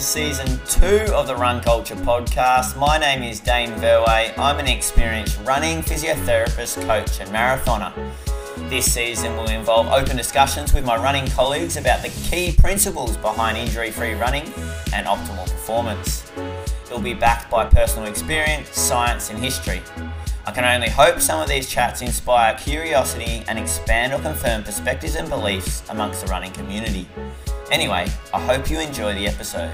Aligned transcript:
to 0.00 0.06
season 0.06 0.58
two 0.66 1.12
of 1.12 1.26
the 1.26 1.36
Run 1.36 1.60
Culture 1.60 1.94
podcast. 1.94 2.78
My 2.78 2.96
name 2.96 3.22
is 3.22 3.38
Dane 3.38 3.72
Verway. 3.72 4.32
I'm 4.38 4.58
an 4.58 4.66
experienced 4.66 5.38
running 5.44 5.82
physiotherapist, 5.82 6.80
coach, 6.86 7.20
and 7.20 7.28
marathoner. 7.30 7.92
This 8.70 8.90
season 8.90 9.36
will 9.36 9.50
involve 9.50 9.88
open 9.88 10.16
discussions 10.16 10.72
with 10.72 10.86
my 10.86 10.96
running 10.96 11.26
colleagues 11.28 11.76
about 11.76 12.02
the 12.02 12.08
key 12.08 12.52
principles 12.52 13.18
behind 13.18 13.58
injury 13.58 13.90
free 13.90 14.14
running 14.14 14.44
and 14.94 15.06
optimal 15.06 15.44
performance. 15.44 16.32
It 16.36 16.90
will 16.90 17.00
be 17.00 17.14
backed 17.14 17.50
by 17.50 17.66
personal 17.66 18.08
experience, 18.08 18.70
science, 18.70 19.28
and 19.28 19.38
history. 19.38 19.82
I 20.46 20.52
can 20.52 20.64
only 20.64 20.88
hope 20.88 21.20
some 21.20 21.42
of 21.42 21.48
these 21.48 21.68
chats 21.68 22.00
inspire 22.00 22.54
curiosity 22.54 23.44
and 23.48 23.58
expand 23.58 24.14
or 24.14 24.20
confirm 24.20 24.62
perspectives 24.62 25.16
and 25.16 25.28
beliefs 25.28 25.82
amongst 25.90 26.24
the 26.24 26.28
running 26.28 26.52
community. 26.52 27.06
Anyway, 27.70 28.08
I 28.32 28.40
hope 28.40 28.70
you 28.70 28.80
enjoy 28.80 29.14
the 29.14 29.26
episode. 29.28 29.72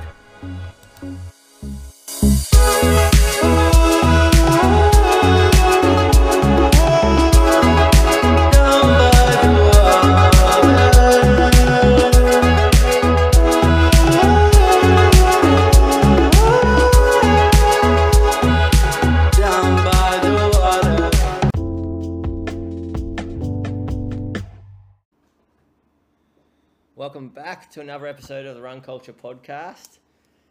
Welcome 27.06 27.28
back 27.28 27.70
to 27.70 27.80
another 27.80 28.06
episode 28.06 28.46
of 28.46 28.56
the 28.56 28.62
Run 28.62 28.80
Culture 28.80 29.12
podcast. 29.12 29.98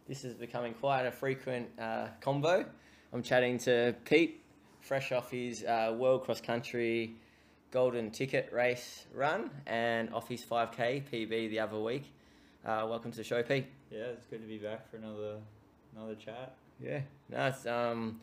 This 0.08 0.24
is 0.24 0.34
becoming 0.34 0.72
quite 0.74 1.04
a 1.04 1.10
frequent 1.10 1.68
uh, 1.80 2.06
combo. 2.20 2.64
I'm 3.12 3.24
chatting 3.24 3.58
to 3.58 3.92
Pete, 4.04 4.40
fresh 4.80 5.10
off 5.10 5.32
his 5.32 5.64
uh, 5.64 5.96
World 5.98 6.22
Cross 6.22 6.42
Country 6.42 7.16
Golden 7.72 8.12
Ticket 8.12 8.52
Race 8.52 9.06
run 9.12 9.50
and 9.66 10.14
off 10.14 10.28
his 10.28 10.44
5K 10.44 11.02
PB 11.10 11.50
the 11.50 11.58
other 11.58 11.80
week. 11.80 12.04
Uh, 12.64 12.86
welcome 12.88 13.10
to 13.10 13.16
the 13.16 13.24
show, 13.24 13.42
Pete. 13.42 13.66
Yeah, 13.90 14.04
it's 14.04 14.26
good 14.26 14.42
to 14.42 14.46
be 14.46 14.58
back 14.58 14.88
for 14.88 14.96
another 14.96 15.38
another 15.96 16.14
chat. 16.14 16.54
Yeah, 16.80 17.00
no, 17.28 17.46
it's, 17.46 17.66
um, 17.66 18.20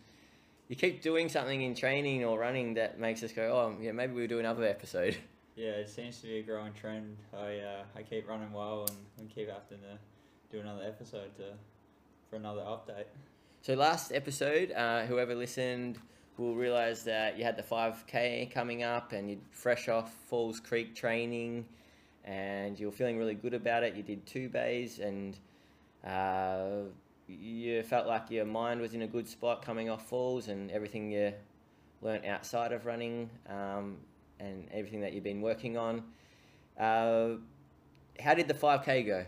you 0.69 0.77
keep 0.77 1.01
doing 1.01 1.27
something 1.27 1.61
in 1.61 1.75
training 1.75 2.23
or 2.23 2.39
running 2.39 2.75
that 2.75 2.97
makes 2.97 3.23
us 3.23 3.33
go, 3.33 3.43
oh, 3.43 3.75
yeah, 3.81 3.91
maybe 3.91 4.13
we'll 4.13 4.27
do 4.27 4.39
another 4.39 4.63
episode. 4.65 5.17
Yeah, 5.55 5.69
it 5.73 5.87
seems 5.87 6.19
to 6.21 6.25
be 6.25 6.39
a 6.39 6.41
growing 6.41 6.73
trend. 6.73 7.15
I 7.31 7.59
uh, 7.59 7.83
I 7.95 8.01
keep 8.01 8.27
running 8.27 8.51
well 8.51 8.87
and 8.89 8.97
we 9.19 9.25
keep 9.31 9.49
having 9.49 9.85
to 9.85 9.99
do 10.51 10.61
another 10.61 10.83
episode 10.83 11.35
to 11.37 11.43
for 12.33 12.37
another 12.37 12.61
update. 12.61 13.05
So 13.61 13.75
last 13.75 14.11
episode, 14.11 14.71
uh, 14.71 15.05
whoever 15.05 15.35
listened 15.35 15.99
will 16.37 16.55
realise 16.55 17.03
that 17.03 17.37
you 17.37 17.43
had 17.43 17.55
the 17.55 17.61
5K 17.61 18.49
coming 18.51 18.81
up 18.81 19.11
and 19.11 19.29
you're 19.29 19.39
fresh 19.51 19.87
off 19.87 20.11
Falls 20.27 20.59
Creek 20.59 20.95
training 20.95 21.63
and 22.25 22.79
you're 22.79 22.91
feeling 22.91 23.19
really 23.19 23.35
good 23.35 23.53
about 23.53 23.83
it. 23.83 23.95
You 23.95 24.01
did 24.01 24.25
two 24.25 24.49
bays 24.49 24.97
and 24.97 25.37
uh, 26.03 26.89
you 27.27 27.83
felt 27.83 28.07
like 28.07 28.31
your 28.31 28.45
mind 28.45 28.81
was 28.81 28.95
in 28.95 29.03
a 29.03 29.07
good 29.07 29.27
spot 29.27 29.63
coming 29.63 29.91
off 29.91 30.09
Falls 30.09 30.47
and 30.47 30.71
everything 30.71 31.11
you 31.11 31.33
learnt 32.01 32.25
outside 32.25 32.71
of 32.71 32.87
running 32.87 33.29
um, 33.47 33.97
and 34.39 34.67
everything 34.73 35.01
that 35.01 35.13
you've 35.13 35.23
been 35.23 35.41
working 35.41 35.77
on. 35.77 36.03
Uh, 36.79 37.35
how 38.19 38.33
did 38.33 38.47
the 38.47 38.55
5K 38.55 39.05
go? 39.05 39.23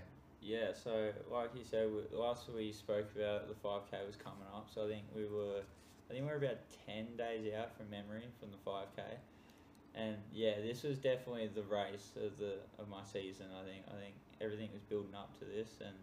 Yeah, 0.45 0.73
so 0.73 1.11
like 1.31 1.49
you 1.57 1.63
said, 1.63 1.89
we, 1.91 2.15
last 2.15 2.47
we 2.55 2.71
spoke 2.71 3.07
about 3.15 3.47
the 3.49 3.55
five 3.55 3.89
k 3.89 3.97
was 4.05 4.15
coming 4.15 4.45
up. 4.53 4.69
So 4.71 4.85
I 4.85 4.89
think 4.89 5.05
we 5.15 5.25
were, 5.25 5.61
I 6.07 6.13
think 6.13 6.23
we 6.23 6.29
were 6.29 6.37
about 6.37 6.59
ten 6.85 7.07
days 7.17 7.51
out 7.51 7.75
from 7.75 7.89
memory 7.89 8.25
from 8.39 8.51
the 8.51 8.61
five 8.63 8.85
k, 8.95 9.01
and 9.95 10.17
yeah, 10.31 10.61
this 10.61 10.83
was 10.83 10.99
definitely 10.99 11.47
the 11.47 11.63
race 11.63 12.11
of 12.15 12.37
the 12.37 12.57
of 12.77 12.87
my 12.89 13.03
season. 13.03 13.47
I 13.59 13.65
think 13.65 13.85
I 13.87 13.97
think 13.99 14.13
everything 14.39 14.69
was 14.71 14.83
building 14.83 15.15
up 15.15 15.33
to 15.39 15.45
this, 15.45 15.81
and 15.81 15.97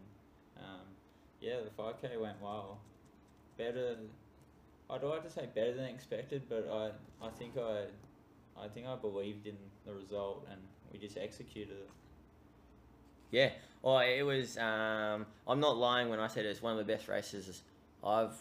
um, 0.57 0.87
yeah, 1.39 1.61
the 1.63 1.71
five 1.71 2.01
k 2.01 2.17
went 2.17 2.41
well, 2.41 2.79
better. 3.57 3.95
I'd 4.89 5.03
like 5.03 5.23
to 5.23 5.29
say 5.29 5.47
better 5.55 5.73
than 5.73 5.85
expected, 5.85 6.43
but 6.49 6.67
I 6.69 6.91
I 7.25 7.29
think 7.29 7.57
I, 7.57 7.85
I 8.59 8.67
think 8.67 8.87
I 8.87 8.97
believed 8.97 9.47
in 9.47 9.55
the 9.85 9.93
result, 9.93 10.45
and 10.51 10.59
we 10.91 10.99
just 10.99 11.17
executed 11.17 11.77
it. 11.77 11.89
Yeah, 13.33 13.49
well, 13.81 13.97
it 13.97 14.21
was. 14.21 14.59
Um, 14.59 15.25
I'm 15.47 15.59
not 15.59 15.75
lying 15.75 16.09
when 16.09 16.19
I 16.19 16.27
said 16.27 16.45
it's 16.45 16.61
one 16.61 16.71
of 16.71 16.77
the 16.77 16.93
best 16.93 17.07
races 17.07 17.63
I've 18.03 18.37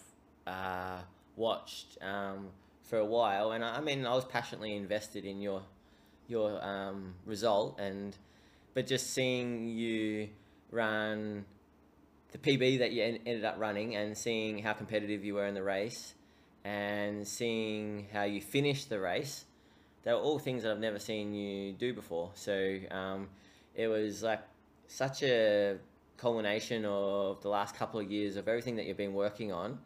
uh, 0.46 0.98
watched 1.34 1.96
um, 2.02 2.48
for 2.82 2.98
a 2.98 3.04
while, 3.04 3.52
and 3.52 3.64
I, 3.64 3.76
I 3.76 3.80
mean, 3.80 4.04
I 4.04 4.14
was 4.14 4.26
passionately 4.26 4.76
invested 4.76 5.24
in 5.24 5.40
your 5.40 5.62
your 6.28 6.62
um, 6.62 7.14
result, 7.24 7.80
and 7.80 8.14
but 8.74 8.86
just 8.86 9.14
seeing 9.14 9.66
you 9.66 10.28
run 10.70 11.46
the 12.32 12.38
PB 12.38 12.80
that 12.80 12.92
you 12.92 13.02
en- 13.02 13.20
ended 13.24 13.46
up 13.46 13.56
running, 13.58 13.96
and 13.96 14.16
seeing 14.16 14.58
how 14.58 14.74
competitive 14.74 15.24
you 15.24 15.32
were 15.36 15.46
in 15.46 15.54
the 15.54 15.62
race, 15.62 16.12
and 16.66 17.26
seeing 17.26 18.08
how 18.12 18.24
you 18.24 18.42
finished 18.42 18.90
the 18.90 19.00
race, 19.00 19.46
they 20.02 20.12
were 20.12 20.18
all 20.18 20.38
things 20.38 20.64
that 20.64 20.72
I've 20.72 20.80
never 20.80 20.98
seen 20.98 21.32
you 21.32 21.72
do 21.72 21.94
before. 21.94 22.30
So 22.34 22.76
um, 22.90 23.30
it 23.74 23.88
was 23.88 24.22
like 24.22 24.40
such 24.92 25.22
a 25.22 25.78
culmination 26.18 26.84
of 26.84 27.40
the 27.40 27.48
last 27.48 27.74
couple 27.74 27.98
of 27.98 28.10
years 28.10 28.36
of 28.36 28.46
everything 28.46 28.76
that 28.76 28.86
you've 28.86 28.96
been 28.96 29.14
working 29.14 29.50
on. 29.50 29.78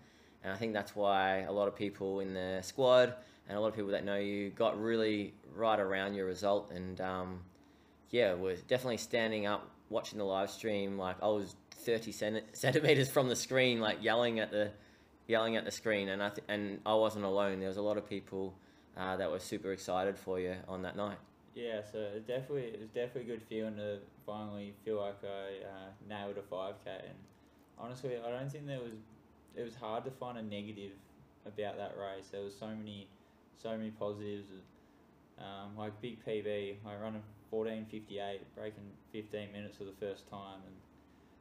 And 0.42 0.52
I 0.52 0.56
think 0.56 0.72
that's 0.72 0.96
why 0.96 1.42
a 1.42 1.52
lot 1.52 1.68
of 1.68 1.76
people 1.76 2.20
in 2.20 2.34
the 2.34 2.60
squad 2.62 3.14
and 3.48 3.56
a 3.56 3.60
lot 3.60 3.68
of 3.68 3.74
people 3.76 3.92
that 3.92 4.04
know 4.04 4.16
you 4.16 4.50
got 4.50 4.80
really 4.80 5.32
right 5.54 5.78
around 5.78 6.14
your 6.14 6.26
result. 6.26 6.72
And 6.72 7.00
um, 7.00 7.40
yeah, 8.10 8.34
was 8.34 8.62
definitely 8.62 8.96
standing 8.96 9.46
up, 9.46 9.70
watching 9.90 10.18
the 10.18 10.24
live 10.24 10.50
stream. 10.50 10.98
Like 10.98 11.22
I 11.22 11.28
was 11.28 11.54
30 11.70 12.12
centi- 12.12 12.42
centimeters 12.52 13.08
from 13.08 13.28
the 13.28 13.36
screen, 13.36 13.80
like 13.80 14.02
yelling 14.02 14.40
at 14.40 14.50
the 14.50 14.72
yelling 15.28 15.56
at 15.56 15.64
the 15.64 15.70
screen. 15.70 16.08
And 16.08 16.22
I 16.22 16.30
th- 16.30 16.46
and 16.48 16.80
I 16.84 16.94
wasn't 16.94 17.24
alone. 17.24 17.60
There 17.60 17.68
was 17.68 17.78
a 17.78 17.82
lot 17.82 17.96
of 17.96 18.08
people 18.08 18.54
uh, 18.96 19.16
that 19.16 19.30
were 19.30 19.38
super 19.38 19.72
excited 19.72 20.18
for 20.18 20.40
you 20.40 20.56
on 20.68 20.82
that 20.82 20.96
night. 20.96 21.18
Yeah, 21.56 21.80
so 21.90 21.98
it 21.98 22.26
definitely 22.26 22.64
it 22.64 22.80
was 22.80 22.90
definitely 22.90 23.32
a 23.32 23.36
good 23.36 23.42
feeling 23.48 23.76
to 23.76 23.96
finally 24.26 24.74
feel 24.84 25.00
like 25.00 25.16
I 25.24 25.64
uh, 25.64 25.88
nailed 26.06 26.36
a 26.36 26.42
five 26.42 26.74
k. 26.84 26.90
And 26.92 27.16
honestly, 27.78 28.12
I 28.14 28.30
don't 28.30 28.52
think 28.52 28.66
there 28.66 28.78
was 28.78 28.92
it 29.56 29.62
was 29.62 29.74
hard 29.74 30.04
to 30.04 30.10
find 30.10 30.36
a 30.36 30.42
negative 30.42 30.92
about 31.46 31.78
that 31.78 31.94
race. 31.98 32.26
There 32.30 32.42
was 32.42 32.54
so 32.54 32.66
many 32.66 33.08
so 33.56 33.70
many 33.70 33.90
positives. 33.90 34.48
Um, 35.38 35.76
like 35.78 35.98
big 36.02 36.22
PB, 36.26 36.76
I 36.86 36.94
running 37.02 37.22
fourteen 37.50 37.86
fifty 37.90 38.18
eight, 38.18 38.42
breaking 38.54 38.84
fifteen 39.10 39.50
minutes 39.50 39.78
for 39.78 39.84
the 39.84 39.96
first 39.98 40.28
time, 40.28 40.60
and 40.66 40.74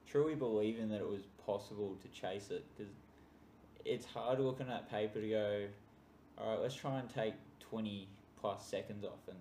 truly 0.09 0.35
believing 0.35 0.87
that 0.89 1.01
it 1.01 1.09
was 1.09 1.23
possible 1.45 1.97
to 2.01 2.07
chase 2.07 2.51
it 2.51 2.63
because 2.77 2.93
it's 3.83 4.05
hard 4.05 4.39
looking 4.39 4.67
at 4.69 4.89
that 4.89 4.89
paper 4.89 5.19
to 5.19 5.29
go, 5.29 5.65
all 6.37 6.51
right, 6.51 6.61
let's 6.61 6.75
try 6.75 6.99
and 6.99 7.09
take 7.09 7.33
twenty 7.59 8.07
plus 8.39 8.65
seconds 8.65 9.03
off 9.03 9.19
and 9.27 9.37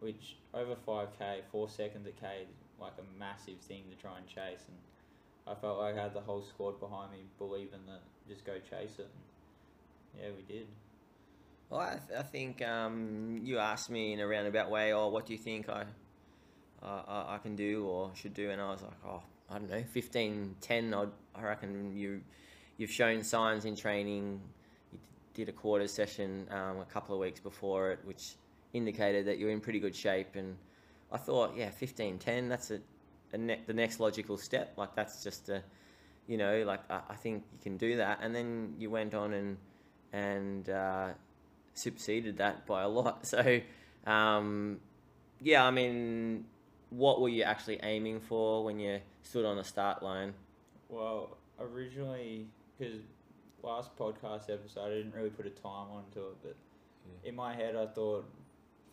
which 0.00 0.36
over 0.54 0.74
5k, 0.86 1.40
four 1.50 1.68
seconds 1.68 2.06
at 2.06 2.20
k 2.20 2.46
like 2.80 2.92
a 2.98 3.18
massive 3.18 3.58
thing 3.60 3.84
to 3.90 3.96
try 3.96 4.18
and 4.18 4.26
chase. 4.26 4.64
And 4.68 4.76
I 5.46 5.58
felt 5.58 5.78
like 5.78 5.96
I 5.96 6.02
had 6.02 6.14
the 6.14 6.20
whole 6.20 6.42
squad 6.42 6.78
behind 6.80 7.12
me 7.12 7.18
believing 7.38 7.80
that 7.86 8.02
just 8.28 8.44
go 8.44 8.54
chase 8.58 8.98
it. 8.98 9.08
And 10.14 10.22
yeah, 10.22 10.28
we 10.36 10.42
did. 10.42 10.66
Well, 11.70 11.80
I, 11.80 11.98
th- 12.06 12.18
I 12.18 12.22
think 12.22 12.62
um, 12.62 13.40
you 13.42 13.58
asked 13.58 13.90
me 13.90 14.12
in 14.12 14.20
a 14.20 14.26
roundabout 14.26 14.70
way, 14.70 14.92
oh, 14.92 15.08
what 15.08 15.26
do 15.26 15.32
you 15.32 15.38
think 15.38 15.68
I, 15.68 15.84
uh, 16.82 17.02
I 17.08 17.34
I 17.34 17.38
can 17.38 17.56
do 17.56 17.86
or 17.86 18.10
should 18.14 18.34
do? 18.34 18.50
And 18.50 18.60
I 18.60 18.70
was 18.70 18.82
like, 18.82 18.92
oh, 19.04 19.22
I 19.50 19.58
don't 19.58 19.70
know, 19.70 19.82
15, 19.82 20.56
10, 20.60 20.94
I'd, 20.94 21.08
I 21.34 21.42
reckon 21.42 21.96
you, 21.96 22.20
you've 22.76 22.90
shown 22.90 23.22
signs 23.22 23.64
in 23.64 23.74
training. 23.74 24.40
You 24.92 24.98
did 25.34 25.48
a 25.48 25.52
quarter 25.52 25.88
session 25.88 26.46
um, 26.50 26.78
a 26.80 26.84
couple 26.84 27.14
of 27.14 27.20
weeks 27.20 27.40
before 27.40 27.90
it, 27.90 27.98
which 28.04 28.34
indicated 28.72 29.26
that 29.26 29.38
you're 29.38 29.50
in 29.50 29.60
pretty 29.60 29.80
good 29.80 29.94
shape. 29.94 30.36
And 30.36 30.56
I 31.12 31.18
thought, 31.18 31.54
yeah, 31.56 31.70
15, 31.70 32.18
10, 32.18 32.48
that's 32.48 32.70
a, 32.70 32.80
a 33.32 33.38
ne- 33.38 33.60
the 33.66 33.74
next 33.74 34.00
logical 34.00 34.36
step. 34.36 34.74
Like, 34.76 34.94
that's 34.94 35.22
just 35.22 35.48
a, 35.48 35.62
you 36.26 36.36
know, 36.36 36.62
like, 36.64 36.80
I, 36.90 37.00
I 37.10 37.14
think 37.14 37.44
you 37.52 37.58
can 37.62 37.76
do 37.76 37.96
that. 37.98 38.18
And 38.22 38.34
then 38.34 38.74
you 38.78 38.90
went 38.90 39.14
on 39.14 39.32
and, 39.32 39.56
and, 40.12 40.68
uh, 40.68 41.08
superseded 41.74 42.38
that 42.38 42.66
by 42.66 42.82
a 42.82 42.88
lot. 42.88 43.26
So, 43.26 43.60
um, 44.06 44.80
yeah, 45.40 45.64
I 45.64 45.70
mean, 45.70 46.44
what 46.90 47.20
were 47.20 47.28
you 47.28 47.42
actually 47.42 47.80
aiming 47.82 48.20
for 48.20 48.64
when 48.64 48.78
you 48.78 49.00
stood 49.22 49.44
on 49.44 49.56
the 49.56 49.64
start 49.64 50.02
line? 50.02 50.32
Well, 50.88 51.36
originally, 51.58 52.46
because 52.78 53.00
last 53.62 53.96
podcast 53.98 54.48
episode, 54.48 54.86
I 54.86 54.90
didn't 54.90 55.14
really 55.14 55.30
put 55.30 55.46
a 55.46 55.50
time 55.50 55.88
onto 55.90 56.20
it, 56.20 56.36
but 56.42 56.56
Yeah. 57.06 57.28
In 57.30 57.34
my 57.36 57.54
head, 57.54 57.76
I 57.76 57.86
thought 57.86 58.24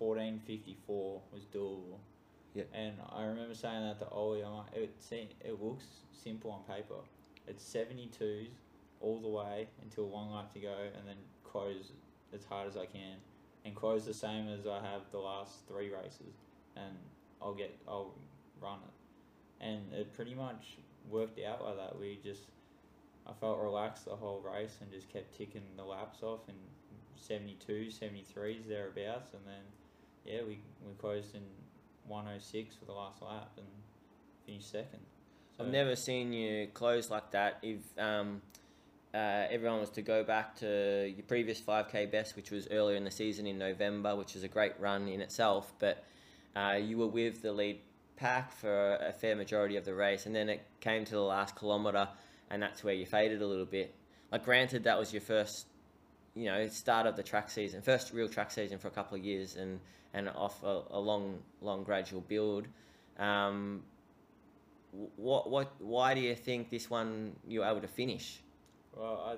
fourteen 0.04 0.38
fifty 0.46 0.76
four 0.86 1.22
was 1.32 1.44
doable. 1.44 1.98
Yeah. 2.54 2.64
And 2.74 2.96
I 3.10 3.24
remember 3.24 3.56
saying 3.56 3.84
that 3.84 4.00
to 4.00 4.08
Ollie. 4.10 4.44
I'm 4.44 4.54
like, 4.56 4.76
it 4.76 4.92
se- 5.00 5.30
it 5.40 5.62
looks 5.64 5.86
simple 6.12 6.52
on 6.52 6.62
paper. 6.76 6.96
It's 7.48 7.64
seventy 7.64 8.08
twos 8.08 8.50
all 9.00 9.22
the 9.22 9.30
way 9.30 9.68
until 9.82 10.08
one 10.08 10.30
lap 10.30 10.52
to 10.56 10.60
go, 10.60 10.76
and 10.98 11.08
then 11.08 11.16
close 11.46 11.94
as 12.34 12.44
hard 12.44 12.68
as 12.68 12.76
I 12.76 12.86
can, 12.86 13.16
and 13.64 13.74
close 13.74 14.06
the 14.06 14.14
same 14.14 14.50
as 14.50 14.68
I 14.68 14.82
have 14.82 15.04
the 15.12 15.20
last 15.20 15.66
three 15.70 15.90
races, 15.90 16.36
and 16.76 16.96
I'll 17.42 17.54
get 17.54 17.74
I'll 17.88 18.14
run 18.62 18.80
it, 18.86 19.66
and 19.66 19.94
it 19.94 20.14
pretty 20.14 20.36
much 20.36 20.78
worked 21.10 21.40
out 21.40 21.64
like 21.64 21.78
that. 21.78 21.98
We 21.98 22.20
just 22.22 22.44
I 23.26 23.32
felt 23.40 23.58
relaxed 23.62 24.04
the 24.04 24.18
whole 24.18 24.42
race 24.42 24.80
and 24.82 24.92
just 24.92 25.08
kept 25.08 25.38
ticking 25.38 25.64
the 25.78 25.84
laps 25.86 26.24
off 26.24 26.42
and 26.50 26.58
72, 27.16 27.88
73s 27.90 28.68
thereabouts, 28.68 29.34
and 29.34 29.42
then 29.46 29.64
yeah, 30.26 30.40
we 30.48 30.60
we 30.86 30.94
closed 30.98 31.36
in 31.36 31.42
106 32.08 32.76
for 32.76 32.86
the 32.86 32.92
last 32.92 33.22
lap 33.22 33.52
and 33.58 33.68
finished 34.46 34.72
second. 34.72 35.00
I've 35.60 35.68
never 35.68 35.96
seen 35.96 36.34
you 36.34 36.68
close 36.74 37.10
like 37.12 37.32
that. 37.32 37.60
If 37.62 37.80
um, 37.98 38.42
uh, 39.14 39.46
everyone 39.50 39.80
was 39.80 39.92
to 39.92 40.02
go 40.02 40.24
back 40.24 40.56
to 40.58 41.12
your 41.16 41.24
previous 41.28 41.62
5k 41.62 42.12
best, 42.12 42.36
which 42.36 42.50
was 42.50 42.68
earlier 42.72 42.98
in 42.98 43.04
the 43.04 43.12
season 43.12 43.46
in 43.46 43.60
November, 43.60 44.16
which 44.16 44.36
is 44.36 44.44
a 44.44 44.48
great 44.48 44.74
run 44.80 45.08
in 45.08 45.22
itself, 45.22 45.72
but 45.80 46.04
uh, 46.56 46.80
you 46.82 46.98
were 46.98 47.08
with 47.08 47.42
the 47.42 47.52
lead 47.52 47.80
pack 48.16 48.52
for 48.52 48.96
a 48.96 49.14
fair 49.14 49.36
majority 49.36 49.76
of 49.76 49.86
the 49.86 49.94
race, 49.94 50.26
and 50.26 50.36
then 50.36 50.50
it 50.50 50.66
came 50.80 51.06
to 51.06 51.12
the 51.12 51.22
last 51.22 51.56
kilometre, 51.56 52.08
and 52.50 52.62
that's 52.62 52.84
where 52.84 52.94
you 52.94 53.06
faded 53.06 53.42
a 53.42 53.48
little 53.48 53.66
bit. 53.66 53.94
Like, 54.32 54.44
granted, 54.44 54.84
that 54.86 54.98
was 54.98 55.14
your 55.14 55.22
first, 55.22 55.68
you 56.36 56.46
know, 56.46 56.68
start 56.68 57.06
of 57.06 57.16
the 57.16 57.24
track 57.24 57.50
season, 57.50 57.82
first 57.82 58.14
real 58.14 58.28
track 58.28 58.52
season 58.52 58.78
for 58.80 58.88
a 58.88 58.92
couple 58.92 59.18
of 59.18 59.24
years, 59.24 59.56
and 59.56 59.80
and 60.14 60.30
off 60.30 60.64
a, 60.64 60.82
a 60.92 61.00
long, 61.00 61.40
long 61.62 61.84
gradual 61.84 62.22
build. 62.22 62.68
Um, 63.18 63.84
what 65.16 65.50
what 65.50 65.74
why 65.80 66.14
do 66.14 66.22
you 66.22 66.36
think 66.36 66.70
this 66.70 66.90
one 66.90 67.36
you 67.48 67.62
were 67.62 67.66
able 67.66 67.82
to 67.82 67.88
finish? 67.88 68.42
Well, 68.96 69.38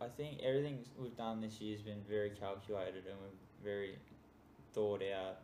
I, 0.00 0.04
I 0.04 0.08
think 0.08 0.40
everything 0.42 0.78
we've 0.98 1.16
done 1.16 1.40
this 1.40 1.60
year 1.60 1.76
has 1.76 1.82
been 1.82 2.02
very 2.08 2.30
calculated 2.30 3.04
and 3.06 3.16
we're 3.20 3.70
very 3.70 3.98
thought 4.72 5.02
out. 5.02 5.38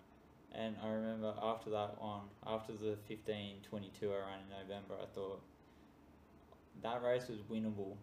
And 0.54 0.76
I 0.82 0.88
remember 0.88 1.34
after 1.42 1.70
that 1.70 2.00
one, 2.00 2.22
after 2.46 2.72
the 2.72 2.96
15 3.08 3.56
22 3.62 4.10
I 4.10 4.16
ran 4.16 4.40
in 4.40 4.68
November, 4.68 4.94
I 5.02 5.06
thought 5.14 5.40
that 6.82 7.02
race 7.02 7.28
was 7.28 7.40
winnable. 7.50 7.96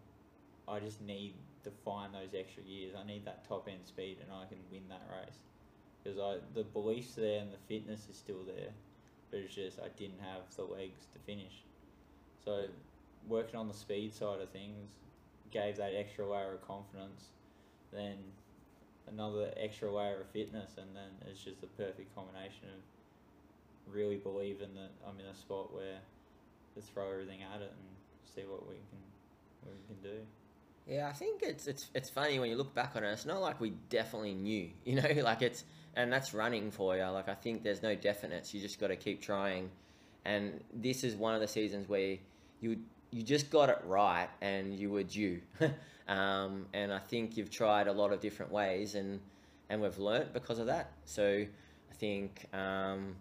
I 0.68 0.78
just 0.78 1.00
need 1.00 1.34
to 1.64 1.70
find 1.84 2.14
those 2.14 2.34
extra 2.38 2.62
years. 2.62 2.94
I 2.98 3.06
need 3.06 3.24
that 3.24 3.46
top 3.46 3.68
end 3.68 3.84
speed 3.84 4.18
and 4.22 4.32
I 4.32 4.46
can 4.46 4.58
win 4.70 4.82
that 4.88 5.02
race. 5.10 5.38
Because 6.02 6.18
I 6.18 6.38
the 6.54 6.64
belief's 6.64 7.14
there 7.14 7.40
and 7.40 7.52
the 7.52 7.58
fitness 7.68 8.08
is 8.10 8.16
still 8.16 8.42
there, 8.46 8.72
but 9.30 9.40
it's 9.40 9.54
just 9.54 9.78
I 9.78 9.88
didn't 9.98 10.20
have 10.20 10.42
the 10.56 10.64
legs 10.64 11.06
to 11.12 11.18
finish. 11.20 11.62
So 12.44 12.64
working 13.28 13.56
on 13.56 13.68
the 13.68 13.74
speed 13.74 14.14
side 14.14 14.40
of 14.40 14.48
things 14.50 14.92
gave 15.50 15.76
that 15.76 15.92
extra 15.94 16.26
layer 16.26 16.54
of 16.54 16.66
confidence, 16.66 17.28
then 17.92 18.16
another 19.08 19.52
extra 19.56 19.90
layer 19.92 20.20
of 20.20 20.30
fitness, 20.30 20.72
and 20.78 20.94
then 20.94 21.28
it's 21.28 21.42
just 21.42 21.62
a 21.62 21.66
perfect 21.66 22.14
combination 22.14 22.68
of 22.68 23.92
really 23.92 24.16
believing 24.16 24.72
that 24.74 24.90
I'm 25.06 25.18
in 25.18 25.26
a 25.26 25.34
spot 25.34 25.74
where 25.74 25.98
to 26.74 26.80
throw 26.80 27.10
everything 27.10 27.42
at 27.42 27.60
it 27.60 27.72
and 27.72 27.88
see 28.24 28.42
what 28.42 28.66
we 28.68 28.76
can 28.76 29.02
what 29.62 29.74
we 29.74 29.94
can 29.94 30.02
do. 30.02 30.20
Yeah, 30.90 31.08
I 31.08 31.12
think 31.12 31.44
it's 31.44 31.68
it's 31.68 31.88
it's 31.94 32.10
funny 32.10 32.40
when 32.40 32.50
you 32.50 32.56
look 32.56 32.74
back 32.74 32.96
on 32.96 33.04
it. 33.04 33.12
It's 33.12 33.24
not 33.24 33.40
like 33.40 33.60
we 33.60 33.70
definitely 33.90 34.34
knew, 34.34 34.70
you 34.84 34.96
know, 34.96 35.22
like 35.22 35.40
it's 35.40 35.64
and 35.94 36.12
that's 36.12 36.34
running 36.34 36.72
for 36.72 36.96
you. 36.96 37.04
Like 37.04 37.28
I 37.28 37.34
think 37.34 37.62
there's 37.62 37.80
no 37.80 37.94
definites. 37.94 38.52
You 38.52 38.60
just 38.60 38.80
got 38.80 38.88
to 38.88 38.96
keep 38.96 39.22
trying, 39.22 39.70
and 40.24 40.60
this 40.74 41.04
is 41.04 41.14
one 41.14 41.36
of 41.36 41.40
the 41.40 41.46
seasons 41.46 41.88
where 41.88 42.18
you 42.60 42.78
you 43.12 43.22
just 43.22 43.50
got 43.50 43.68
it 43.68 43.78
right 43.84 44.28
and 44.40 44.74
you 44.74 44.90
were 44.90 45.04
due. 45.04 45.40
um, 46.08 46.66
and 46.72 46.92
I 46.92 46.98
think 46.98 47.36
you've 47.36 47.50
tried 47.50 47.86
a 47.86 47.92
lot 47.92 48.12
of 48.12 48.20
different 48.20 48.50
ways 48.50 48.96
and 48.96 49.20
and 49.68 49.80
we've 49.80 49.98
learnt 49.98 50.32
because 50.32 50.58
of 50.58 50.66
that. 50.66 50.90
So 51.04 51.44
I 51.90 51.94
think 51.94 52.46
um, 52.52 53.14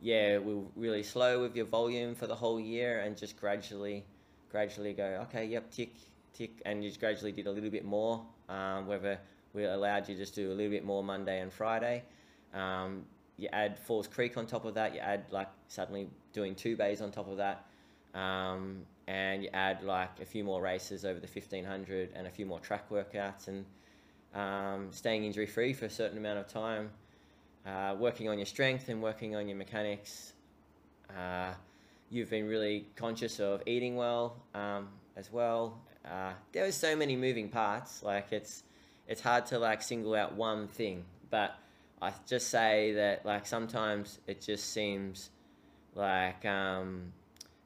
yeah, 0.00 0.38
we 0.38 0.54
were 0.54 0.64
really 0.76 1.02
slow 1.02 1.42
with 1.42 1.56
your 1.56 1.66
volume 1.66 2.14
for 2.14 2.26
the 2.26 2.36
whole 2.36 2.58
year 2.58 3.00
and 3.00 3.18
just 3.18 3.38
gradually 3.38 4.06
gradually 4.50 4.94
go 4.94 5.26
okay, 5.28 5.44
yep, 5.44 5.70
tick 5.70 5.92
tick, 6.32 6.62
and 6.64 6.84
you 6.84 6.90
gradually 6.92 7.32
did 7.32 7.46
a 7.46 7.50
little 7.50 7.70
bit 7.70 7.84
more. 7.84 8.24
Um, 8.48 8.86
whether 8.86 9.18
we 9.54 9.64
allowed 9.64 10.08
you 10.08 10.16
just 10.16 10.34
to 10.34 10.42
do 10.42 10.52
a 10.52 10.54
little 10.54 10.70
bit 10.70 10.84
more 10.84 11.02
Monday 11.04 11.40
and 11.40 11.52
Friday. 11.52 12.02
Um, 12.54 13.04
you 13.36 13.48
add 13.52 13.78
Falls 13.78 14.06
Creek 14.06 14.36
on 14.36 14.46
top 14.46 14.64
of 14.64 14.74
that. 14.74 14.94
You 14.94 15.00
add 15.00 15.24
like 15.30 15.48
suddenly 15.68 16.08
doing 16.32 16.54
two 16.54 16.76
bays 16.76 17.00
on 17.00 17.10
top 17.10 17.28
of 17.28 17.36
that. 17.38 17.66
Um, 18.14 18.82
and 19.06 19.42
you 19.42 19.48
add 19.52 19.82
like 19.82 20.20
a 20.20 20.24
few 20.24 20.44
more 20.44 20.60
races 20.60 21.04
over 21.04 21.18
the 21.18 21.26
1500 21.26 22.10
and 22.14 22.26
a 22.26 22.30
few 22.30 22.46
more 22.46 22.60
track 22.60 22.88
workouts 22.90 23.48
and 23.48 23.64
um, 24.34 24.88
staying 24.90 25.24
injury 25.24 25.46
free 25.46 25.72
for 25.72 25.86
a 25.86 25.90
certain 25.90 26.18
amount 26.18 26.38
of 26.38 26.48
time, 26.48 26.90
uh, 27.66 27.94
working 27.98 28.28
on 28.28 28.38
your 28.38 28.46
strength 28.46 28.88
and 28.88 29.02
working 29.02 29.34
on 29.34 29.48
your 29.48 29.56
mechanics. 29.56 30.32
Uh, 31.10 31.52
you've 32.10 32.30
been 32.30 32.46
really 32.46 32.86
conscious 32.96 33.40
of 33.40 33.62
eating 33.66 33.96
well 33.96 34.36
um, 34.54 34.88
as 35.16 35.32
well. 35.32 35.78
Uh, 36.04 36.32
there 36.52 36.64
was 36.64 36.74
so 36.74 36.96
many 36.96 37.16
moving 37.16 37.48
parts. 37.48 38.02
Like 38.02 38.32
it's 38.32 38.62
it's 39.06 39.20
hard 39.20 39.46
to 39.46 39.58
like 39.58 39.82
single 39.82 40.14
out 40.14 40.34
one 40.34 40.68
thing, 40.68 41.04
but 41.30 41.56
I 42.00 42.12
just 42.26 42.48
say 42.48 42.92
that 42.94 43.24
like 43.24 43.46
sometimes 43.46 44.18
it 44.26 44.40
just 44.40 44.72
seems 44.72 45.30
like 45.94 46.44
um, 46.44 47.12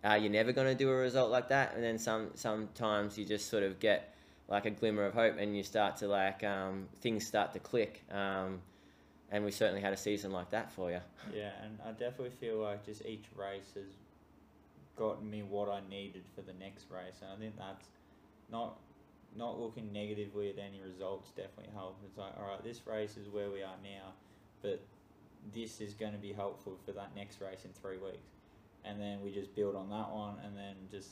uh, 0.04 0.14
you're 0.14 0.30
never 0.30 0.52
going 0.52 0.66
to 0.66 0.74
do 0.74 0.90
a 0.90 0.94
result 0.94 1.30
like 1.30 1.48
that, 1.48 1.74
and 1.74 1.82
then 1.82 1.98
some 1.98 2.30
sometimes 2.34 3.16
you 3.16 3.24
just 3.24 3.48
sort 3.48 3.62
of 3.62 3.80
get 3.80 4.14
like 4.48 4.66
a 4.66 4.70
glimmer 4.70 5.04
of 5.04 5.14
hope, 5.14 5.36
and 5.38 5.56
you 5.56 5.62
start 5.62 5.96
to 5.98 6.08
like 6.08 6.44
um, 6.44 6.88
things 7.00 7.26
start 7.26 7.52
to 7.54 7.58
click. 7.58 8.04
Um, 8.12 8.60
and 9.30 9.44
we 9.44 9.50
certainly 9.50 9.80
had 9.80 9.92
a 9.92 9.96
season 9.96 10.30
like 10.30 10.50
that 10.50 10.70
for 10.70 10.90
you. 10.90 11.00
Yeah, 11.34 11.50
and 11.64 11.78
I 11.84 11.90
definitely 11.90 12.30
feel 12.30 12.58
like 12.58 12.84
just 12.86 13.04
each 13.04 13.24
race 13.34 13.72
has 13.74 13.90
gotten 14.96 15.28
me 15.28 15.42
what 15.42 15.68
I 15.68 15.80
needed 15.90 16.24
for 16.34 16.42
the 16.42 16.52
next 16.52 16.86
race, 16.90 17.20
and 17.22 17.30
I 17.32 17.36
think 17.36 17.56
that's 17.56 17.86
not 18.50 18.78
not 19.36 19.60
looking 19.60 19.92
negatively 19.92 20.48
at 20.48 20.58
any 20.58 20.80
results 20.80 21.30
definitely 21.30 21.72
helps. 21.74 22.02
It's 22.06 22.16
like, 22.16 22.32
all 22.38 22.48
right, 22.48 22.64
this 22.64 22.80
race 22.86 23.18
is 23.18 23.28
where 23.28 23.50
we 23.50 23.62
are 23.62 23.76
now, 23.82 24.14
but 24.62 24.80
this 25.54 25.80
is 25.80 25.92
going 25.92 26.12
to 26.12 26.18
be 26.18 26.32
helpful 26.32 26.78
for 26.86 26.92
that 26.92 27.14
next 27.14 27.40
race 27.40 27.64
in 27.64 27.70
three 27.72 27.98
weeks, 27.98 28.32
and 28.84 29.00
then 29.00 29.22
we 29.22 29.30
just 29.30 29.54
build 29.54 29.76
on 29.76 29.90
that 29.90 30.10
one, 30.10 30.36
and 30.44 30.56
then 30.56 30.74
just 30.90 31.10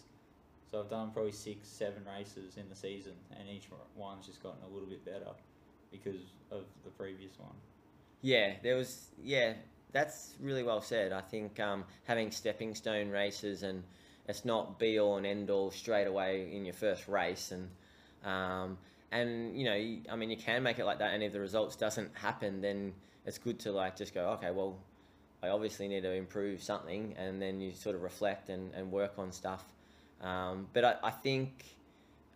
so 0.71 0.81
I've 0.81 0.91
done 0.91 1.11
probably 1.12 1.33
six, 1.33 1.69
seven 1.69 2.03
races 2.05 2.57
in 2.57 2.69
the 2.69 2.75
season, 2.75 3.12
and 3.38 3.49
each 3.49 3.69
one's 3.95 4.26
just 4.26 4.43
gotten 4.43 4.62
a 4.64 4.73
little 4.73 4.88
bit 4.88 5.05
better 5.05 5.31
because 5.93 6.21
of 6.50 6.64
the 6.85 6.91
previous 6.91 7.38
one. 7.38 7.55
Yeah, 8.23 8.55
there 8.62 8.75
was. 8.75 9.11
Yeah, 9.23 9.53
that's 9.93 10.35
really 10.41 10.62
well 10.62 10.81
said. 10.81 11.12
I 11.12 11.21
think 11.21 11.61
um, 11.61 11.85
having 12.05 12.31
stepping 12.31 12.75
stone 12.75 13.11
races 13.11 13.62
and 13.62 13.85
it's 14.26 14.45
not 14.45 14.78
be 14.78 14.99
all 14.99 15.16
and 15.16 15.26
end 15.26 15.50
all 15.50 15.71
straight 15.71 16.07
away 16.07 16.50
in 16.52 16.64
your 16.64 16.75
first 16.75 17.09
race, 17.09 17.52
and 17.52 17.69
um, 18.25 18.78
and 19.12 19.59
you 19.59 19.64
know, 19.64 20.12
I 20.12 20.16
mean, 20.16 20.31
you 20.31 20.37
can 20.37 20.62
make 20.62 20.78
it 20.78 20.85
like 20.85 20.99
that, 20.99 21.12
and 21.14 21.23
if 21.23 21.33
the 21.33 21.40
results 21.40 21.76
doesn't 21.76 22.11
happen, 22.16 22.61
then 22.61 22.95
it's 23.26 23.38
good 23.38 23.59
to 23.61 23.73
like 23.73 23.97
just 23.97 24.14
go, 24.14 24.31
okay, 24.31 24.50
well, 24.50 24.76
I 25.43 25.49
obviously 25.49 25.88
need 25.88 26.02
to 26.02 26.12
improve 26.12 26.62
something, 26.62 27.14
and 27.19 27.40
then 27.40 27.61
you 27.61 27.73
sort 27.73 27.97
of 27.97 28.02
reflect 28.02 28.49
and, 28.49 28.73
and 28.75 28.90
work 28.90 29.19
on 29.19 29.31
stuff. 29.33 29.64
Um, 30.23 30.69
but 30.73 30.85
I, 30.85 30.97
I 31.02 31.11
think 31.11 31.64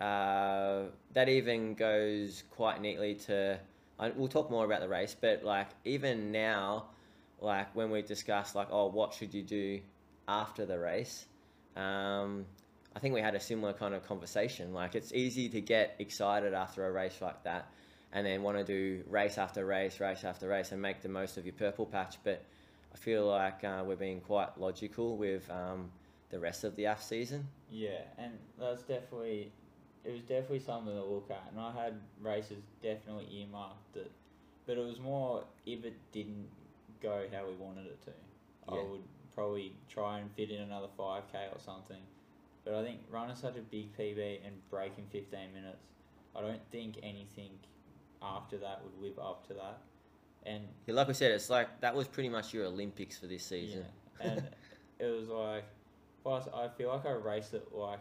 uh, 0.00 0.82
that 1.14 1.28
even 1.28 1.74
goes 1.74 2.44
quite 2.50 2.80
neatly 2.80 3.14
to. 3.26 3.58
I, 3.98 4.10
we'll 4.10 4.28
talk 4.28 4.50
more 4.50 4.64
about 4.64 4.80
the 4.80 4.88
race, 4.88 5.16
but 5.18 5.42
like 5.42 5.68
even 5.84 6.30
now, 6.30 6.84
like 7.40 7.74
when 7.74 7.90
we 7.90 8.02
discuss 8.02 8.54
like, 8.54 8.68
oh, 8.70 8.86
what 8.88 9.14
should 9.14 9.34
you 9.34 9.42
do 9.42 9.80
after 10.28 10.66
the 10.66 10.78
race? 10.78 11.26
Um, 11.78 12.44
I 12.94 12.98
think 12.98 13.14
we 13.14 13.20
had 13.20 13.34
a 13.34 13.40
similar 13.40 13.72
kind 13.72 13.94
of 13.94 14.06
conversation. 14.06 14.74
Like 14.74 14.94
it's 14.94 15.12
easy 15.12 15.48
to 15.50 15.60
get 15.60 15.94
excited 15.98 16.52
after 16.52 16.86
a 16.86 16.92
race 16.92 17.18
like 17.20 17.44
that, 17.44 17.70
and 18.12 18.26
then 18.26 18.42
want 18.42 18.58
to 18.58 18.64
do 18.64 19.04
race 19.08 19.38
after 19.38 19.64
race, 19.64 20.00
race 20.00 20.24
after 20.24 20.48
race, 20.48 20.72
and 20.72 20.82
make 20.82 21.00
the 21.00 21.08
most 21.08 21.36
of 21.36 21.46
your 21.46 21.54
purple 21.54 21.86
patch. 21.86 22.16
But 22.24 22.44
I 22.92 22.96
feel 22.96 23.26
like 23.26 23.62
uh, 23.64 23.84
we're 23.86 23.96
being 23.96 24.20
quite 24.20 24.58
logical 24.58 25.16
with 25.16 25.48
um, 25.50 25.90
the 26.30 26.38
rest 26.38 26.64
of 26.64 26.74
the 26.76 26.88
off 26.88 27.02
season. 27.02 27.46
Yeah, 27.70 28.00
and 28.18 28.32
that's 28.58 28.82
definitely 28.82 29.52
it 30.04 30.12
was 30.12 30.22
definitely 30.22 30.60
something 30.60 30.94
to 30.94 31.04
look 31.04 31.30
at, 31.30 31.52
and 31.52 31.60
I 31.60 31.72
had 31.72 32.00
races 32.20 32.62
definitely 32.82 33.28
earmarked 33.30 33.94
that, 33.94 34.10
but 34.66 34.76
it 34.78 34.84
was 34.84 34.98
more 34.98 35.44
if 35.66 35.84
it 35.84 35.94
didn't 36.12 36.48
go 37.02 37.26
how 37.32 37.46
we 37.46 37.54
wanted 37.54 37.86
it 37.86 38.02
to, 38.02 38.12
I 38.68 38.74
would 38.74 39.02
probably 39.38 39.72
try 39.88 40.18
and 40.18 40.28
fit 40.32 40.50
in 40.50 40.60
another 40.62 40.88
five 40.96 41.22
k 41.30 41.46
or 41.52 41.60
something. 41.64 42.02
But 42.64 42.74
I 42.74 42.82
think 42.82 42.98
running 43.08 43.36
such 43.36 43.56
a 43.56 43.60
big 43.60 43.96
PB 43.96 44.40
and 44.44 44.56
breaking 44.68 45.06
fifteen 45.12 45.54
minutes, 45.54 45.84
I 46.34 46.40
don't 46.40 46.60
think 46.72 46.96
anything 47.04 47.52
after 48.20 48.58
that 48.58 48.82
would 48.82 49.00
live 49.00 49.16
up 49.20 49.46
to 49.46 49.54
that, 49.54 49.78
and 50.44 50.64
Yeah, 50.86 50.94
like 50.94 51.06
we 51.06 51.14
said, 51.14 51.30
it's 51.30 51.48
like 51.50 51.80
that 51.82 51.94
was 51.94 52.08
pretty 52.08 52.28
much 52.28 52.52
your 52.52 52.64
Olympics 52.64 53.16
for 53.16 53.28
this 53.28 53.44
season. 53.44 53.84
Yeah, 54.20 54.32
and 54.32 54.48
it 54.98 55.06
was 55.06 55.28
like, 55.28 55.64
plus 56.24 56.48
I 56.52 56.66
feel 56.76 56.88
like 56.88 57.06
I 57.06 57.12
raced 57.12 57.54
it 57.54 57.68
like, 57.72 58.00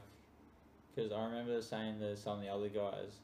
because 0.96 1.12
I 1.12 1.24
remember 1.24 1.62
saying 1.62 2.00
to 2.00 2.17
some 2.17 2.39
of 2.39 2.41
the 2.41 2.50
other 2.50 2.70
guys, 2.70 3.20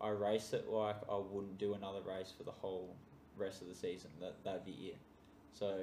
I 0.00 0.08
raced 0.08 0.54
it 0.54 0.66
like 0.70 0.96
I 1.10 1.18
wouldn't 1.18 1.58
do 1.58 1.74
another 1.74 2.00
race 2.08 2.32
for 2.34 2.44
the 2.44 2.52
whole 2.52 2.96
rest 3.36 3.60
of 3.60 3.68
the 3.68 3.74
season. 3.74 4.10
That 4.18 4.42
that'd 4.44 4.64
be 4.64 4.94
it. 4.94 4.98
So 5.52 5.78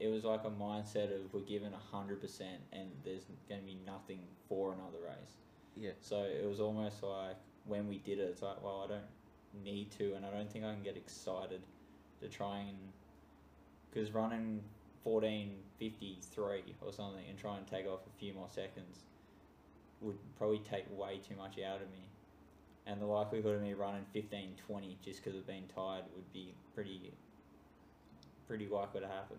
it 0.00 0.08
was 0.08 0.24
like 0.24 0.44
a 0.44 0.50
mindset 0.50 1.14
of 1.14 1.32
we're 1.32 1.40
given 1.40 1.72
hundred 1.92 2.20
percent 2.20 2.60
and 2.72 2.90
there's 3.04 3.26
going 3.48 3.60
to 3.60 3.66
be 3.66 3.78
nothing 3.86 4.20
for 4.48 4.72
another 4.72 4.98
race. 5.04 5.36
Yeah. 5.76 5.90
So 6.00 6.24
it 6.24 6.48
was 6.48 6.58
almost 6.58 7.02
like 7.02 7.36
when 7.66 7.86
we 7.86 7.98
did 7.98 8.18
it, 8.18 8.22
it's 8.22 8.42
like, 8.42 8.62
well, 8.64 8.82
I 8.84 8.88
don't 8.88 9.64
need 9.64 9.90
to, 9.98 10.14
and 10.14 10.24
I 10.24 10.30
don't 10.30 10.50
think 10.50 10.64
I 10.64 10.72
can 10.72 10.82
get 10.82 10.96
excited 10.96 11.60
to 12.20 12.28
try 12.28 12.58
and 12.58 12.78
because 13.92 14.12
running 14.12 14.62
fourteen 15.04 15.56
fifty 15.78 16.18
three 16.22 16.74
or 16.80 16.92
something 16.92 17.24
and 17.28 17.38
try 17.38 17.56
and 17.56 17.66
take 17.66 17.86
off 17.86 18.00
a 18.06 18.18
few 18.18 18.32
more 18.32 18.48
seconds 18.48 19.00
would 20.00 20.16
probably 20.38 20.60
take 20.60 20.84
way 20.98 21.18
too 21.26 21.36
much 21.36 21.58
out 21.58 21.82
of 21.82 21.90
me. 21.90 22.04
And 22.86 23.00
the 23.00 23.06
likelihood 23.06 23.56
of 23.56 23.62
me 23.62 23.74
running 23.74 24.04
fifteen 24.12 24.54
twenty 24.66 24.96
just 25.04 25.22
because 25.22 25.38
of 25.38 25.46
being 25.46 25.64
tired 25.74 26.04
would 26.14 26.32
be 26.32 26.54
pretty, 26.74 27.12
pretty 28.48 28.66
likely 28.66 29.00
to 29.00 29.06
happen. 29.06 29.36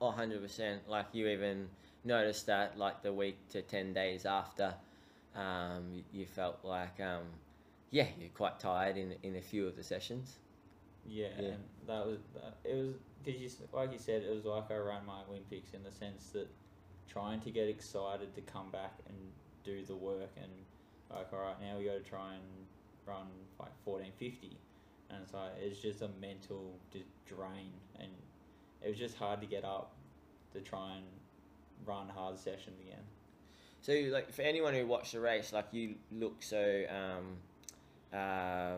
Oh, 0.00 0.06
100%. 0.06 0.88
Like 0.88 1.06
you 1.12 1.28
even 1.28 1.68
noticed 2.04 2.46
that 2.46 2.78
like 2.78 3.02
the 3.02 3.12
week 3.12 3.48
to 3.50 3.62
10 3.62 3.92
days 3.92 4.24
after, 4.26 4.74
um, 5.34 6.04
you, 6.12 6.26
felt 6.26 6.64
like, 6.64 7.00
um, 7.00 7.26
yeah, 7.90 8.08
you're 8.18 8.30
quite 8.30 8.58
tired 8.58 8.96
in, 8.96 9.14
in 9.22 9.36
a 9.36 9.42
few 9.42 9.66
of 9.66 9.76
the 9.76 9.82
sessions. 9.82 10.38
Yeah, 11.04 11.28
Yeah. 11.36 11.52
and 11.52 11.64
that 11.86 12.06
was 12.06 12.20
that, 12.34 12.58
it 12.64 12.74
was 12.74 12.94
because 13.22 13.40
you 13.40 13.48
like 13.72 13.92
you 13.92 13.98
said 13.98 14.22
it 14.22 14.34
was 14.34 14.44
like 14.44 14.70
I 14.70 14.76
ran 14.76 15.04
my 15.06 15.22
Olympics 15.28 15.72
in 15.74 15.82
the 15.82 15.90
sense 15.90 16.30
that 16.30 16.48
trying 17.08 17.40
to 17.40 17.50
get 17.50 17.68
excited 17.68 18.34
to 18.34 18.40
come 18.42 18.70
back 18.70 19.00
and 19.06 19.16
do 19.64 19.84
the 19.84 19.96
work 19.96 20.30
and 20.36 20.50
like 21.10 21.32
all 21.32 21.40
right 21.40 21.60
now 21.60 21.78
we 21.78 21.84
got 21.84 21.92
to 21.94 22.00
try 22.08 22.34
and 22.34 22.42
run 23.06 23.26
like 23.58 23.72
fourteen 23.84 24.12
fifty, 24.16 24.58
and 25.10 25.22
it's 25.22 25.32
like 25.34 25.52
it's 25.58 25.80
just 25.80 26.02
a 26.02 26.08
mental 26.20 26.78
just 26.92 27.08
drain 27.26 27.72
it 28.82 28.88
was 28.88 28.98
just 28.98 29.16
hard 29.16 29.40
to 29.40 29.46
get 29.46 29.64
up 29.64 29.92
to 30.52 30.60
try 30.60 30.96
and 30.96 31.04
run 31.84 32.08
hard 32.08 32.38
sessions 32.38 32.78
again. 32.80 33.02
So, 33.82 33.92
like, 34.12 34.32
for 34.32 34.42
anyone 34.42 34.74
who 34.74 34.86
watched 34.86 35.12
the 35.12 35.20
race, 35.20 35.52
like, 35.52 35.66
you 35.72 35.94
look 36.12 36.42
so 36.42 36.84
um, 36.90 37.38
uh, 38.12 38.76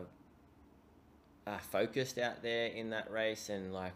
uh, 1.45 1.57
focused 1.71 2.17
out 2.17 2.41
there 2.41 2.67
in 2.67 2.89
that 2.91 3.11
race, 3.11 3.49
and 3.49 3.73
like, 3.73 3.95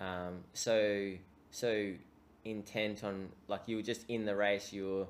um, 0.00 0.40
so 0.52 1.12
so 1.50 1.92
intent 2.44 3.04
on 3.04 3.28
like 3.46 3.62
you 3.66 3.76
were 3.76 3.82
just 3.82 4.04
in 4.08 4.24
the 4.24 4.34
race. 4.34 4.72
You 4.72 5.06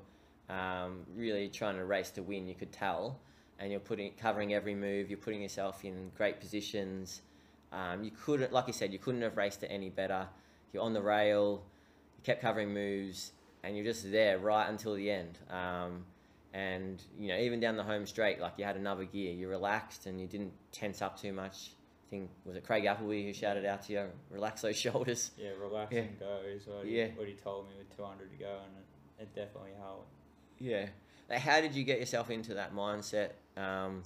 were 0.49 0.55
um, 0.55 1.05
really 1.15 1.49
trying 1.49 1.77
to 1.77 1.85
race 1.85 2.11
to 2.11 2.21
win. 2.21 2.47
You 2.47 2.55
could 2.55 2.71
tell, 2.71 3.19
and 3.59 3.71
you're 3.71 3.79
putting 3.79 4.11
covering 4.13 4.53
every 4.53 4.75
move. 4.75 5.09
You're 5.09 5.17
putting 5.17 5.41
yourself 5.41 5.83
in 5.83 6.11
great 6.15 6.39
positions. 6.39 7.21
Um, 7.73 8.03
you 8.03 8.11
couldn't, 8.11 8.53
like 8.53 8.67
you 8.67 8.73
said, 8.73 8.93
you 8.93 8.99
couldn't 8.99 9.23
have 9.23 9.35
raced 9.35 9.63
it 9.63 9.67
any 9.67 9.89
better. 9.89 10.27
You're 10.71 10.83
on 10.83 10.93
the 10.93 11.01
rail. 11.01 11.63
You 12.17 12.23
kept 12.23 12.41
covering 12.41 12.73
moves 12.73 13.31
and 13.63 13.75
you're 13.75 13.85
just 13.85 14.09
there 14.11 14.37
right 14.37 14.69
until 14.69 14.93
the 14.93 15.09
end. 15.09 15.39
Um, 15.49 16.05
and 16.53 17.01
you 17.17 17.29
know, 17.29 17.37
even 17.37 17.59
down 17.59 17.75
the 17.77 17.83
home 17.83 18.05
straight, 18.05 18.39
like 18.39 18.53
you 18.57 18.63
had 18.65 18.75
another 18.75 19.05
gear, 19.05 19.33
you 19.33 19.49
relaxed 19.49 20.05
and 20.05 20.21
you 20.21 20.27
didn't 20.27 20.53
tense 20.71 21.01
up 21.01 21.19
too 21.19 21.33
much. 21.33 21.71
I 22.07 22.09
think 22.11 22.29
was 22.45 22.55
it 22.55 22.63
Craig 22.63 22.85
Appleby 22.85 23.23
who 23.25 23.33
shouted 23.33 23.65
out 23.65 23.81
to 23.87 23.93
you, 23.93 24.05
"Relax 24.29 24.61
those 24.61 24.77
shoulders." 24.77 25.31
Yeah, 25.35 25.49
relax 25.59 25.91
Yeah. 25.91 26.01
and 26.01 26.19
go 26.19 26.41
is 26.45 26.67
what 26.67 26.85
he, 26.85 26.99
Yeah. 26.99 27.07
what 27.15 27.27
he 27.27 27.33
told 27.33 27.67
me 27.69 27.73
with 27.79 27.95
two 27.97 28.03
hundred 28.03 28.29
to 28.29 28.37
go, 28.37 28.59
and 28.65 28.77
it, 28.77 29.23
it 29.23 29.35
definitely 29.35 29.71
helped. 29.79 30.11
Yeah. 30.59 30.89
How 31.35 31.59
did 31.59 31.73
you 31.73 31.83
get 31.83 31.97
yourself 31.99 32.29
into 32.29 32.53
that 32.53 32.75
mindset? 32.75 33.31
Um, 33.57 34.03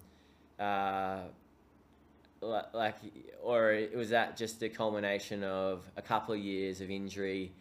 uh, 0.57 1.23
like, 2.41 2.95
or 3.41 3.79
was 3.95 4.09
that 4.09 4.37
just 4.37 4.61
a 4.63 4.69
culmination 4.69 5.43
of 5.43 5.89
a 5.95 6.01
couple 6.01 6.33
of 6.33 6.39
years 6.39 6.81
of 6.81 6.89
injury, 6.89 7.53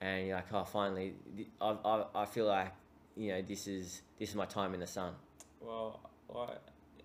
and 0.00 0.26
you're 0.26 0.36
like, 0.36 0.52
oh, 0.52 0.64
finally, 0.64 1.14
I, 1.60 1.76
I, 1.84 2.04
I 2.14 2.24
feel 2.26 2.46
like, 2.46 2.72
you 3.16 3.32
know, 3.32 3.42
this 3.42 3.66
is 3.66 4.02
this 4.18 4.30
is 4.30 4.34
my 4.34 4.46
time 4.46 4.74
in 4.74 4.80
the 4.80 4.86
sun. 4.86 5.14
Well, 5.60 6.00
I, 6.34 6.54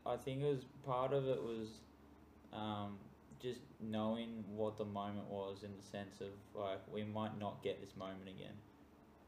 I 0.05 0.17
think 0.17 0.41
it 0.41 0.47
was 0.47 0.65
part 0.85 1.13
of 1.13 1.27
it 1.27 1.41
was 1.41 1.67
um, 2.51 2.97
just 3.41 3.61
knowing 3.79 4.43
what 4.55 4.77
the 4.77 4.85
moment 4.85 5.29
was 5.29 5.63
in 5.63 5.71
the 5.75 5.83
sense 5.83 6.21
of 6.21 6.27
like 6.59 6.79
we 6.91 7.03
might 7.03 7.39
not 7.39 7.63
get 7.63 7.81
this 7.81 7.95
moment 7.95 8.27
again, 8.27 8.55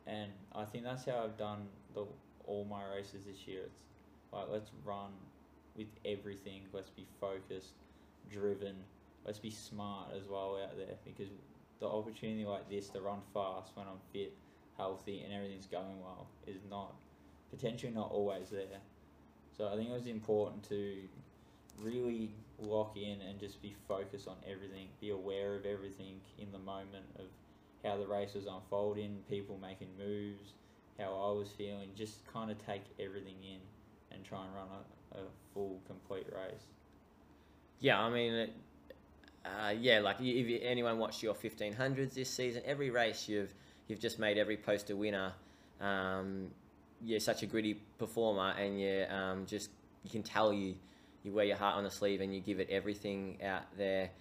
and 0.08 0.32
I 0.54 0.65
think 0.65 0.84
that's 0.84 1.06
how 1.06 1.24
I've 1.24 1.38
done 1.38 1.68
the 1.94 2.06
all 2.46 2.65
my 2.65 2.84
races 2.96 3.25
this 3.25 3.48
year. 3.48 3.63
It's 3.65 4.34
like 4.34 4.46
let's 4.50 4.70
run 4.84 5.12
with 5.75 5.88
everything. 6.05 6.62
Let's 6.74 6.89
be 6.89 7.05
focused, 7.20 7.74
driven. 8.32 8.75
Let's 9.25 9.39
be 9.39 9.51
smart 9.51 10.10
as 10.15 10.27
well 10.29 10.60
out 10.62 10.77
there 10.77 10.96
because 11.03 11.32
the 11.79 11.88
opportunity 11.88 12.46
like 12.46 12.70
this 12.70 12.89
to 12.89 13.01
run 13.01 13.20
fast 13.34 13.72
when 13.75 13.86
I'm 13.88 14.00
fit, 14.13 14.34
healthy, 14.77 15.22
and 15.22 15.34
everything's 15.34 15.67
going 15.67 16.01
well 16.01 16.27
is 16.48 16.62
not 16.70 16.94
potentially 17.51 17.91
not 17.91 18.12
always 18.12 18.50
there. 18.50 18.79
So 19.58 19.67
I 19.67 19.75
think 19.75 19.89
it 19.89 19.94
was 19.94 20.08
important 20.08 20.67
to 20.70 20.96
really 21.82 22.32
lock 22.60 22.96
in 22.98 23.22
and 23.22 23.39
just 23.39 23.62
be 23.62 23.75
focused 23.88 24.27
on 24.27 24.36
everything, 24.50 24.88
be 25.01 25.10
aware 25.10 25.55
of 25.55 25.65
everything 25.65 26.20
in 26.39 26.51
the 26.51 26.60
moment 26.60 27.05
of 27.20 27.25
how 27.84 27.98
the 27.98 28.08
race 28.08 28.34
was 28.34 28.46
unfolding, 28.46 29.17
people 29.29 29.58
making 29.62 29.89
moves, 29.98 30.53
how 31.00 31.12
I 31.13 31.38
was 31.38 31.50
feeling, 31.50 31.89
just 31.96 32.25
kind 32.32 32.50
of 32.50 32.65
take 32.65 32.84
everything 33.00 33.36
in 33.44 33.60
and 34.12 34.24
try 34.24 34.44
and 34.44 34.53
run 34.55 34.67
a, 34.67 34.95
a 35.12 35.20
full, 35.54 35.82
complete 35.88 36.28
race. 36.32 36.64
Yeah, 37.80 38.00
I 38.00 38.10
mean, 38.10 38.34
it, 38.34 38.54
uh, 39.46 39.74
yeah, 39.80 40.00
like 40.00 40.18
if 40.20 40.62
anyone 40.64 40.98
watched 40.98 41.22
your 41.22 41.34
1500s 41.34 42.14
this 42.14 42.30
season, 42.30 42.64
every 42.66 42.90
race 42.90 43.28
you've 43.30 43.54
you've 43.88 44.00
just 44.00 44.18
made 44.18 44.38
every 44.38 44.58
poster 44.58 44.96
winner. 44.96 45.34
Um, 45.80 46.48
you're 47.04 47.20
such 47.20 47.44
a 47.44 47.46
gritty 47.46 47.76
performer, 48.00 48.56
and 48.58 48.80
you 48.80 49.06
um, 49.10 49.46
just 49.46 49.70
you 50.04 50.10
can 50.10 50.24
tell 50.24 50.52
you 50.54 50.76
you 51.26 51.34
wear 51.34 51.46
your 51.46 51.58
heart 51.58 51.76
on 51.76 51.84
the 51.84 51.92
sleeve 51.92 52.22
and 52.22 52.34
you 52.34 52.40
give 52.40 52.60
it 52.60 52.70
everything 52.70 53.40
out 53.44 53.64
there. 53.78 54.12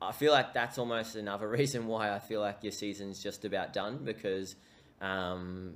I 0.00 0.12
feel 0.12 0.32
like 0.32 0.52
that's 0.52 0.78
almost 0.78 1.16
another 1.16 1.48
reason 1.60 1.86
why 1.86 2.14
I 2.14 2.18
feel 2.18 2.40
like 2.40 2.58
your 2.62 2.72
season's 2.72 3.22
just 3.22 3.44
about 3.44 3.72
done 3.72 4.00
because, 4.04 4.54
um, 5.00 5.74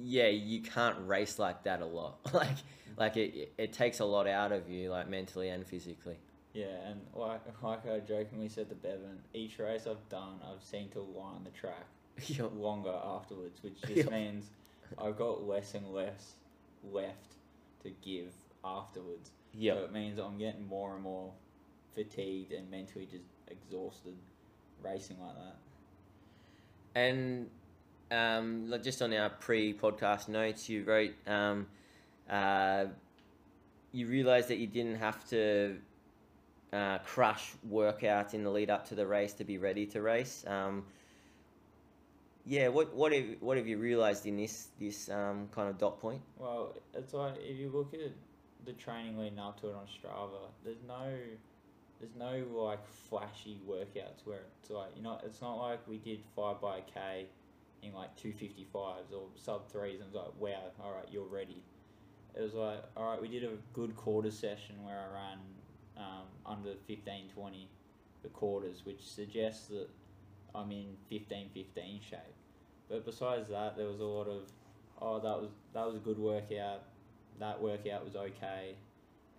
yeah, 0.00 0.28
you 0.28 0.62
can't 0.62 0.96
race 1.06 1.38
like 1.38 1.64
that 1.64 1.80
a 1.80 1.86
lot. 1.86 2.18
like, 2.32 2.56
like 2.96 3.16
it, 3.16 3.52
it, 3.58 3.72
takes 3.72 4.00
a 4.00 4.04
lot 4.04 4.26
out 4.26 4.52
of 4.52 4.68
you, 4.68 4.90
like 4.90 5.08
mentally 5.08 5.48
and 5.48 5.66
physically. 5.66 6.16
Yeah, 6.54 6.66
and 6.86 7.00
like 7.14 7.40
like 7.62 7.86
I 7.86 8.00
jokingly 8.00 8.48
said 8.48 8.68
to 8.70 8.74
Bevan, 8.74 9.18
each 9.34 9.58
race 9.58 9.86
I've 9.86 10.08
done, 10.08 10.40
I've 10.44 10.62
seen 10.62 10.88
to 10.90 11.00
line 11.00 11.44
the 11.44 11.50
track 11.50 11.86
Yup. 12.26 12.52
longer 12.56 12.94
afterwards, 13.04 13.62
which 13.62 13.80
just 13.86 13.96
Yep. 13.96 14.10
means 14.10 14.46
I've 14.98 15.16
got 15.18 15.46
less 15.46 15.74
and 15.74 15.92
less 15.92 16.34
left 16.92 17.34
to 17.82 17.90
give 18.02 18.32
afterwards. 18.64 19.30
Yeah. 19.52 19.74
So 19.74 19.84
it 19.84 19.92
means 19.92 20.18
I'm 20.18 20.38
getting 20.38 20.66
more 20.66 20.94
and 20.94 21.02
more 21.02 21.32
fatigued 21.94 22.52
and 22.52 22.70
mentally 22.70 23.06
just 23.10 23.24
exhausted 23.48 24.14
racing 24.82 25.16
like 25.20 25.34
that. 25.34 25.56
And 26.94 27.48
um, 28.10 28.70
like, 28.70 28.82
just 28.82 29.02
on 29.02 29.12
our 29.12 29.30
pre-podcast 29.30 30.28
notes, 30.28 30.68
you 30.68 30.84
wrote 30.84 31.14
um, 31.26 31.66
uh, 32.28 32.86
you 33.92 34.06
realised 34.06 34.48
that 34.48 34.58
you 34.58 34.66
didn't 34.66 34.96
have 34.96 35.28
to 35.30 35.76
uh, 36.72 36.98
crush 36.98 37.52
workouts 37.70 38.34
in 38.34 38.44
the 38.44 38.50
lead 38.50 38.70
up 38.70 38.88
to 38.88 38.94
the 38.94 39.06
race 39.06 39.32
to 39.34 39.44
be 39.44 39.58
ready 39.58 39.86
to 39.86 40.02
race. 40.02 40.44
Um, 40.46 40.84
yeah, 42.44 42.68
what 42.68 42.94
what 42.94 43.12
have 43.12 43.24
what 43.40 43.56
have 43.56 43.66
you 43.66 43.78
realised 43.78 44.26
in 44.26 44.36
this 44.36 44.68
this 44.80 45.10
um, 45.10 45.48
kind 45.54 45.68
of 45.68 45.78
dot 45.78 46.00
point? 46.00 46.22
Well, 46.38 46.74
it's 46.94 47.12
like 47.12 47.34
if 47.38 47.58
you 47.58 47.70
look 47.70 47.92
at 47.94 48.12
the 48.64 48.72
training 48.72 49.18
leading 49.18 49.38
up 49.38 49.60
to 49.60 49.68
it 49.68 49.74
on 49.74 49.86
Strava, 49.86 50.48
there's 50.64 50.82
no 50.86 51.10
there's 52.00 52.14
no 52.18 52.44
like 52.58 52.86
flashy 52.86 53.60
workouts 53.68 54.24
where 54.24 54.40
it's 54.60 54.70
like 54.70 54.90
you 54.96 55.02
know 55.02 55.18
it's 55.24 55.42
not 55.42 55.56
like 55.56 55.86
we 55.86 55.98
did 55.98 56.20
five 56.34 56.60
by 56.60 56.80
k 56.80 57.26
in 57.82 57.92
like 57.92 58.14
two 58.16 58.32
fifty 58.32 58.66
fives 58.72 59.12
or 59.12 59.22
sub 59.36 59.70
threes 59.70 60.00
and 60.00 60.12
was 60.12 60.14
like 60.14 60.34
wow 60.38 60.70
all 60.82 60.92
right 60.92 61.06
you're 61.10 61.26
ready. 61.26 61.62
It 62.36 62.42
was 62.42 62.54
like 62.54 62.82
all 62.96 63.10
right 63.10 63.20
we 63.20 63.28
did 63.28 63.44
a 63.44 63.56
good 63.72 63.96
quarter 63.96 64.30
session 64.30 64.76
where 64.84 64.98
I 64.98 65.14
ran 65.14 65.38
um, 65.96 66.26
under 66.46 66.74
fifteen 66.86 67.28
twenty 67.34 67.68
the 68.22 68.28
quarters, 68.28 68.82
which 68.84 69.00
suggests 69.00 69.68
that 69.68 69.88
I'm 70.54 70.70
in 70.72 70.96
fifteen 71.08 71.48
fifteen 71.54 72.00
shape. 72.00 72.18
But 72.88 73.04
besides 73.04 73.48
that, 73.50 73.76
there 73.76 73.86
was 73.86 74.00
a 74.00 74.04
lot 74.04 74.28
of 74.28 74.42
oh 75.00 75.20
that 75.20 75.40
was 75.40 75.50
that 75.74 75.86
was 75.86 75.96
a 75.96 76.00
good 76.00 76.18
workout 76.18 76.82
that 77.38 77.60
workout 77.60 78.04
was 78.04 78.16
okay 78.16 78.74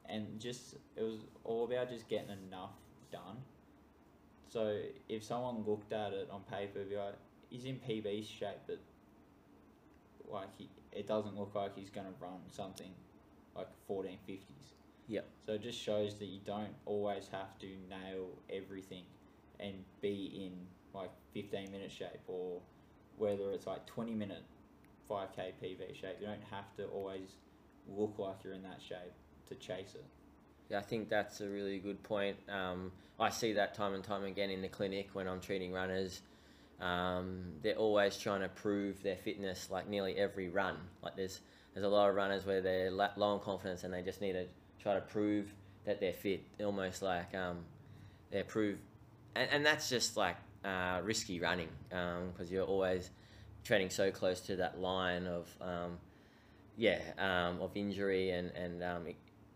and 0.09 0.39
just 0.39 0.75
it 0.95 1.03
was 1.03 1.19
all 1.43 1.65
about 1.65 1.89
just 1.89 2.07
getting 2.07 2.31
enough 2.47 2.71
done. 3.11 3.37
So 4.49 4.81
if 5.07 5.23
someone 5.23 5.63
looked 5.65 5.93
at 5.93 6.13
it 6.13 6.27
on 6.31 6.41
paper, 6.51 6.83
be 6.83 6.95
like 6.95 7.15
he's 7.49 7.65
in 7.65 7.75
PB 7.75 8.27
shape, 8.27 8.59
but 8.67 8.79
like 10.31 10.49
he, 10.57 10.69
it 10.91 11.07
doesn't 11.07 11.37
look 11.37 11.53
like 11.55 11.75
he's 11.75 11.89
gonna 11.89 12.13
run 12.19 12.39
something 12.51 12.91
like 13.55 13.67
fourteen 13.87 14.17
fifties. 14.25 14.73
Yep. 15.07 15.27
So 15.45 15.53
it 15.53 15.63
just 15.63 15.79
shows 15.79 16.15
that 16.15 16.25
you 16.25 16.39
don't 16.45 16.73
always 16.85 17.27
have 17.31 17.57
to 17.59 17.67
nail 17.89 18.27
everything 18.49 19.03
and 19.59 19.73
be 20.01 20.45
in 20.45 20.53
like 20.93 21.11
fifteen 21.33 21.71
minute 21.71 21.91
shape 21.91 22.21
or 22.27 22.61
whether 23.17 23.51
it's 23.51 23.67
like 23.67 23.85
twenty 23.85 24.13
minute 24.13 24.43
five 25.07 25.29
K 25.35 25.53
PB 25.61 25.95
shape. 25.99 26.17
You 26.21 26.27
don't 26.27 26.43
have 26.51 26.75
to 26.77 26.85
always 26.85 27.35
look 27.87 28.15
like 28.19 28.43
you're 28.43 28.53
in 28.53 28.63
that 28.63 28.79
shape 28.81 29.13
to 29.47 29.55
chase 29.55 29.95
it. 29.95 30.05
Yeah, 30.69 30.77
I 30.77 30.81
think 30.81 31.09
that's 31.09 31.41
a 31.41 31.49
really 31.49 31.79
good 31.79 32.01
point. 32.03 32.37
Um, 32.47 32.91
I 33.19 33.29
see 33.29 33.53
that 33.53 33.73
time 33.73 33.95
and 33.95 34.03
time 34.03 34.23
again 34.23 34.51
in 34.51 34.61
the 34.61 34.67
clinic 34.67 35.09
when 35.13 35.27
I'm 35.27 35.41
treating 35.41 35.73
runners. 35.73 36.21
Um, 36.81 37.53
they're 37.61 37.75
always 37.75 38.17
trying 38.17 38.41
to 38.41 38.49
prove 38.49 39.03
their 39.03 39.17
fitness, 39.17 39.69
like 39.69 39.89
nearly 39.89 40.15
every 40.15 40.49
run. 40.49 40.77
Like 41.03 41.15
there's 41.15 41.41
there's 41.73 41.85
a 41.85 41.89
lot 41.89 42.09
of 42.09 42.15
runners 42.15 42.45
where 42.45 42.61
they're 42.61 42.91
low 42.91 43.09
on 43.17 43.39
confidence 43.39 43.83
and 43.83 43.93
they 43.93 44.01
just 44.01 44.21
need 44.21 44.33
to 44.33 44.45
try 44.81 44.95
to 44.95 45.01
prove 45.01 45.53
that 45.85 45.99
they're 45.99 46.13
fit, 46.13 46.41
almost 46.63 47.01
like 47.01 47.33
um, 47.35 47.57
they 48.31 48.43
prove, 48.43 48.77
and, 49.35 49.49
and 49.51 49.65
that's 49.65 49.89
just 49.89 50.17
like 50.17 50.37
uh, 50.63 50.99
risky 51.03 51.39
running 51.39 51.69
because 51.89 52.51
you're 52.51 52.65
always 52.65 53.11
treading 53.63 53.89
so 53.89 54.09
close 54.11 54.39
to 54.41 54.55
that 54.55 54.79
line 54.79 55.27
of 55.27 55.47
um, 55.61 55.97
yeah 56.77 56.99
um, 57.17 57.61
of 57.61 57.71
injury 57.75 58.31
and 58.31 58.51
and 58.51 58.83
um, 58.83 59.07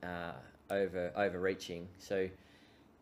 uh, 0.03 0.33
over 0.69 1.11
overreaching. 1.15 1.87
So 1.99 2.29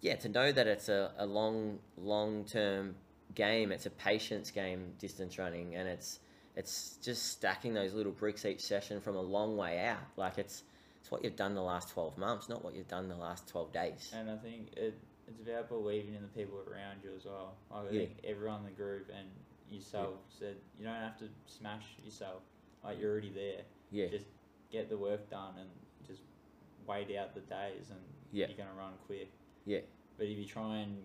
yeah, 0.01 0.16
to 0.16 0.30
know 0.30 0.51
that 0.51 0.68
it's 0.68 0.90
a, 0.90 1.12
a 1.18 1.25
long 1.25 1.80
long 1.98 2.46
term 2.46 2.96
game, 3.36 3.72
it's 3.72 3.86
a 3.86 3.90
patience 3.92 4.52
game, 4.52 4.94
distance 5.00 5.38
running, 5.38 5.76
and 5.76 5.88
it's 5.88 6.20
it's 6.56 6.98
just 7.02 7.32
stacking 7.32 7.74
those 7.74 7.94
little 7.94 8.12
bricks 8.12 8.46
each 8.46 8.60
session 8.62 9.00
from 9.00 9.16
a 9.16 9.22
long 9.22 9.56
way 9.58 9.80
out. 9.86 10.00
Like 10.18 10.38
it's 10.38 10.64
it's 11.00 11.10
what 11.12 11.24
you've 11.24 11.36
done 11.36 11.56
the 11.56 11.62
last 11.62 11.90
twelve 11.90 12.18
months, 12.18 12.50
not 12.50 12.64
what 12.64 12.76
you've 12.76 12.88
done 12.88 13.08
the 13.08 13.16
last 13.16 13.48
twelve 13.48 13.72
days. 13.72 14.12
And 14.16 14.30
I 14.30 14.38
think 14.38 14.74
it 14.78 14.98
it's 15.28 15.40
about 15.48 15.70
believing 15.70 16.14
in 16.16 16.22
the 16.22 16.28
people 16.28 16.60
around 16.70 16.98
you 17.04 17.12
as 17.16 17.26
well. 17.26 17.56
Like 17.72 17.90
I 17.90 17.94
Yeah. 17.94 18.00
think 18.06 18.20
everyone 18.26 18.60
in 18.62 18.66
the 18.66 18.72
group 18.72 19.10
and 19.18 19.28
yourself 19.70 20.16
said 20.28 20.58
you 20.78 20.84
don't 20.86 20.96
have 20.96 21.18
to 21.20 21.30
smash 21.46 21.86
yourself. 22.04 22.44
Like 22.84 23.00
you're 23.00 23.12
already 23.12 23.32
there. 23.32 23.62
Yeah, 23.92 24.08
Just 24.08 24.26
get 24.72 24.90
the 24.90 24.98
work 24.98 25.30
done 25.30 25.54
and 25.58 25.70
just 26.08 26.22
wait 26.88 27.16
out 27.16 27.34
the 27.34 27.42
days 27.42 27.90
and 27.92 28.00
Yeah. 28.34 28.48
you're 28.48 28.58
gonna 28.58 28.74
run 28.78 28.94
quick. 29.06 29.32
Yeah. 29.66 29.80
But 30.18 30.28
if 30.28 30.38
you 30.38 30.46
try 30.46 30.80
and 30.80 31.02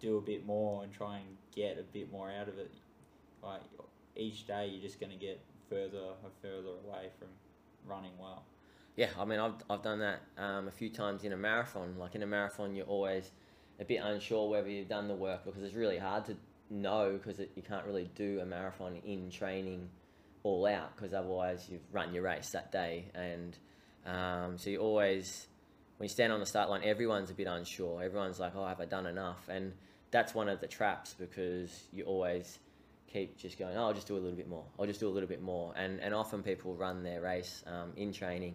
do 0.00 0.18
a 0.18 0.20
bit 0.20 0.44
more 0.44 0.82
and 0.84 0.92
try 0.92 1.18
and 1.18 1.36
get 1.54 1.78
a 1.78 1.82
bit 1.82 2.10
more 2.10 2.30
out 2.30 2.48
of 2.48 2.58
it, 2.58 2.72
like 3.42 3.62
each 4.16 4.46
day 4.46 4.68
you're 4.68 4.82
just 4.82 5.00
gonna 5.00 5.16
get 5.16 5.40
further 5.68 6.12
and 6.22 6.32
further 6.40 6.76
away 6.86 7.08
from 7.18 7.28
running 7.86 8.12
well. 8.20 8.44
Yeah, 8.96 9.08
I 9.18 9.24
mean, 9.24 9.38
I've, 9.38 9.54
I've 9.70 9.82
done 9.82 10.00
that 10.00 10.20
um, 10.36 10.68
a 10.68 10.70
few 10.70 10.90
times 10.90 11.24
in 11.24 11.32
a 11.32 11.36
marathon. 11.36 11.96
Like 11.98 12.14
in 12.14 12.22
a 12.22 12.26
marathon, 12.26 12.74
you're 12.74 12.86
always 12.86 13.30
a 13.80 13.84
bit 13.84 14.02
unsure 14.02 14.50
whether 14.50 14.68
you've 14.68 14.88
done 14.88 15.08
the 15.08 15.14
work 15.14 15.44
because 15.44 15.62
it's 15.62 15.74
really 15.74 15.98
hard 15.98 16.26
to 16.26 16.36
know 16.68 17.18
because 17.22 17.40
you 17.40 17.62
can't 17.62 17.86
really 17.86 18.10
do 18.14 18.40
a 18.40 18.46
marathon 18.46 18.96
in 19.04 19.30
training 19.30 19.88
all 20.42 20.66
out 20.66 20.94
because 20.96 21.14
otherwise 21.14 21.68
you've 21.70 21.82
run 21.90 22.12
your 22.12 22.24
race 22.24 22.50
that 22.50 22.70
day. 22.70 23.06
And 23.14 23.56
um, 24.06 24.58
so 24.58 24.68
you 24.68 24.78
always, 24.78 25.46
when 25.96 26.04
you 26.04 26.12
stand 26.12 26.32
on 26.32 26.40
the 26.40 26.46
start 26.46 26.68
line, 26.68 26.82
everyone's 26.84 27.30
a 27.30 27.34
bit 27.34 27.46
unsure. 27.46 28.02
Everyone's 28.02 28.38
like, 28.38 28.52
oh, 28.54 28.66
have 28.66 28.80
I 28.80 28.84
done 28.84 29.06
enough? 29.06 29.48
And 29.48 29.72
that's 30.12 30.34
one 30.34 30.48
of 30.48 30.60
the 30.60 30.68
traps 30.68 31.14
because 31.18 31.84
you 31.92 32.04
always 32.04 32.60
keep 33.12 33.36
just 33.36 33.58
going, 33.58 33.76
oh, 33.76 33.86
I'll 33.86 33.94
just 33.94 34.06
do 34.06 34.14
a 34.14 34.20
little 34.20 34.36
bit 34.36 34.48
more. 34.48 34.64
I'll 34.78 34.86
just 34.86 35.00
do 35.00 35.08
a 35.08 35.10
little 35.10 35.28
bit 35.28 35.42
more. 35.42 35.72
And, 35.76 36.00
and 36.00 36.14
often 36.14 36.42
people 36.42 36.76
run 36.76 37.02
their 37.02 37.20
race 37.20 37.64
um, 37.66 37.92
in 37.96 38.12
training 38.12 38.54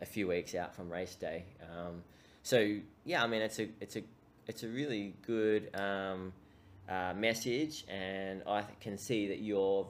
a 0.00 0.06
few 0.06 0.26
weeks 0.26 0.54
out 0.54 0.74
from 0.74 0.90
race 0.90 1.14
day. 1.14 1.44
Um, 1.62 2.02
so 2.42 2.76
yeah, 3.04 3.22
I 3.22 3.26
mean 3.26 3.42
it's 3.42 3.58
a 3.58 3.68
it's 3.80 3.96
a 3.96 4.02
it's 4.46 4.62
a 4.64 4.68
really 4.68 5.14
good 5.26 5.70
um, 5.74 6.32
uh, 6.88 7.14
message, 7.16 7.84
and 7.88 8.42
I 8.46 8.64
can 8.80 8.98
see 8.98 9.28
that 9.28 9.38
you're 9.38 9.86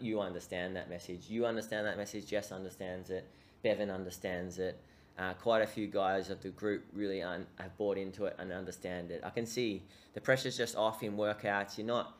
you 0.00 0.20
understand 0.20 0.76
that 0.76 0.90
message. 0.90 1.28
You 1.28 1.46
understand 1.46 1.86
that 1.86 1.96
message. 1.96 2.26
Jess 2.26 2.52
understands 2.52 3.10
it. 3.10 3.26
Bevan 3.62 3.90
understands 3.90 4.58
it. 4.58 4.78
Uh, 5.16 5.32
quite 5.34 5.62
a 5.62 5.66
few 5.66 5.86
guys 5.86 6.28
of 6.28 6.42
the 6.42 6.48
group 6.48 6.84
really 6.92 7.22
un- 7.22 7.46
have 7.56 7.76
bought 7.76 7.96
into 7.96 8.24
it 8.24 8.34
and 8.38 8.52
understand 8.52 9.12
it. 9.12 9.20
I 9.22 9.30
can 9.30 9.46
see 9.46 9.84
the 10.12 10.20
pressure's 10.20 10.56
just 10.56 10.74
off 10.76 11.04
in 11.04 11.16
workouts. 11.16 11.78
You're 11.78 11.86
not 11.86 12.18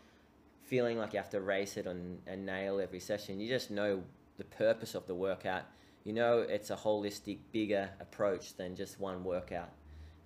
feeling 0.63 0.99
like 0.99 1.13
you 1.13 1.19
have 1.19 1.31
to 1.31 1.41
race 1.41 1.77
it 1.77 1.87
and, 1.87 2.21
and 2.27 2.47
nail 2.47 2.81
every 2.81 3.01
session. 3.01 3.41
You 3.41 3.49
just 3.49 3.71
know 3.71 4.05
the 4.39 4.45
purpose 4.45 4.95
of 4.95 5.07
the 5.07 5.15
workout 5.15 5.65
you 6.05 6.13
know 6.13 6.41
it's 6.41 6.71
a 6.71 6.77
holistic, 6.77 7.39
bigger 7.51 7.91
approach 7.99 8.57
than 8.57 8.77
just 8.77 9.01
one 9.01 9.25
workout. 9.25 9.71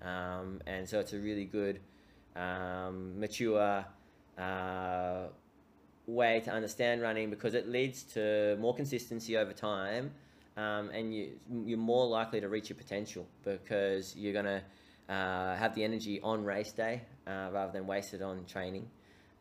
Um, 0.02 0.60
and 0.66 0.88
so 0.88 0.98
it's 0.98 1.12
a 1.12 1.18
really 1.18 1.44
good, 1.44 1.80
um, 2.36 3.18
mature 3.18 3.84
uh, 4.36 5.22
way 6.06 6.40
to 6.40 6.50
understand 6.50 7.00
running 7.00 7.30
because 7.30 7.54
it 7.54 7.68
leads 7.68 8.02
to 8.14 8.56
more 8.60 8.74
consistency 8.74 9.36
over 9.36 9.52
time. 9.52 10.12
Um, 10.58 10.90
and 10.90 11.14
you, 11.14 11.38
you're 11.66 11.78
more 11.78 12.06
likely 12.06 12.40
to 12.40 12.48
reach 12.48 12.68
your 12.68 12.76
potential 12.76 13.28
because 13.44 14.16
you're 14.16 14.32
going 14.32 14.44
to 14.44 14.62
uh, 15.08 15.54
have 15.56 15.72
the 15.76 15.84
energy 15.84 16.20
on 16.20 16.44
race 16.44 16.72
day 16.72 17.02
uh, 17.28 17.50
rather 17.52 17.70
than 17.72 17.86
wasted 17.86 18.22
on 18.22 18.44
training. 18.44 18.90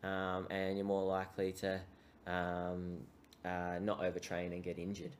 Um, 0.04 0.46
and 0.48 0.76
you're 0.76 0.86
more 0.86 1.02
likely 1.02 1.52
to 1.54 1.80
um, 2.28 2.98
uh, 3.44 3.80
not 3.80 4.00
overtrain 4.00 4.52
and 4.52 4.62
get 4.62 4.78
injured. 4.78 5.16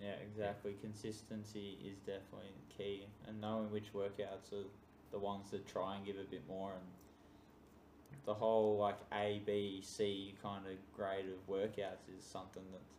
Yeah, 0.00 0.14
exactly. 0.22 0.76
Consistency 0.80 1.76
is 1.84 1.98
definitely 1.98 2.54
key, 2.76 3.06
and 3.26 3.38
knowing 3.38 3.70
which 3.70 3.92
workouts 3.92 4.52
are 4.52 4.64
the 5.10 5.18
ones 5.18 5.50
that 5.50 5.66
try 5.66 5.96
and 5.96 6.06
give 6.06 6.16
a 6.16 6.24
bit 6.24 6.42
more, 6.48 6.72
and 6.72 8.16
the 8.24 8.32
whole 8.32 8.78
like 8.78 8.98
A, 9.12 9.42
B, 9.44 9.82
C 9.82 10.34
kind 10.42 10.64
of 10.66 10.76
grade 10.96 11.26
of 11.26 11.52
workouts 11.52 12.08
is 12.16 12.24
something 12.24 12.62
that's 12.72 12.94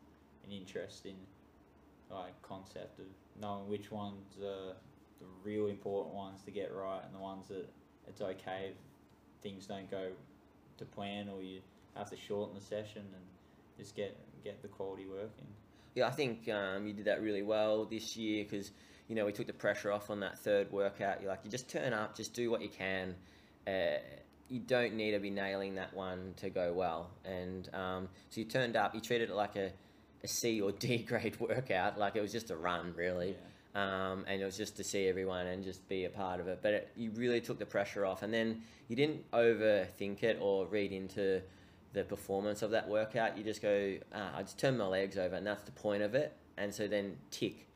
an 0.46 0.52
interesting 0.52 1.16
like 2.10 2.40
concept 2.42 3.00
of 3.00 3.06
knowing 3.40 3.68
which 3.68 3.92
ones 3.92 4.38
are 4.42 4.74
the 5.20 5.26
real 5.44 5.68
important 5.68 6.16
ones 6.16 6.42
to 6.44 6.52
get 6.52 6.74
right, 6.74 7.02
and 7.06 7.14
the 7.14 7.20
ones 7.20 7.48
that 7.50 7.70
it's 8.08 8.22
okay 8.22 8.72
if 8.72 8.76
things 9.42 9.66
don't 9.66 9.90
go 9.90 10.10
to 10.78 10.86
plan 10.86 11.30
or 11.30 11.42
you 11.42 11.62
have 11.96 12.10
to 12.10 12.18
shorten 12.18 12.56
the 12.56 12.62
session 12.62 13.02
and 13.02 13.24
just 13.78 13.96
get 13.96 14.18
get 14.44 14.62
the 14.62 14.68
quality 14.68 15.06
working. 15.06 15.48
Yeah, 15.96 16.08
I 16.08 16.12
think 16.12 16.48
um, 16.50 16.88
you 16.88 16.94
did 16.94 17.06
that 17.06 17.22
really 17.22 17.42
well 17.42 17.86
this 17.86 18.16
year 18.16 18.44
because 18.44 18.72
you 19.08 19.16
know 19.16 19.26
we 19.26 19.32
took 19.32 19.48
the 19.48 19.54
pressure 19.54 19.92
off 19.92 20.10
on 20.10 20.20
that 20.22 20.38
third 20.40 20.72
workout. 20.72 21.22
You're 21.22 21.30
like, 21.30 21.42
you 21.44 21.52
just 21.52 21.70
turn 21.70 21.94
up, 21.94 22.16
just 22.16 22.34
do 22.34 22.50
what 22.50 22.62
you 22.62 22.70
can. 22.70 23.16
Uh, 23.68 23.98
you 24.50 24.60
don't 24.60 24.96
need 24.96 25.12
to 25.12 25.20
be 25.20 25.30
nailing 25.30 25.76
that 25.76 25.94
one 25.94 26.34
to 26.38 26.50
go 26.50 26.74
well. 26.74 27.12
And 27.24 27.70
um, 27.74 28.10
so 28.30 28.42
you 28.42 28.46
turned 28.46 28.76
up. 28.76 28.96
You 28.96 29.02
treated 29.02 29.30
it 29.30 29.36
like 29.36 29.56
a, 29.56 29.68
a 29.68 29.72
C 30.28 30.62
or 30.62 30.72
D 30.72 30.98
grade 31.08 31.40
workout, 31.40 31.98
like 31.98 32.16
it 32.16 32.22
was 32.22 32.32
just 32.32 32.52
a 32.52 32.56
run, 32.56 32.94
really. 32.96 33.36
Um, 33.76 34.26
and 34.28 34.42
it 34.42 34.46
was 34.46 34.58
just 34.58 34.78
to 34.78 34.84
see 34.84 35.08
everyone 35.08 35.46
and 35.46 35.64
just 35.64 35.88
be 35.88 36.06
a 36.06 36.10
part 36.10 36.40
of 36.40 36.48
it. 36.48 36.60
But 36.62 36.74
it, 36.74 36.92
you 36.98 37.12
really 37.12 37.40
took 37.40 37.60
the 37.60 37.66
pressure 37.66 38.06
off, 38.06 38.24
and 38.24 38.34
then 38.34 38.62
you 38.88 38.96
didn't 38.96 39.30
overthink 39.32 40.24
it 40.24 40.40
or 40.42 40.66
read 40.66 40.92
into 40.92 41.42
the 41.94 42.04
performance 42.04 42.62
of 42.62 42.72
that 42.72 42.88
workout. 42.88 43.38
You 43.38 43.44
just 43.44 43.62
go, 43.62 43.98
ah, 44.14 44.32
I 44.38 44.42
just 44.42 44.60
turn 44.60 44.78
my 44.78 44.88
legs 44.88 45.18
over, 45.18 45.36
and 45.36 45.46
that's 45.46 45.64
the 45.64 45.72
point 45.72 46.04
of 46.04 46.16
it. 46.16 46.36
And 46.58 46.74
so 46.74 46.88
then 46.88 47.16
tick, 47.32 47.68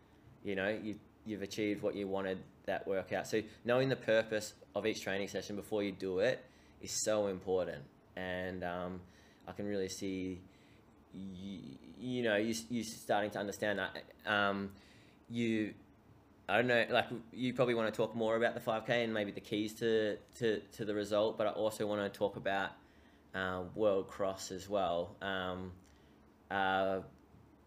you 0.43 0.55
know, 0.55 0.69
you 0.69 0.95
you've 1.25 1.41
achieved 1.41 1.81
what 1.81 1.95
you 1.95 2.07
wanted 2.07 2.37
that 2.65 2.85
workout. 2.87 3.27
So 3.27 3.41
knowing 3.63 3.89
the 3.89 3.95
purpose 3.95 4.53
of 4.75 4.85
each 4.85 5.01
training 5.01 5.27
session 5.29 5.55
before 5.55 5.83
you 5.83 5.91
do 5.91 6.19
it 6.19 6.43
is 6.81 6.91
so 6.91 7.27
important, 7.27 7.83
and 8.15 8.63
um, 8.63 8.99
I 9.47 9.51
can 9.51 9.65
really 9.67 9.89
see, 9.89 10.39
you, 11.13 11.59
you 11.99 12.23
know, 12.23 12.35
you 12.35 12.55
you're 12.69 12.83
starting 12.83 13.31
to 13.31 13.39
understand 13.39 13.79
that. 13.79 13.97
Um, 14.25 14.71
you 15.29 15.73
I 16.47 16.57
don't 16.57 16.67
know, 16.67 16.85
like 16.89 17.05
you 17.31 17.53
probably 17.53 17.73
want 17.73 17.93
to 17.93 17.95
talk 17.95 18.15
more 18.15 18.35
about 18.35 18.53
the 18.53 18.59
5K 18.59 18.89
and 19.05 19.13
maybe 19.13 19.31
the 19.31 19.39
keys 19.39 19.73
to, 19.75 20.17
to, 20.39 20.59
to 20.73 20.85
the 20.85 20.93
result, 20.93 21.37
but 21.37 21.47
I 21.47 21.51
also 21.51 21.87
want 21.87 22.01
to 22.01 22.09
talk 22.17 22.35
about 22.35 22.71
uh, 23.33 23.61
World 23.75 24.09
Cross 24.09 24.51
as 24.51 24.67
well. 24.67 25.15
Um, 25.21 25.71
uh, 26.51 26.99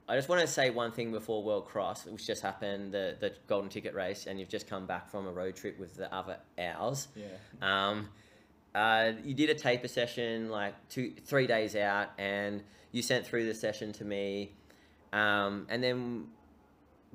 I 0.09 0.15
just 0.15 0.29
want 0.29 0.43
to 0.43 0.47
say 0.47 0.69
one 0.71 0.93
thing 0.93 1.11
before 1.11 1.43
World 1.43 1.67
Cross, 1.67 2.05
which 2.07 2.27
just 2.27 2.43
happened, 2.43 2.93
the, 2.93 3.17
the 3.19 3.33
golden 3.49 3.71
ticket 3.71 3.95
race, 3.95 4.27
and 4.27 4.39
you've 4.39 4.51
just 4.51 4.69
come 4.69 4.87
back 4.87 5.09
from 5.09 5.27
a 5.27 5.33
road 5.33 5.57
trip 5.57 5.79
with 5.81 5.97
the 5.97 6.15
other 6.15 6.37
hours. 6.59 7.09
Yeah. 7.17 7.27
Um, 7.62 8.11
uh, 8.77 9.12
you 9.25 9.33
did 9.33 9.49
a 9.49 9.55
taper 9.55 9.89
session 9.89 10.51
like 10.51 10.75
two, 10.91 11.15
three 11.25 11.47
days 11.47 11.75
out, 11.75 12.11
and 12.19 12.62
you 12.93 13.01
sent 13.01 13.27
through 13.27 13.47
the 13.47 13.55
session 13.55 13.91
to 13.95 14.05
me, 14.05 14.53
um, 15.15 15.67
and 15.71 15.83
then, 15.83 16.27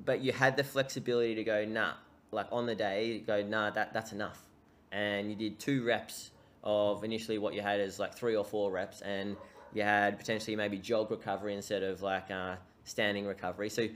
but 0.04 0.20
you 0.20 0.32
had 0.32 0.56
the 0.56 0.64
flexibility 0.64 1.36
to 1.36 1.44
go, 1.44 1.64
nah, 1.64 1.92
like 2.32 2.48
on 2.50 2.66
the 2.66 2.74
day, 2.74 3.20
go, 3.20 3.42
nah, 3.44 3.70
that 3.70 3.92
that's 3.92 4.12
enough, 4.12 4.42
and 4.90 5.30
you 5.30 5.36
did 5.36 5.60
two 5.60 5.84
reps 5.84 6.32
of 6.64 7.04
initially 7.04 7.38
what 7.38 7.54
you 7.54 7.62
had 7.62 7.80
is 7.80 8.00
like 8.00 8.12
three 8.12 8.34
or 8.34 8.44
four 8.44 8.72
reps, 8.72 9.00
and 9.02 9.36
you 9.72 9.82
had 9.82 10.18
potentially 10.18 10.56
maybe 10.56 10.78
jog 10.78 11.12
recovery 11.12 11.54
instead 11.54 11.84
of 11.84 12.02
like 12.02 12.28
uh, 12.32 12.56
standing 12.84 13.24
recovery. 13.24 13.70
So 13.70 13.86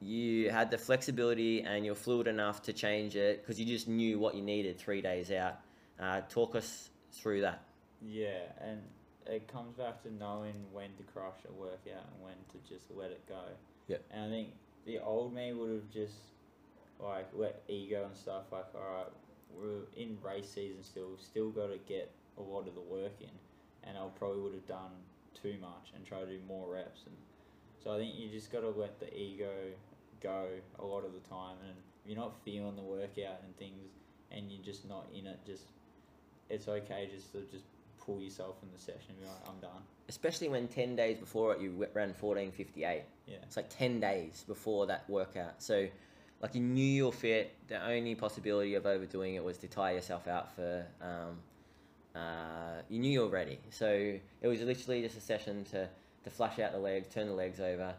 you 0.00 0.50
had 0.50 0.70
the 0.70 0.78
flexibility 0.78 1.62
and 1.62 1.84
you're 1.84 1.94
fluid 1.94 2.26
enough 2.26 2.62
to 2.62 2.72
change 2.72 3.16
it 3.16 3.42
because 3.42 3.58
you 3.58 3.66
just 3.66 3.88
knew 3.88 4.18
what 4.18 4.34
you 4.34 4.42
needed 4.42 4.78
three 4.78 5.00
days 5.00 5.30
out. 5.30 5.58
Uh, 5.98 6.20
talk 6.28 6.54
us 6.54 6.90
through 7.12 7.40
that. 7.40 7.62
Yeah, 8.02 8.42
and 8.60 8.80
it 9.26 9.48
comes 9.48 9.74
back 9.74 10.02
to 10.02 10.12
knowing 10.12 10.54
when 10.72 10.90
to 10.98 11.02
crush 11.12 11.38
a 11.48 11.52
workout 11.52 12.04
and 12.12 12.22
when 12.22 12.34
to 12.52 12.68
just 12.68 12.90
let 12.94 13.10
it 13.10 13.26
go. 13.28 13.42
Yeah. 13.88 13.96
And 14.10 14.24
I 14.24 14.28
think 14.28 14.48
the 14.84 14.98
old 14.98 15.34
me 15.34 15.52
would 15.52 15.70
have 15.70 15.90
just 15.90 16.14
like 17.00 17.28
let 17.34 17.62
ego 17.68 18.04
and 18.06 18.16
stuff 18.16 18.44
like, 18.52 18.66
all 18.74 18.80
right, 18.80 19.12
we're 19.54 19.86
in 19.96 20.18
race 20.22 20.50
season 20.54 20.82
still, 20.82 21.16
still 21.18 21.50
got 21.50 21.68
to 21.68 21.78
get 21.88 22.10
a 22.38 22.42
lot 22.42 22.68
of 22.68 22.74
the 22.74 22.80
work 22.80 23.14
in, 23.20 23.30
and 23.84 23.96
I 23.96 24.02
probably 24.18 24.40
would 24.42 24.54
have 24.54 24.66
done 24.66 24.92
too 25.34 25.56
much 25.60 25.92
and 25.94 26.04
try 26.04 26.20
to 26.20 26.26
do 26.26 26.38
more 26.46 26.72
reps. 26.72 27.02
And 27.06 27.14
so 27.82 27.94
I 27.94 27.98
think 27.98 28.14
you 28.16 28.28
just 28.28 28.52
got 28.52 28.60
to 28.60 28.70
let 28.70 28.98
the 29.00 29.14
ego 29.14 29.50
go 30.22 30.48
a 30.78 30.84
lot 30.84 31.04
of 31.04 31.12
the 31.12 31.28
time, 31.28 31.56
and 31.62 31.70
if 31.70 32.10
you're 32.10 32.18
not 32.18 32.34
feeling 32.44 32.76
the 32.76 32.82
workout 32.82 33.40
and 33.44 33.56
things, 33.58 33.88
and 34.30 34.50
you're 34.50 34.64
just 34.64 34.88
not 34.88 35.06
in 35.14 35.26
it, 35.26 35.38
just 35.46 35.64
it's 36.50 36.68
okay 36.68 37.08
just 37.12 37.32
to 37.32 37.40
just 37.50 37.64
pull 38.06 38.20
yourself 38.20 38.56
in 38.62 38.68
the 38.72 38.78
session 38.78 39.10
and 39.10 39.20
be 39.20 39.26
like, 39.26 39.48
I'm 39.48 39.60
done. 39.60 39.82
Especially 40.08 40.48
when 40.48 40.68
10 40.68 40.94
days 40.94 41.18
before 41.18 41.52
it 41.52 41.60
you 41.60 41.86
ran 41.92 42.14
14.58. 42.14 42.76
Yeah. 42.76 43.36
It's 43.42 43.56
like 43.56 43.68
10 43.68 44.00
days 44.00 44.44
before 44.46 44.86
that 44.86 45.08
workout. 45.10 45.62
So, 45.62 45.88
like, 46.40 46.54
you 46.54 46.60
knew 46.60 46.84
you 46.84 47.06
were 47.06 47.12
fit. 47.12 47.54
The 47.66 47.84
only 47.84 48.14
possibility 48.14 48.74
of 48.74 48.86
overdoing 48.86 49.34
it 49.34 49.42
was 49.42 49.58
to 49.58 49.68
tire 49.68 49.94
yourself 49.94 50.28
out 50.28 50.54
for. 50.54 50.86
Um, 51.02 51.38
uh, 52.14 52.82
you 52.88 52.98
knew 53.00 53.10
you 53.10 53.20
were 53.22 53.28
ready. 53.28 53.58
So, 53.70 53.88
it 53.88 54.46
was 54.46 54.60
literally 54.60 55.02
just 55.02 55.16
a 55.16 55.20
session 55.20 55.64
to, 55.72 55.88
to 56.24 56.30
flush 56.30 56.58
out 56.60 56.72
the 56.72 56.78
legs, 56.78 57.12
turn 57.12 57.26
the 57.26 57.34
legs 57.34 57.58
over, 57.58 57.94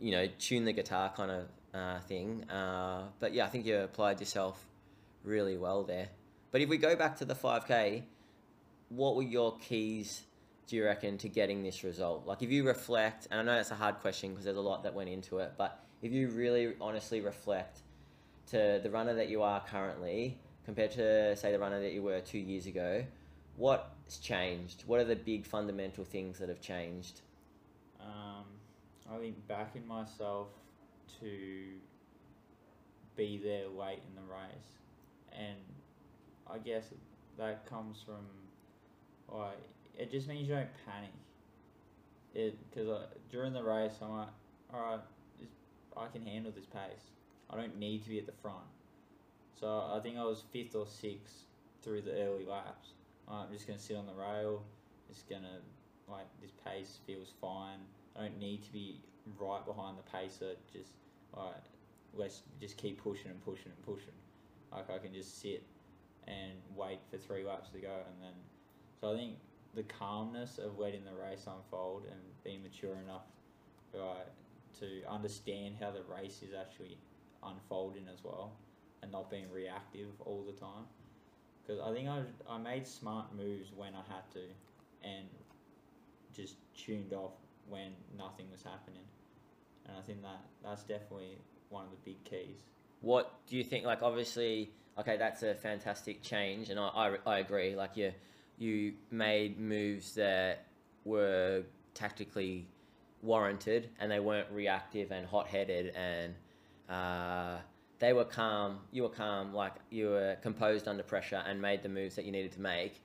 you 0.00 0.10
know, 0.10 0.26
tune 0.38 0.64
the 0.64 0.72
guitar 0.72 1.12
kind 1.16 1.30
of 1.30 1.46
uh, 1.74 2.00
thing. 2.00 2.44
Uh, 2.50 3.04
but 3.20 3.32
yeah, 3.34 3.44
I 3.44 3.48
think 3.48 3.66
you 3.66 3.78
applied 3.78 4.20
yourself 4.20 4.64
really 5.24 5.56
well 5.56 5.84
there. 5.84 6.08
But 6.50 6.60
if 6.60 6.68
we 6.68 6.78
go 6.78 6.96
back 6.96 7.16
to 7.16 7.24
the 7.24 7.34
5K, 7.34 8.02
what 8.88 9.16
were 9.16 9.22
your 9.22 9.58
keys 9.58 10.22
do 10.66 10.76
you 10.76 10.84
reckon 10.84 11.16
to 11.18 11.28
getting 11.28 11.62
this 11.62 11.82
result? 11.82 12.26
Like, 12.26 12.42
if 12.42 12.50
you 12.50 12.66
reflect, 12.66 13.26
and 13.30 13.40
I 13.40 13.42
know 13.42 13.56
that's 13.56 13.70
a 13.70 13.74
hard 13.74 14.00
question 14.00 14.30
because 14.30 14.44
there's 14.44 14.58
a 14.58 14.62
lot 14.62 14.82
that 14.82 14.94
went 14.94 15.08
into 15.08 15.38
it, 15.38 15.54
but 15.56 15.82
if 16.02 16.12
you 16.12 16.28
really 16.28 16.74
honestly 16.80 17.20
reflect 17.20 17.80
to 18.50 18.78
the 18.82 18.90
runner 18.90 19.14
that 19.14 19.28
you 19.28 19.42
are 19.42 19.62
currently 19.66 20.38
compared 20.64 20.90
to, 20.92 21.34
say, 21.36 21.52
the 21.52 21.58
runner 21.58 21.80
that 21.80 21.92
you 21.92 22.02
were 22.02 22.20
two 22.20 22.38
years 22.38 22.66
ago, 22.66 23.02
what's 23.56 24.18
changed? 24.18 24.84
What 24.86 25.00
are 25.00 25.04
the 25.04 25.16
big 25.16 25.46
fundamental 25.46 26.04
things 26.04 26.38
that 26.38 26.50
have 26.50 26.60
changed? 26.60 27.22
Um, 28.00 28.44
I 29.10 29.18
think 29.18 29.36
backing 29.48 29.86
myself 29.86 30.48
to 31.20 31.68
be 33.16 33.40
there 33.42 33.66
late 33.68 34.00
in 34.06 34.14
the 34.14 34.30
race, 34.30 34.78
and 35.32 35.56
I 36.52 36.58
guess 36.58 36.84
that 37.38 37.66
comes 37.66 38.02
from 38.04 38.26
like 39.28 39.58
it 39.98 40.10
just 40.10 40.28
means 40.28 40.48
you 40.48 40.54
don't 40.54 40.68
panic. 40.86 41.10
It 42.34 42.56
because 42.70 42.88
uh, 42.88 43.06
during 43.30 43.52
the 43.52 43.62
race 43.62 43.92
I'm 44.02 44.16
like, 44.16 44.28
all 44.72 44.80
right, 44.80 45.00
I 45.96 46.06
can 46.12 46.24
handle 46.24 46.52
this 46.52 46.66
pace. 46.66 47.10
I 47.50 47.56
don't 47.56 47.78
need 47.78 48.02
to 48.04 48.08
be 48.08 48.18
at 48.18 48.26
the 48.26 48.32
front. 48.42 48.66
So 49.58 49.90
I 49.92 50.00
think 50.00 50.16
I 50.16 50.24
was 50.24 50.44
fifth 50.52 50.74
or 50.74 50.86
sixth 50.86 51.44
through 51.82 52.02
the 52.02 52.12
early 52.22 52.44
laps. 52.44 52.90
I'm 53.28 53.50
just 53.52 53.66
gonna 53.66 53.78
sit 53.78 53.96
on 53.96 54.06
the 54.06 54.14
rail. 54.14 54.62
Just 55.08 55.28
gonna 55.28 55.58
like 56.08 56.26
this 56.40 56.52
pace 56.64 56.98
feels 57.06 57.32
fine. 57.40 57.78
I 58.16 58.22
don't 58.22 58.38
need 58.38 58.64
to 58.64 58.72
be 58.72 59.00
right 59.38 59.64
behind 59.64 59.98
the 59.98 60.10
pacer. 60.10 60.54
Just 60.72 60.90
like 61.36 61.64
let's 62.14 62.42
just 62.60 62.76
keep 62.76 63.02
pushing 63.02 63.30
and 63.30 63.44
pushing 63.44 63.72
and 63.72 63.82
pushing. 63.82 64.14
Like 64.72 64.90
I 64.90 64.98
can 64.98 65.12
just 65.12 65.40
sit 65.40 65.62
and 66.28 66.52
wait 66.76 67.00
for 67.10 67.16
three 67.16 67.44
laps 67.44 67.70
to 67.70 67.78
go, 67.78 67.88
and 67.88 68.22
then 68.22 68.34
so 69.00 69.12
I 69.12 69.16
think 69.16 69.34
the 69.74 69.82
calmness 69.82 70.58
of 70.58 70.78
letting 70.78 71.04
the 71.04 71.14
race 71.14 71.46
unfold 71.46 72.04
and 72.10 72.20
being 72.44 72.62
mature 72.62 72.96
enough 73.04 73.26
right, 73.94 74.26
to 74.80 75.02
understand 75.08 75.76
how 75.80 75.90
the 75.90 76.02
race 76.02 76.42
is 76.42 76.54
actually 76.54 76.98
unfolding 77.42 78.06
as 78.12 78.22
well, 78.22 78.52
and 79.02 79.10
not 79.10 79.30
being 79.30 79.50
reactive 79.50 80.08
all 80.20 80.44
the 80.46 80.58
time. 80.58 80.84
Because 81.62 81.80
I 81.80 81.92
think 81.92 82.08
I 82.08 82.22
I 82.48 82.58
made 82.58 82.86
smart 82.86 83.34
moves 83.36 83.72
when 83.74 83.94
I 83.94 84.02
had 84.12 84.30
to, 84.34 84.42
and 85.02 85.26
just 86.34 86.56
tuned 86.76 87.12
off 87.12 87.32
when 87.68 87.90
nothing 88.16 88.46
was 88.50 88.62
happening. 88.62 89.02
And 89.86 89.96
I 89.96 90.00
think 90.02 90.22
that 90.22 90.40
that's 90.62 90.82
definitely 90.82 91.38
one 91.70 91.84
of 91.84 91.90
the 91.90 91.96
big 92.04 92.22
keys. 92.24 92.58
What 93.00 93.32
do 93.46 93.56
you 93.56 93.64
think? 93.64 93.84
Like, 93.84 94.02
obviously, 94.02 94.70
okay, 94.98 95.16
that's 95.16 95.42
a 95.42 95.54
fantastic 95.54 96.22
change, 96.22 96.70
and 96.70 96.78
I, 96.78 96.88
I, 96.88 97.16
I 97.26 97.38
agree. 97.38 97.76
Like, 97.76 97.96
you, 97.96 98.12
you 98.58 98.94
made 99.10 99.58
moves 99.58 100.14
that 100.14 100.66
were 101.04 101.62
tactically 101.94 102.66
warranted, 103.22 103.90
and 104.00 104.10
they 104.10 104.20
weren't 104.20 104.50
reactive 104.50 105.10
and 105.12 105.26
hot 105.26 105.46
headed, 105.46 105.94
and 105.94 106.34
uh, 106.88 107.58
they 107.98 108.12
were 108.12 108.24
calm. 108.24 108.78
You 108.92 109.04
were 109.04 109.08
calm, 109.08 109.54
like 109.54 109.74
you 109.90 110.08
were 110.08 110.36
composed 110.42 110.88
under 110.88 111.02
pressure, 111.02 111.42
and 111.46 111.60
made 111.60 111.82
the 111.82 111.88
moves 111.88 112.16
that 112.16 112.24
you 112.24 112.32
needed 112.32 112.52
to 112.52 112.60
make. 112.60 113.00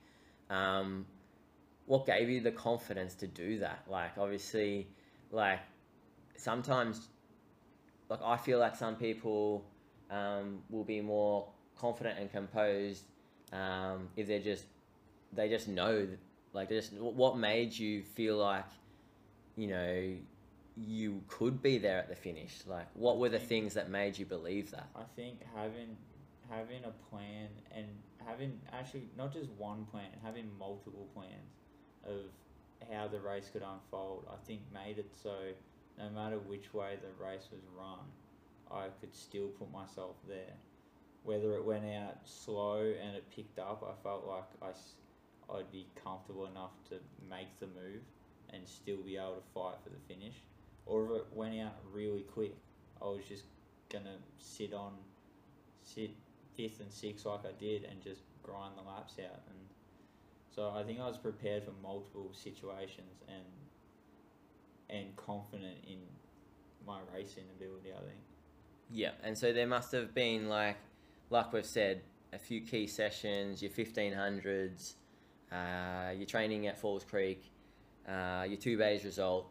Um, 0.50 1.06
what 1.86 2.06
gave 2.06 2.28
you 2.28 2.40
the 2.40 2.52
confidence 2.52 3.14
to 3.16 3.26
do 3.26 3.58
that? 3.60 3.84
Like, 3.88 4.18
obviously, 4.18 4.88
like 5.30 5.60
sometimes, 6.36 7.08
like 8.08 8.20
I 8.24 8.36
feel 8.36 8.58
like 8.58 8.74
some 8.74 8.96
people 8.96 9.64
um, 10.10 10.60
will 10.70 10.84
be 10.84 11.00
more 11.00 11.48
confident 11.78 12.18
and 12.18 12.30
composed 12.30 13.04
um, 13.52 14.08
if 14.16 14.26
they're 14.26 14.38
just 14.40 14.64
they 15.32 15.48
just 15.48 15.68
know 15.68 16.06
like 16.52 16.68
just 16.68 16.92
what 16.94 17.36
made 17.36 17.76
you 17.76 18.02
feel 18.02 18.36
like 18.36 18.64
you 19.56 19.66
know 19.66 20.14
you 20.76 21.22
could 21.28 21.62
be 21.62 21.78
there 21.78 21.98
at 21.98 22.08
the 22.08 22.14
finish 22.14 22.62
like 22.66 22.86
what 22.94 23.18
were 23.18 23.28
the 23.28 23.38
things 23.38 23.74
that 23.74 23.88
made 23.90 24.18
you 24.18 24.24
believe 24.24 24.70
that 24.70 24.88
I 24.96 25.02
think 25.16 25.38
having 25.54 25.96
having 26.50 26.84
a 26.84 26.92
plan 27.10 27.48
and 27.74 27.86
having 28.26 28.58
actually 28.72 29.04
not 29.16 29.32
just 29.32 29.50
one 29.52 29.84
plan, 29.86 30.08
having 30.22 30.50
multiple 30.58 31.08
plans 31.14 31.52
of 32.04 32.30
how 32.92 33.08
the 33.08 33.20
race 33.20 33.48
could 33.52 33.62
unfold, 33.62 34.26
I 34.30 34.36
think 34.46 34.60
made 34.72 34.98
it 34.98 35.10
so 35.22 35.34
no 35.98 36.10
matter 36.10 36.38
which 36.38 36.74
way 36.74 36.96
the 37.00 37.24
race 37.24 37.48
was 37.52 37.60
run, 37.76 37.98
I 38.70 38.88
could 39.00 39.14
still 39.14 39.48
put 39.48 39.72
myself 39.72 40.16
there. 40.28 40.54
Whether 41.24 41.54
it 41.54 41.64
went 41.64 41.84
out 41.86 42.18
slow 42.24 42.80
and 42.80 43.16
it 43.16 43.24
picked 43.34 43.58
up, 43.58 43.82
I 43.82 44.02
felt 44.02 44.26
like 44.26 44.44
I, 44.62 45.56
I'd 45.56 45.72
be 45.72 45.86
comfortable 46.02 46.46
enough 46.46 46.72
to 46.90 46.96
make 47.28 47.58
the 47.60 47.66
move 47.66 48.02
and 48.52 48.66
still 48.68 48.98
be 48.98 49.16
able 49.16 49.36
to 49.36 49.52
fight 49.54 49.76
for 49.82 49.90
the 49.90 50.14
finish. 50.14 50.34
Or 50.86 51.04
if 51.04 51.10
it 51.22 51.26
went 51.32 51.58
out 51.58 51.74
really 51.92 52.20
quick, 52.20 52.54
I 53.00 53.06
was 53.06 53.22
just 53.28 53.44
gonna 53.90 54.16
sit 54.38 54.74
on, 54.74 54.92
sit 55.82 56.10
fifth 56.56 56.80
and 56.80 56.92
sixth 56.92 57.26
like 57.26 57.40
I 57.46 57.52
did 57.58 57.84
and 57.84 58.02
just 58.02 58.20
grind 58.42 58.74
the 58.76 58.82
laps 58.82 59.14
out. 59.18 59.40
And 59.48 59.58
so 60.54 60.70
I 60.70 60.82
think 60.84 61.00
I 61.00 61.06
was 61.06 61.16
prepared 61.16 61.64
for 61.64 61.72
multiple 61.82 62.30
situations 62.32 63.22
and 63.28 63.44
and 64.90 65.16
confident 65.16 65.78
in 65.88 65.98
my 66.86 66.98
racing 67.14 67.44
ability. 67.56 67.90
I 67.92 68.00
think. 68.00 68.20
Yeah, 68.90 69.12
and 69.22 69.36
so 69.36 69.52
there 69.52 69.66
must 69.66 69.92
have 69.92 70.14
been 70.14 70.48
like, 70.48 70.76
like 71.30 71.52
we've 71.52 71.66
said, 71.66 72.02
a 72.32 72.38
few 72.38 72.60
key 72.60 72.86
sessions, 72.86 73.62
your 73.62 73.70
fifteen 73.70 74.12
hundreds, 74.12 74.96
uh, 75.52 76.10
your 76.16 76.26
training 76.26 76.66
at 76.66 76.78
Falls 76.78 77.04
Creek, 77.04 77.50
uh, 78.08 78.44
your 78.48 78.58
two 78.58 78.76
bays 78.76 79.04
result. 79.04 79.50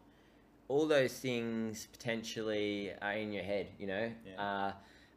All 0.68 0.88
those 0.88 1.14
things 1.14 1.88
potentially 1.92 2.92
are 3.02 3.14
in 3.14 3.32
your 3.32 3.44
head, 3.44 3.68
you 3.78 3.88
know. 3.88 4.12
Yeah. 4.26 4.42
Uh, 4.42 4.74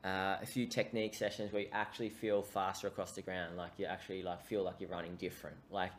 uh, 0.06 0.38
a 0.40 0.46
few 0.46 0.66
technique 0.66 1.14
sessions 1.14 1.52
where 1.52 1.62
you 1.62 1.68
actually 1.72 2.10
feel 2.10 2.42
faster 2.42 2.86
across 2.86 3.12
the 3.12 3.22
ground, 3.22 3.56
like 3.56 3.72
you 3.76 3.86
actually 3.86 4.22
like 4.22 4.44
feel 4.44 4.62
like 4.62 4.76
you're 4.78 4.90
running 4.90 5.16
different. 5.16 5.56
Like 5.70 5.90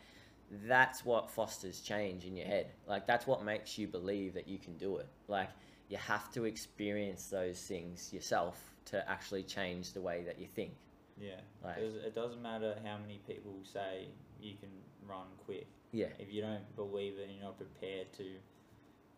that's 0.66 1.04
what 1.04 1.30
fosters 1.30 1.82
change 1.82 2.24
in 2.24 2.38
your 2.38 2.48
head. 2.48 2.68
Like 2.88 3.06
that's 3.06 3.28
what 3.28 3.44
makes 3.44 3.78
you 3.78 3.88
believe 3.88 4.34
that 4.36 4.48
you 4.48 4.60
can 4.60 4.78
do 4.78 4.98
it. 4.98 5.08
Like 5.28 5.50
you 5.90 5.98
have 5.98 6.32
to 6.34 6.46
experience 6.46 7.28
those 7.28 7.60
things 7.60 8.14
yourself 8.14 8.77
to 8.88 9.10
actually 9.10 9.44
change 9.44 9.94
the 9.94 10.02
way 10.02 10.24
that 10.26 10.40
you 10.40 10.48
think. 10.48 10.72
Yeah. 11.20 11.40
Like- 11.64 11.78
it 11.78 12.16
doesn't 12.16 12.42
matter 12.42 12.76
how 12.84 12.98
many 12.98 13.20
people 13.28 13.54
say 13.64 14.08
you 14.42 14.56
can 14.60 14.70
run 15.08 15.28
quick. 15.46 15.68
Yeah. 15.92 16.08
If 16.20 16.32
you 16.32 16.42
don't 16.42 16.76
believe 16.76 17.18
it 17.18 17.24
and 17.28 17.32
you're 17.36 17.46
not 17.46 17.58
prepared 17.58 18.12
to, 18.18 18.26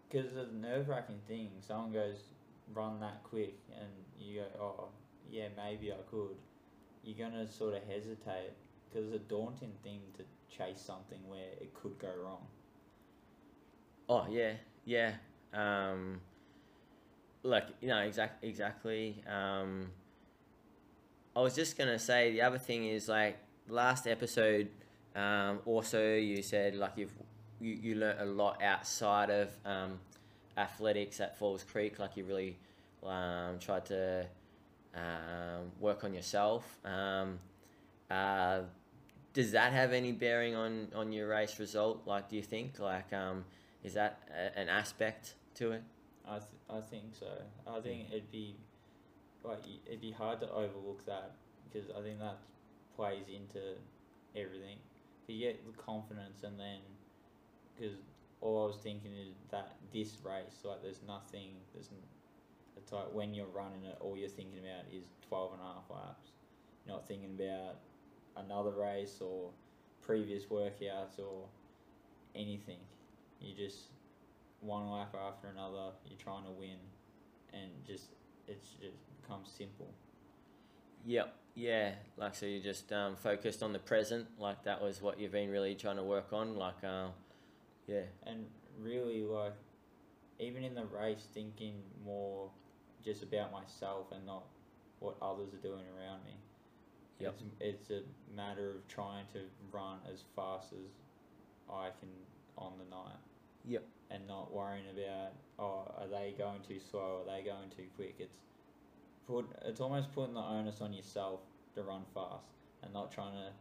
because 0.07 0.27
it's 0.27 0.37
a 0.37 0.53
nerve 0.55 0.87
wracking 0.87 1.19
thing. 1.27 1.49
Someone 1.59 1.91
goes 1.91 2.17
run 2.73 2.99
that 2.99 3.23
quick 3.23 3.55
and 3.79 3.89
you 4.19 4.41
go, 4.41 4.61
oh, 4.61 4.87
yeah, 5.29 5.47
maybe 5.57 5.91
I 5.91 5.97
could, 6.09 6.35
you're 7.03 7.17
gonna 7.17 7.47
sort 7.47 7.75
of 7.75 7.83
hesitate 7.83 8.51
because 8.89 9.07
it's 9.07 9.15
a 9.15 9.19
daunting 9.29 9.73
thing 9.83 10.01
to 10.17 10.23
chase 10.55 10.81
something 10.81 11.19
where 11.27 11.51
it 11.61 11.73
could 11.73 11.97
go 11.99 12.11
wrong. 12.23 12.45
Oh 14.07 14.25
yeah, 14.29 14.53
yeah. 14.85 15.13
Um, 15.53 16.19
like 17.43 17.67
you 17.81 17.87
know, 17.87 17.99
exact 17.99 18.43
exactly. 18.43 19.23
Um, 19.27 19.91
I 21.35 21.41
was 21.41 21.55
just 21.55 21.77
gonna 21.77 21.99
say 21.99 22.31
the 22.31 22.41
other 22.41 22.57
thing 22.57 22.85
is 22.85 23.07
like 23.07 23.37
last 23.67 24.07
episode. 24.07 24.69
Um, 25.15 25.59
also, 25.65 26.15
you 26.15 26.41
said 26.41 26.75
like 26.75 26.93
you've 26.95 27.13
you, 27.59 27.73
you 27.73 27.95
learnt 27.95 28.21
a 28.21 28.25
lot 28.25 28.61
outside 28.61 29.29
of 29.29 29.49
um, 29.65 29.99
athletics 30.57 31.19
at 31.19 31.37
Falls 31.37 31.63
Creek. 31.63 31.99
Like 31.99 32.17
you 32.17 32.23
really 32.23 32.57
um, 33.03 33.59
tried 33.59 33.85
to 33.87 34.25
um, 34.95 35.71
work 35.79 36.03
on 36.03 36.13
yourself. 36.13 36.79
Um, 36.85 37.39
uh, 38.09 38.61
does 39.33 39.51
that 39.51 39.71
have 39.71 39.93
any 39.93 40.11
bearing 40.11 40.55
on, 40.55 40.87
on 40.95 41.11
your 41.11 41.29
race 41.29 41.59
result? 41.59 42.01
Like, 42.05 42.29
do 42.29 42.35
you 42.35 42.41
think 42.43 42.79
like 42.79 43.13
um, 43.13 43.45
is 43.83 43.93
that 43.93 44.19
a, 44.35 44.57
an 44.57 44.69
aspect 44.69 45.35
to 45.55 45.71
it? 45.73 45.83
I 46.29 46.37
th- 46.37 46.61
I 46.69 46.79
think 46.81 47.15
so. 47.19 47.31
I 47.67 47.77
hmm. 47.77 47.81
think 47.81 48.07
it'd 48.11 48.31
be 48.31 48.55
like 49.43 49.59
it'd 49.87 50.01
be 50.01 50.11
hard 50.11 50.39
to 50.41 50.51
overlook 50.51 51.05
that 51.05 51.31
because 51.65 51.89
I 51.89 52.01
think 52.01 52.19
that 52.19 52.37
plays 52.95 53.25
into 53.33 53.59
everything. 54.35 54.77
You 55.27 55.39
get 55.39 55.63
the 55.65 55.77
confidence, 55.81 56.43
and 56.43 56.59
then 56.59 56.79
because 57.75 57.97
all 58.41 58.63
I 58.63 58.67
was 58.67 58.77
thinking 58.77 59.11
is 59.11 59.35
that 59.51 59.75
this 59.93 60.17
race, 60.23 60.63
like, 60.63 60.81
there's 60.81 61.01
nothing. 61.07 61.51
There's 61.73 61.89
n- 61.91 62.07
it's 62.77 62.91
like 62.91 63.13
when 63.13 63.33
you're 63.33 63.47
running 63.53 63.83
it, 63.85 63.97
all 63.99 64.17
you're 64.17 64.29
thinking 64.29 64.59
about 64.59 64.85
is 64.91 65.05
12 65.27 65.53
and 65.53 65.61
a 65.61 65.65
half 65.65 65.89
laps. 65.91 66.29
You're 66.85 66.95
not 66.95 67.07
thinking 67.07 67.37
about 67.39 67.75
another 68.37 68.71
race 68.71 69.21
or 69.21 69.51
previous 70.01 70.45
workouts 70.45 71.19
or 71.19 71.45
anything. 72.35 72.79
You 73.39 73.53
just 73.55 73.89
one 74.61 74.89
lap 74.89 75.15
after 75.15 75.47
another, 75.47 75.91
you're 76.07 76.19
trying 76.19 76.43
to 76.43 76.51
win, 76.51 76.77
and 77.53 77.69
just 77.85 78.05
it's 78.47 78.69
just 78.81 78.97
becomes 79.21 79.49
simple. 79.49 79.87
Yep. 81.05 81.35
Yeah. 81.55 81.91
Like 82.17 82.35
so, 82.35 82.45
you 82.45 82.59
just 82.59 82.91
um, 82.91 83.15
focused 83.15 83.63
on 83.63 83.73
the 83.73 83.79
present. 83.79 84.27
Like 84.37 84.63
that 84.63 84.81
was 84.81 85.01
what 85.01 85.19
you've 85.19 85.31
been 85.31 85.49
really 85.49 85.75
trying 85.75 85.97
to 85.97 86.03
work 86.03 86.33
on. 86.33 86.55
Like, 86.55 86.83
uh, 86.83 87.07
yeah. 87.87 88.03
And 88.25 88.45
really, 88.79 89.23
like, 89.23 89.53
even 90.39 90.63
in 90.63 90.75
the 90.75 90.85
race, 90.85 91.27
thinking 91.33 91.75
more 92.05 92.49
just 93.03 93.23
about 93.23 93.51
myself 93.51 94.07
and 94.11 94.25
not 94.25 94.43
what 94.99 95.15
others 95.21 95.53
are 95.53 95.61
doing 95.67 95.85
around 95.97 96.23
me. 96.25 96.33
Yep. 97.19 97.35
It's, 97.59 97.89
it's 97.89 97.89
a 97.91 98.35
matter 98.35 98.71
of 98.71 98.87
trying 98.87 99.25
to 99.33 99.39
run 99.71 99.97
as 100.11 100.23
fast 100.35 100.73
as 100.73 100.91
I 101.69 101.89
can 101.99 102.09
on 102.57 102.73
the 102.77 102.89
night. 102.89 103.17
Yep. 103.65 103.83
And 104.11 104.27
not 104.27 104.51
worrying 104.51 104.85
about, 104.91 105.33
oh, 105.59 105.91
are 105.99 106.07
they 106.07 106.33
going 106.37 106.61
too 106.67 106.79
slow? 106.79 107.21
Are 107.21 107.31
they 107.31 107.43
going 107.43 107.69
too 107.69 107.85
quick? 107.95 108.15
It's 108.17 108.39
put. 109.27 109.45
It's 109.65 109.79
almost 109.79 110.11
putting 110.13 110.33
the 110.33 110.41
onus 110.41 110.81
on 110.81 110.93
yourself 110.93 111.41
to 111.75 111.83
run 111.83 112.01
fast 112.13 112.47
and 112.81 112.91
not 112.91 113.11
trying 113.11 113.33
to 113.33 113.51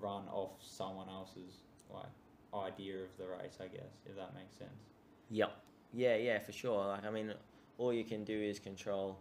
run 0.00 0.22
off 0.30 0.52
someone 0.60 1.08
else's 1.08 1.62
like 1.92 2.06
idea 2.54 2.98
of 2.98 3.08
the 3.18 3.26
race. 3.26 3.58
I 3.60 3.66
guess 3.66 3.90
if 4.06 4.14
that 4.16 4.34
makes 4.34 4.56
sense. 4.56 4.70
Yep. 5.30 5.56
Yeah, 5.92 6.16
yeah, 6.16 6.38
for 6.38 6.52
sure. 6.52 6.86
Like, 6.86 7.04
I 7.04 7.10
mean, 7.10 7.32
all 7.78 7.92
you 7.92 8.04
can 8.04 8.24
do 8.24 8.38
is 8.38 8.58
control 8.58 9.18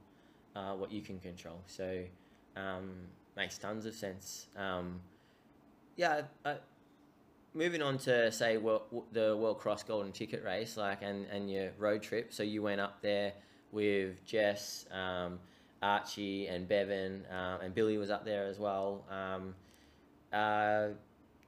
uh, 0.56 0.74
what 0.74 0.92
you 0.92 1.02
can 1.02 1.20
control. 1.20 1.62
So, 1.66 2.04
um, 2.56 2.92
makes 3.36 3.58
tons 3.58 3.86
of 3.86 3.94
sense. 3.94 4.48
Um, 4.58 5.00
yeah, 5.96 6.22
I, 6.46 6.58
moving 7.58 7.82
on 7.82 7.98
to 7.98 8.32
say 8.32 8.58
well, 8.58 8.84
the 9.12 9.36
World 9.36 9.60
Cross 9.60 9.84
Golden 9.84 10.12
Ticket 10.12 10.44
race, 10.44 10.78
like, 10.78 11.02
and, 11.02 11.26
and 11.28 11.52
your 11.52 11.72
road 11.78 12.04
trip. 12.04 12.32
So 12.32 12.44
you 12.44 12.62
went 12.62 12.80
up 12.80 13.02
there 13.02 13.34
with 13.72 14.24
Jess, 14.24 14.86
um, 14.92 15.40
Archie, 15.82 16.48
and 16.48 16.68
Bevan, 16.68 17.26
um, 17.32 17.62
and 17.62 17.74
Billy 17.74 17.98
was 17.98 18.10
up 18.10 18.24
there 18.24 18.46
as 18.46 18.60
well. 18.60 19.04
Um, 19.10 19.56
uh, 20.32 20.90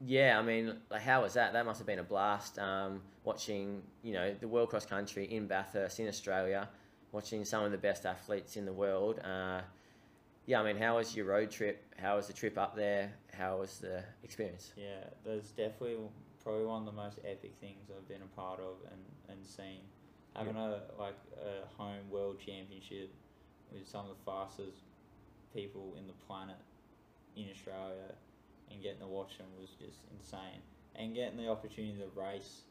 yeah, 0.05 0.39
I 0.39 0.41
mean, 0.41 0.77
like, 0.89 1.01
how 1.01 1.21
was 1.21 1.33
that? 1.33 1.53
That 1.53 1.65
must 1.65 1.79
have 1.79 1.87
been 1.87 1.99
a 1.99 2.03
blast. 2.03 2.57
Um, 2.57 3.01
watching, 3.23 3.81
you 4.01 4.13
know, 4.13 4.33
the 4.39 4.47
World 4.47 4.69
Cross 4.69 4.87
Country 4.87 5.25
in 5.25 5.45
Bathurst 5.47 5.99
in 5.99 6.07
Australia, 6.07 6.67
watching 7.11 7.45
some 7.45 7.63
of 7.63 7.71
the 7.71 7.77
best 7.77 8.05
athletes 8.05 8.57
in 8.57 8.65
the 8.65 8.73
world. 8.73 9.19
Uh, 9.19 9.61
yeah, 10.49 10.61
I 10.61 10.63
mean, 10.63 10.81
how 10.81 10.97
was 10.97 11.15
your 11.15 11.27
road 11.27 11.51
trip? 11.51 11.93
How 12.01 12.15
was 12.15 12.25
the 12.25 12.33
trip 12.33 12.57
up 12.57 12.75
there? 12.75 13.13
How 13.37 13.57
was 13.57 13.77
the 13.77 14.03
experience? 14.23 14.73
Yeah, 14.75 15.05
that's 15.23 15.49
definitely 15.49 15.97
probably 16.43 16.65
one 16.65 16.79
of 16.79 16.85
the 16.87 16.99
most 16.99 17.19
epic 17.23 17.53
things 17.61 17.91
I've 17.95 18.07
been 18.07 18.23
a 18.23 18.35
part 18.35 18.59
of 18.59 18.77
and, 18.91 18.99
and 19.29 19.45
seen. 19.45 19.81
Having 20.35 20.55
a 20.55 20.81
like 20.97 21.13
a 21.37 21.67
home 21.77 22.09
world 22.09 22.39
championship 22.39 23.13
with 23.71 23.87
some 23.87 24.09
of 24.09 24.17
the 24.17 24.23
fastest 24.25 24.79
people 25.53 25.93
in 25.99 26.07
the 26.07 26.13
planet 26.25 26.57
in 27.35 27.45
Australia 27.51 28.15
and 28.71 28.81
getting 28.81 29.01
to 29.01 29.07
watch 29.07 29.37
them 29.37 29.47
was 29.61 29.69
just 29.79 29.99
insane. 30.17 30.61
And 30.95 31.13
getting 31.13 31.37
the 31.37 31.47
opportunity 31.47 31.99
to 31.99 32.19
race 32.19 32.63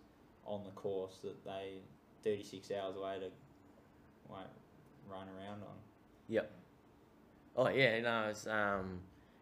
on 0.44 0.64
the 0.64 0.72
course 0.72 1.18
that 1.22 1.44
they 1.44 1.78
thirty 2.24 2.42
six 2.42 2.72
hours 2.72 2.96
later 2.96 3.30
like 4.28 4.50
run 5.08 5.28
around 5.28 5.62
on. 5.62 5.78
Yep. 6.28 6.57
Oh 7.58 7.68
yeah, 7.70 8.00
no, 8.00 8.28
it's 8.30 8.46
um, 8.46 9.00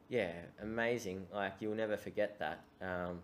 yeah, 0.09 0.33
amazing. 0.63 1.27
Like 1.33 1.57
you'll 1.61 1.75
never 1.75 1.99
forget 1.99 2.39
that. 2.39 2.61
Um, 2.81 3.21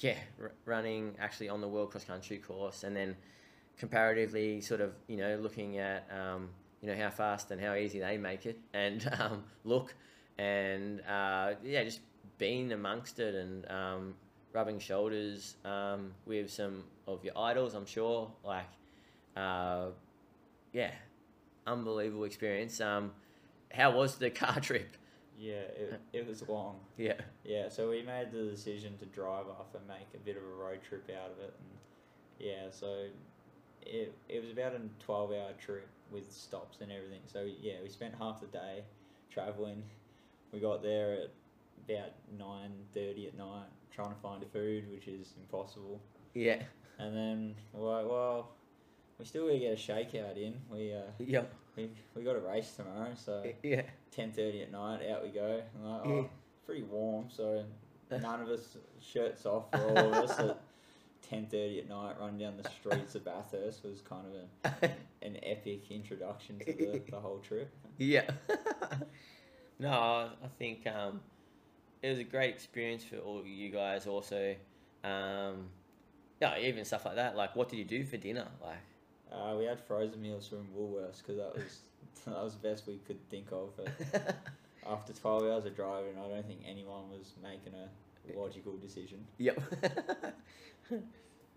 yeah, 0.00 0.18
r- 0.38 0.52
running 0.66 1.14
actually 1.18 1.48
on 1.48 1.62
the 1.62 1.68
World 1.68 1.90
Cross 1.92 2.04
Country 2.04 2.36
course, 2.36 2.84
and 2.84 2.94
then 2.94 3.16
comparatively, 3.78 4.60
sort 4.60 4.82
of, 4.82 4.92
you 5.06 5.16
know, 5.16 5.38
looking 5.40 5.78
at 5.78 6.06
um, 6.12 6.50
you 6.82 6.88
know 6.88 6.96
how 7.02 7.08
fast 7.08 7.50
and 7.52 7.58
how 7.60 7.74
easy 7.74 8.00
they 8.00 8.18
make 8.18 8.44
it, 8.44 8.58
and 8.74 9.10
um, 9.18 9.44
look, 9.64 9.94
and 10.36 11.00
uh, 11.08 11.54
yeah, 11.64 11.82
just 11.82 12.00
being 12.36 12.70
amongst 12.72 13.20
it 13.20 13.34
and 13.34 13.70
um, 13.70 14.14
rubbing 14.52 14.78
shoulders 14.78 15.56
um, 15.64 16.12
with 16.26 16.50
some 16.50 16.84
of 17.06 17.24
your 17.24 17.36
idols, 17.38 17.72
I'm 17.72 17.86
sure. 17.86 18.30
Like, 18.44 18.68
uh, 19.34 19.86
yeah, 20.74 20.90
unbelievable 21.66 22.24
experience. 22.24 22.80
Um, 22.82 23.12
how 23.72 23.90
was 23.96 24.16
the 24.16 24.30
car 24.30 24.60
trip? 24.60 24.96
Yeah, 25.38 25.54
it, 25.54 26.00
it 26.12 26.26
was 26.26 26.46
long. 26.48 26.80
Yeah. 26.96 27.14
Yeah, 27.44 27.68
so 27.68 27.90
we 27.90 28.02
made 28.02 28.32
the 28.32 28.42
decision 28.42 28.98
to 28.98 29.06
drive 29.06 29.46
off 29.46 29.74
and 29.74 29.86
make 29.86 30.08
a 30.14 30.18
bit 30.18 30.36
of 30.36 30.42
a 30.42 30.62
road 30.62 30.80
trip 30.88 31.08
out 31.10 31.30
of 31.30 31.38
it, 31.38 31.54
and 31.58 32.46
yeah, 32.48 32.70
so 32.70 33.06
it 33.82 34.12
it 34.28 34.40
was 34.42 34.50
about 34.50 34.72
a 34.74 34.80
twelve 35.04 35.30
hour 35.30 35.52
trip 35.58 35.86
with 36.10 36.30
stops 36.32 36.78
and 36.80 36.90
everything. 36.90 37.20
So 37.26 37.46
yeah, 37.60 37.74
we 37.82 37.88
spent 37.88 38.14
half 38.18 38.40
the 38.40 38.48
day 38.48 38.82
traveling. 39.30 39.82
We 40.52 40.58
got 40.60 40.82
there 40.82 41.12
at 41.12 41.30
about 41.88 42.10
nine 42.36 42.72
thirty 42.92 43.28
at 43.28 43.36
night, 43.36 43.68
trying 43.94 44.10
to 44.10 44.20
find 44.20 44.44
food, 44.52 44.90
which 44.90 45.06
is 45.06 45.34
impossible. 45.38 46.00
Yeah. 46.34 46.62
And 46.98 47.16
then 47.16 47.54
we're 47.72 47.96
like, 47.96 48.10
well, 48.10 48.50
we 49.18 49.24
still 49.24 49.46
gotta 49.46 49.58
get 49.58 49.72
a 49.72 49.76
shakeout 49.76 50.36
in. 50.36 50.54
We 50.70 50.92
uh, 50.94 51.00
Yep. 51.18 51.52
we, 51.76 51.90
we 52.14 52.22
got 52.22 52.36
a 52.36 52.40
race 52.40 52.72
tomorrow, 52.76 53.12
so 53.16 53.44
Yeah. 53.62 53.82
ten 54.10 54.32
thirty 54.32 54.62
at 54.62 54.70
night, 54.72 55.08
out 55.08 55.22
we 55.22 55.30
go. 55.30 55.62
Like, 55.82 56.04
Yeah. 56.04 56.10
oh, 56.12 56.30
pretty 56.66 56.82
warm, 56.82 57.26
so 57.30 57.64
none 58.10 58.40
of 58.42 58.48
us 58.48 58.76
shirts 59.00 59.44
off 59.46 59.70
for 59.70 59.78
all 59.82 59.98
of 59.98 60.30
us 60.30 60.38
at 60.38 60.60
ten 61.28 61.46
thirty 61.46 61.80
at 61.80 61.88
night, 61.88 62.16
running 62.20 62.38
down 62.38 62.56
the 62.62 62.68
streets 62.70 63.14
of 63.14 63.24
Bathurst 63.24 63.84
was 63.84 64.00
kind 64.02 64.24
of 64.26 64.72
a, 64.82 64.90
an 65.26 65.36
epic 65.42 65.90
introduction 65.90 66.58
to 66.60 66.64
the, 66.72 67.02
the 67.10 67.20
whole 67.20 67.38
trip. 67.38 67.70
yeah. 67.98 68.30
no, 69.78 69.90
I 69.90 70.28
I 70.44 70.48
think 70.58 70.86
um, 70.86 71.20
it 72.02 72.08
was 72.10 72.18
a 72.18 72.24
great 72.24 72.50
experience 72.54 73.04
for 73.04 73.16
all 73.16 73.44
you 73.44 73.70
guys. 73.70 74.06
Also, 74.06 74.54
um, 75.04 75.68
yeah, 76.40 76.56
even 76.58 76.84
stuff 76.84 77.04
like 77.04 77.16
that. 77.16 77.36
Like, 77.36 77.56
what 77.56 77.68
did 77.68 77.76
you 77.78 77.84
do 77.84 78.04
for 78.04 78.16
dinner? 78.16 78.46
Like, 78.62 78.76
Uh, 79.32 79.54
we 79.56 79.64
had 79.64 79.80
frozen 79.80 80.22
meals 80.22 80.48
from 80.48 80.66
Woolworths 80.76 81.18
because 81.18 81.36
that 81.36 81.54
was 81.54 81.80
that 82.26 82.42
was 82.42 82.54
the 82.54 82.68
best 82.68 82.86
we 82.86 82.98
could 83.06 83.18
think 83.28 83.48
of. 83.52 83.70
But 83.76 84.36
after 84.86 85.12
twelve 85.12 85.42
hours 85.42 85.64
of 85.66 85.76
driving, 85.76 86.14
I 86.18 86.28
don't 86.28 86.46
think 86.46 86.60
anyone 86.66 87.10
was 87.10 87.32
making 87.42 87.74
a 87.74 88.38
logical 88.38 88.76
decision. 88.76 89.24
yep. 89.38 89.60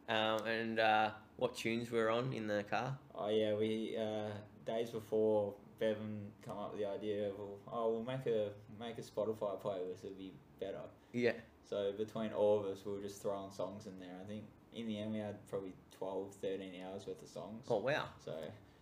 um, 0.09 0.45
and 0.45 0.79
uh, 0.79 1.11
what 1.37 1.55
tunes 1.55 1.91
were 1.91 2.09
on 2.09 2.33
in 2.33 2.47
the 2.47 2.63
car? 2.63 2.97
Oh 3.15 3.29
yeah, 3.29 3.53
we 3.55 3.95
uh, 3.97 4.31
days 4.65 4.89
before 4.89 5.53
Bevan 5.79 6.31
come 6.45 6.57
up 6.57 6.71
with 6.71 6.81
the 6.81 6.87
idea 6.87 7.29
of 7.29 7.33
oh 7.71 7.91
we'll 7.91 8.03
make 8.03 8.25
a 8.27 8.49
make 8.79 8.97
a 8.97 9.01
Spotify 9.01 9.59
playlist. 9.61 10.03
It'll 10.03 10.17
be 10.17 10.33
better. 10.59 10.81
Yeah. 11.13 11.33
So 11.69 11.93
between 11.97 12.33
all 12.33 12.59
of 12.59 12.65
us, 12.65 12.79
we 12.85 12.91
were 12.93 13.01
just 13.01 13.21
throwing 13.21 13.51
songs 13.51 13.85
in 13.85 13.97
there. 13.99 14.15
I 14.21 14.27
think 14.27 14.43
in 14.75 14.87
the 14.87 14.99
end 14.99 15.13
we 15.13 15.19
had 15.19 15.35
probably 15.49 15.73
12, 16.01 16.33
13 16.41 16.73
hours 16.83 17.05
worth 17.05 17.21
of 17.21 17.27
songs. 17.27 17.63
Oh 17.69 17.77
wow. 17.77 18.05
So 18.25 18.33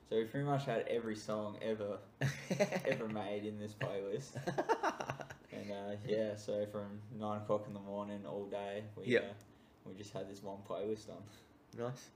So 0.09 0.15
we 0.15 0.23
pretty 0.23 0.45
much 0.45 0.63
had 0.65 0.85
every 0.87 1.17
song 1.17 1.57
ever 1.61 1.97
ever 2.85 3.09
made 3.09 3.43
in 3.45 3.59
this 3.59 3.73
playlist. 3.73 4.31
And 5.51 5.71
uh, 5.71 5.95
yeah, 6.07 6.35
so 6.35 6.65
from 6.71 7.01
nine 7.19 7.41
o'clock 7.41 7.65
in 7.67 7.73
the 7.73 7.79
morning 7.79 8.21
all 8.25 8.45
day, 8.45 8.83
we 8.95 9.07
Yep. 9.07 9.23
uh, 9.23 9.33
we 9.83 9.95
just 9.95 10.13
had 10.13 10.29
this 10.29 10.41
one 10.43 10.59
playlist 10.69 11.09
on. 11.09 11.23
Nice. 11.77 12.09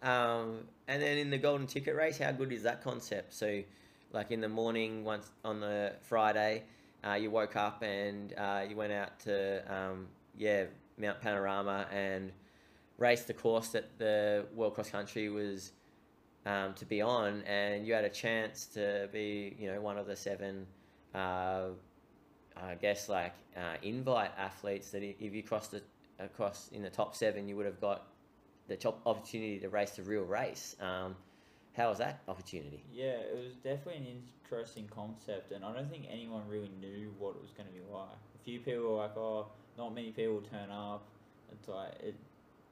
Um, 0.00 0.68
and 0.88 1.02
then 1.02 1.18
in 1.18 1.28
the 1.30 1.38
golden 1.38 1.66
ticket 1.66 1.94
race, 1.96 2.18
how 2.18 2.30
good 2.32 2.52
is 2.52 2.62
that 2.62 2.82
concept? 2.82 3.34
So, 3.34 3.62
like 4.12 4.30
in 4.30 4.40
the 4.40 4.48
morning, 4.48 5.04
once 5.04 5.28
on 5.44 5.60
the 5.60 5.92
Friday, 6.02 6.62
uh, 7.04 7.14
you 7.14 7.30
woke 7.30 7.56
up 7.56 7.82
and 7.82 8.32
uh, 8.38 8.62
you 8.66 8.76
went 8.76 8.92
out 8.92 9.18
to 9.20 9.62
um, 9.72 10.06
yeah 10.38 10.64
Mount 10.96 11.20
Panorama 11.20 11.86
and 11.92 12.32
raced 13.02 13.26
the 13.26 13.34
course 13.34 13.68
that 13.68 13.98
the 13.98 14.46
World 14.54 14.74
Cross 14.74 14.90
Country 14.90 15.28
was 15.28 15.72
um, 16.46 16.72
to 16.74 16.84
be 16.84 17.02
on, 17.02 17.42
and 17.42 17.84
you 17.86 17.92
had 17.92 18.04
a 18.04 18.14
chance 18.24 18.66
to 18.74 19.08
be 19.12 19.56
you 19.58 19.70
know 19.70 19.80
one 19.80 19.98
of 19.98 20.06
the 20.06 20.16
seven. 20.16 20.66
Uh, 21.14 21.70
I 22.56 22.74
guess 22.74 23.08
like 23.08 23.34
uh, 23.56 23.76
invite 23.82 24.30
athletes 24.38 24.90
that 24.90 25.02
if 25.02 25.34
you 25.34 25.42
crossed 25.42 25.72
the 25.72 25.82
across 26.18 26.68
in 26.72 26.82
the 26.82 26.90
top 26.90 27.14
seven, 27.16 27.48
you 27.48 27.56
would 27.56 27.66
have 27.66 27.80
got 27.80 28.06
the 28.68 28.76
top 28.76 29.00
opportunity 29.04 29.58
to 29.58 29.68
race 29.68 29.92
the 29.92 30.02
real 30.02 30.22
race. 30.22 30.76
Um, 30.80 31.16
how 31.76 31.88
was 31.88 31.98
that 31.98 32.20
opportunity? 32.28 32.84
Yeah, 32.92 33.16
it 33.32 33.36
was 33.36 33.54
definitely 33.56 33.96
an 33.96 34.22
interesting 34.44 34.86
concept, 34.94 35.52
and 35.52 35.64
I 35.64 35.72
don't 35.72 35.90
think 35.90 36.04
anyone 36.10 36.42
really 36.48 36.70
knew 36.80 37.12
what 37.18 37.30
it 37.30 37.42
was 37.42 37.50
going 37.56 37.68
to 37.68 37.74
be 37.74 37.80
like. 37.90 38.18
A 38.34 38.44
few 38.44 38.60
people 38.60 38.82
were 38.82 38.98
like, 38.98 39.16
"Oh, 39.16 39.46
not 39.78 39.94
many 39.94 40.10
people 40.10 40.42
turn 40.42 40.70
up." 40.70 41.02
It's 41.50 41.68
like 41.68 41.92
it, 42.00 42.14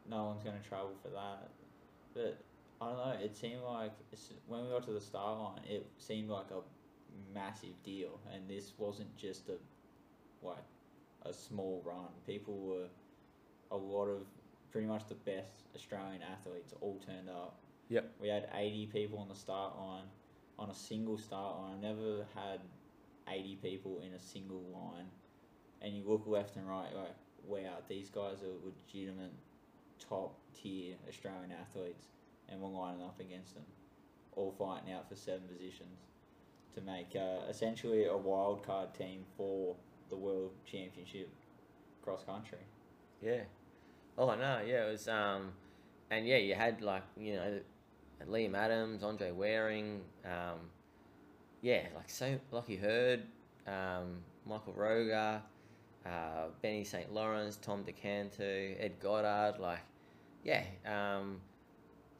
no 0.08 0.24
one's 0.24 0.42
going 0.42 0.56
to 0.60 0.68
travel 0.68 0.92
for 1.02 1.08
that. 1.08 1.50
But 2.14 2.38
I 2.80 2.88
don't 2.88 2.96
know. 2.96 3.24
It 3.24 3.36
seemed 3.36 3.62
like 3.62 3.92
when 4.46 4.64
we 4.64 4.70
got 4.70 4.84
to 4.84 4.92
the 4.92 5.00
start 5.00 5.38
line, 5.38 5.60
it 5.68 5.86
seemed 5.98 6.30
like 6.30 6.50
a 6.50 6.60
massive 7.34 7.82
deal, 7.84 8.20
and 8.32 8.48
this 8.48 8.72
wasn't 8.78 9.14
just 9.16 9.48
a 9.48 9.56
like 10.42 10.64
a 11.26 11.32
small 11.32 11.82
run. 11.84 12.08
People 12.26 12.56
were 12.56 12.88
a 13.70 13.76
lot 13.76 14.06
of 14.06 14.22
pretty 14.72 14.86
much 14.86 15.06
the 15.08 15.14
best 15.14 15.66
Australian 15.74 16.22
athletes 16.22 16.72
all 16.80 17.00
turned 17.04 17.28
up. 17.28 17.56
Yep. 17.88 18.12
We 18.20 18.28
had 18.28 18.48
80 18.54 18.86
people 18.86 19.18
on 19.18 19.28
the 19.28 19.34
start 19.34 19.76
line, 19.76 20.04
on 20.58 20.70
a 20.70 20.74
single 20.74 21.18
start 21.18 21.56
line. 21.58 21.78
I 21.78 21.88
never 21.88 22.24
had 22.34 22.60
80 23.28 23.58
people 23.62 24.00
in 24.06 24.14
a 24.14 24.20
single 24.20 24.62
line. 24.72 25.06
And 25.82 25.94
you 25.94 26.04
look 26.06 26.22
left 26.26 26.56
and 26.56 26.68
right, 26.68 26.94
like, 26.94 27.14
wow, 27.46 27.78
these 27.88 28.08
guys 28.10 28.42
are 28.42 28.54
legitimate 28.64 29.32
top 30.08 30.34
tier 30.54 30.96
Australian 31.08 31.52
athletes, 31.52 32.06
and 32.48 32.60
we're 32.60 32.68
lining 32.68 33.02
up 33.02 33.20
against 33.20 33.54
them, 33.54 33.64
all 34.36 34.54
fighting 34.58 34.92
out 34.92 35.08
for 35.08 35.16
seven 35.16 35.42
positions 35.48 36.00
to 36.74 36.80
make 36.80 37.16
uh, 37.16 37.48
essentially 37.48 38.06
a 38.06 38.16
wild 38.16 38.62
card 38.64 38.94
team 38.94 39.24
for 39.36 39.74
the 40.08 40.16
World 40.16 40.52
Championship 40.64 41.28
cross 42.02 42.22
country. 42.24 42.58
Yeah. 43.22 43.42
Oh 44.18 44.34
no, 44.34 44.60
yeah, 44.66 44.86
it 44.86 44.90
was 44.90 45.08
um, 45.08 45.52
and 46.10 46.26
yeah, 46.26 46.36
you 46.36 46.54
had 46.54 46.82
like 46.82 47.02
you 47.16 47.34
know, 47.34 47.60
Liam 48.28 48.54
Adams, 48.54 49.02
Andre 49.02 49.30
Waring, 49.30 50.00
um, 50.24 50.58
yeah, 51.62 51.82
like 51.94 52.10
so 52.10 52.38
Lockie 52.50 52.76
Hurd, 52.76 53.22
um, 53.66 54.18
Michael 54.46 54.74
Roeger, 54.74 55.40
uh, 56.04 56.46
Benny 56.62 56.84
St 56.84 57.12
Lawrence, 57.12 57.56
Tom 57.56 57.84
DeCanto, 57.84 58.76
Ed 58.78 59.00
Goddard, 59.00 59.60
like 59.60 59.80
yeah, 60.44 60.64
um, 60.86 61.40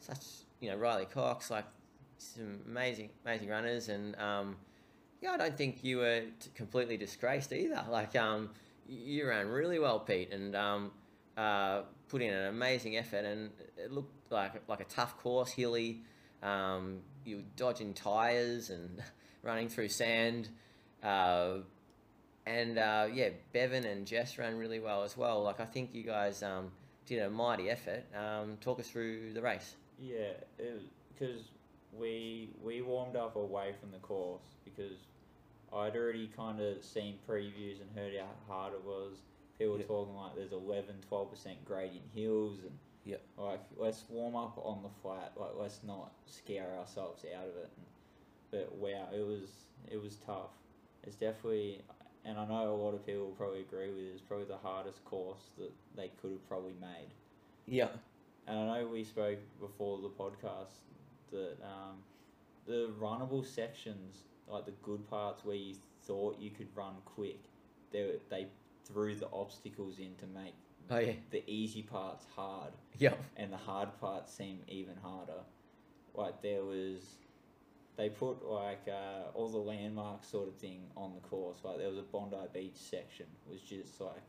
such 0.00 0.18
you 0.61 0.70
know 0.70 0.76
Riley 0.76 1.06
Cox, 1.06 1.50
like 1.50 1.64
some 2.18 2.61
amazing 2.66 3.11
amazing 3.24 3.48
runners, 3.48 3.88
and 3.88 4.16
um, 4.16 4.56
yeah, 5.20 5.33
I 5.33 5.37
don't 5.37 5.56
think 5.56 5.83
you 5.83 5.98
were 5.98 6.22
completely 6.54 6.96
disgraced 6.96 7.52
either. 7.52 7.85
Like 7.88 8.16
um, 8.16 8.50
you 8.88 9.28
ran 9.28 9.48
really 9.48 9.78
well, 9.78 10.00
Pete, 10.00 10.33
and 10.33 10.54
um, 10.54 10.90
uh, 11.37 11.83
put 12.09 12.22
in 12.22 12.33
an 12.33 12.46
amazing 12.46 12.96
effort, 12.96 13.24
and 13.24 13.50
it 13.76 13.90
looked 13.92 14.30
like 14.30 14.62
like 14.68 14.80
a 14.80 14.85
tough 14.85 15.16
course, 15.18 15.50
hilly. 15.50 16.02
Um, 16.42 17.00
you 17.24 17.37
were 17.37 17.42
dodging 17.56 17.94
tires 17.94 18.70
and 18.70 19.02
running 19.42 19.68
through 19.68 19.88
sand, 19.88 20.48
uh, 21.02 21.59
and 22.46 22.78
uh, 22.78 23.06
yeah, 23.12 23.30
Bevan 23.52 23.85
and 23.85 24.06
Jess 24.06 24.38
ran 24.38 24.59
really 24.59 24.80
well 24.80 25.04
as 25.04 25.16
well. 25.16 25.42
Like 25.42 25.61
I 25.61 25.66
think 25.66 25.94
you 25.94 26.02
guys 26.02 26.42
um, 26.42 26.72
did 27.11 27.23
a 27.23 27.31
mighty 27.31 27.68
effort. 27.68 28.05
Um, 28.16 28.57
talk 28.61 28.79
us 28.81 28.88
through 28.88 29.33
the 29.33 29.42
race. 29.42 29.75
Yeah, 29.99 30.33
because 31.12 31.51
we 31.92 32.51
we 32.62 32.81
warmed 32.83 33.16
up 33.16 33.37
away 33.37 33.75
from 33.81 33.90
the 33.90 33.99
course 33.99 34.55
because 34.64 34.99
I'd 35.73 35.96
already 35.96 36.29
kind 36.35 36.61
of 36.61 36.83
seen 36.85 37.18
previews 37.29 37.81
and 37.81 37.90
heard 37.94 38.12
how 38.18 38.55
hard 38.55 38.75
it 38.75 38.85
was. 38.85 39.18
People 39.59 39.79
Yeah. 39.79 39.85
talking 39.87 40.14
like 40.14 40.35
there's 40.37 40.53
11, 40.53 40.94
12 41.09 41.31
percent 41.31 41.64
gradient 41.64 42.07
hills 42.14 42.61
and 42.62 42.79
Yeah. 43.05 43.16
like 43.37 43.61
let's 43.77 44.05
warm 44.09 44.37
up 44.37 44.57
on 44.59 44.83
the 44.83 44.88
flat. 45.03 45.33
Like 45.37 45.55
let's 45.57 45.83
not 45.83 46.12
scare 46.27 46.77
ourselves 46.79 47.25
out 47.37 47.49
of 47.49 47.57
it. 47.57 47.70
And, 47.77 47.87
but 48.53 48.73
wow, 48.77 49.09
it 49.12 49.27
was 49.27 49.51
it 49.90 50.01
was 50.01 50.16
tough. 50.16 50.53
It's 51.03 51.16
definitely, 51.16 51.83
and 52.24 52.38
I 52.38 52.46
know 52.46 52.72
a 52.74 52.76
lot 52.76 52.94
of 52.94 53.04
people 53.06 53.22
will 53.26 53.33
probably 53.33 53.61
agree 53.61 53.88
with. 53.90 53.98
it, 54.04 54.11
It's 54.12 54.20
probably 54.22 54.46
the 54.46 54.56
hardest 54.56 55.04
course 55.04 55.42
that 55.59 55.72
they 55.96 56.11
could 56.20 56.33
have 56.33 56.48
probably 56.48 56.74
made. 56.80 57.09
Yeah. 57.66 57.88
And 58.46 58.59
I 58.59 58.80
know 58.80 58.88
we 58.88 59.04
spoke 59.04 59.38
before 59.61 59.98
the 60.00 60.09
podcast 60.09 60.74
that 61.30 61.56
um, 61.62 61.96
the 62.66 62.90
runnable 63.00 63.46
sections, 63.46 64.24
like 64.48 64.64
the 64.66 64.74
good 64.83 65.09
parts 65.09 65.44
where 65.44 65.56
you 65.56 65.74
thought 66.04 66.38
you 66.40 66.50
could 66.50 66.68
run 66.74 66.94
quick, 67.04 67.40
they 67.92 68.12
they 68.28 68.46
threw 68.85 69.14
the 69.14 69.28
obstacles 69.33 69.98
in 69.98 70.14
to 70.16 70.26
make 70.26 70.54
Oh 70.90 70.98
yeah. 70.98 71.12
the 71.30 71.44
easy 71.48 71.83
parts 71.83 72.26
hard, 72.35 72.72
Yeah. 72.98 73.14
and 73.37 73.52
the 73.52 73.56
hard 73.56 73.88
parts 74.00 74.33
seem 74.35 74.61
even 74.66 74.96
harder. 74.96 75.42
Like 76.14 76.42
there 76.42 76.64
was, 76.64 77.02
they 77.96 78.09
put 78.09 78.44
like 78.44 78.87
uh, 78.88 79.31
all 79.35 79.48
the 79.48 79.59
landmarks 79.59 80.29
sort 80.29 80.48
of 80.48 80.55
thing 80.57 80.83
on 80.96 81.14
the 81.14 81.20
course. 81.20 81.59
Like 81.64 81.79
there 81.79 81.88
was 81.88 81.98
a 81.98 82.03
Bondi 82.03 82.37
Beach 82.53 82.76
section, 82.76 83.26
was 83.50 83.61
just 83.61 84.00
like 84.00 84.22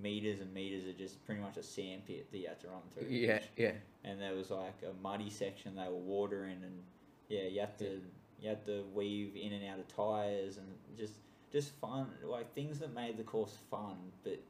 meters 0.00 0.40
and 0.40 0.52
meters 0.54 0.86
of 0.88 0.96
just 0.96 1.24
pretty 1.24 1.40
much 1.40 1.56
a 1.56 1.62
sand 1.62 2.04
pit 2.06 2.30
that 2.30 2.38
you 2.38 2.46
had 2.48 2.60
to 2.60 2.68
run 2.68 2.82
through. 2.94 3.08
Yeah. 3.08 3.40
Yeah. 3.56 3.72
and 4.04 4.20
there 4.20 4.34
was 4.34 4.50
like 4.50 4.82
a 4.88 4.92
muddy 5.02 5.30
section 5.30 5.74
they 5.74 5.82
were 5.88 5.96
watering 5.98 6.58
and 6.62 6.82
yeah 7.28 7.42
you 7.42 7.60
had 7.60 7.76
to 7.78 8.00
you 8.40 8.48
had 8.48 8.64
to 8.66 8.84
weave 8.94 9.36
in 9.36 9.52
and 9.52 9.64
out 9.66 9.78
of 9.78 9.88
tires 9.88 10.56
and 10.58 10.66
just 10.96 11.14
just 11.52 11.72
fun 11.80 12.06
like 12.22 12.52
things 12.54 12.78
that 12.78 12.94
made 12.94 13.16
the 13.16 13.24
course 13.24 13.56
fun 13.70 13.96
but 14.22 14.40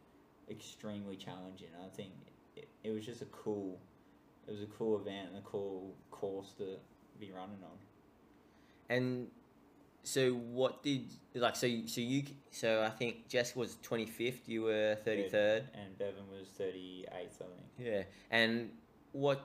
extremely 0.51 1.17
challenging 1.17 1.69
i 1.85 1.89
think 1.97 2.11
it, 2.57 2.69
it 2.85 2.91
was 2.91 3.05
just 3.07 3.23
a 3.23 3.27
cool 3.27 3.79
it 4.47 4.51
was 4.51 4.63
a 4.63 4.67
cool 4.67 4.99
event 5.01 5.29
and 5.31 5.39
a 5.39 5.43
cool 5.43 5.95
course 6.11 6.53
to 6.59 6.77
be 7.19 7.31
running 7.33 7.59
on 7.63 7.79
And 8.91 9.29
so 10.03 10.33
what 10.33 10.83
did 10.83 11.05
like 11.35 11.57
so 11.57 11.69
so 11.87 12.01
you 12.01 12.25
so 12.51 12.83
I 12.83 12.91
think 12.91 13.29
Jess 13.29 13.55
was 13.55 13.77
twenty 13.83 14.07
fifth, 14.07 14.49
you 14.49 14.63
were 14.63 14.97
thirty 15.05 15.29
third. 15.29 15.65
and 15.75 15.97
bevan 15.99 16.25
was 16.31 16.49
38th 16.59 17.07
i 17.13 17.19
think 17.21 17.69
Yeah. 17.79 18.03
And 18.31 18.71
what 19.13 19.41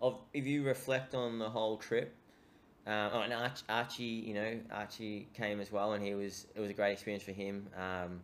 of 0.00 0.18
if 0.32 0.46
you 0.46 0.62
reflect 0.64 1.14
on 1.14 1.38
the 1.38 1.50
whole 1.50 1.76
trip, 1.76 2.14
um, 2.86 3.10
oh, 3.12 3.20
and 3.20 3.32
Arch, 3.32 3.60
Archie, 3.68 4.04
you 4.04 4.34
know, 4.34 4.58
Archie 4.72 5.28
came 5.34 5.60
as 5.60 5.70
well, 5.70 5.92
and 5.92 6.02
he 6.04 6.14
was 6.14 6.46
it 6.54 6.60
was 6.60 6.70
a 6.70 6.72
great 6.74 6.92
experience 6.92 7.22
for 7.22 7.32
him. 7.32 7.66
Um, 7.76 8.20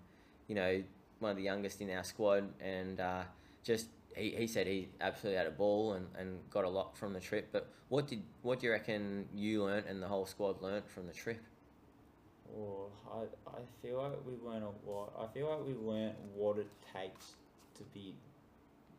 you 0.49 0.55
know, 0.55 0.83
one 1.19 1.31
of 1.33 1.37
the 1.37 1.43
youngest 1.43 1.81
in 1.81 1.91
our 1.91 2.05
squad, 2.05 2.45
and 2.61 3.01
uh, 3.01 3.23
just 3.63 3.89
he, 4.17 4.31
he 4.31 4.47
said 4.47 4.67
he 4.67 4.89
absolutely 5.01 5.39
had 5.39 5.47
a 5.47 5.51
ball 5.53 5.93
and, 5.93 6.07
and 6.19 6.39
got 6.51 6.65
a 6.65 6.69
lot 6.69 6.97
from 6.97 7.13
the 7.13 7.21
trip. 7.21 7.49
But 7.53 7.69
what 7.89 8.09
did 8.09 8.23
what 8.43 8.61
do 8.61 8.67
you 8.67 8.73
reckon 8.73 9.29
you 9.35 9.65
learnt 9.65 9.87
and 9.87 10.03
the 10.03 10.09
whole 10.09 10.27
squad 10.27 10.63
learnt 10.63 10.89
from 10.91 11.07
the 11.07 11.13
trip? 11.13 11.43
Oh, 12.57 12.89
I, 13.13 13.51
I 13.51 13.61
feel 13.83 13.99
like 13.99 14.13
we 14.25 14.35
learned 14.49 14.65
a 14.65 14.91
lot. 14.91 15.13
I 15.19 15.27
feel 15.33 15.49
like 15.51 15.67
we 15.67 15.75
learnt 15.75 16.15
what 16.35 16.59
it 16.59 16.69
takes 16.95 17.35
to 17.77 17.83
be 17.93 18.15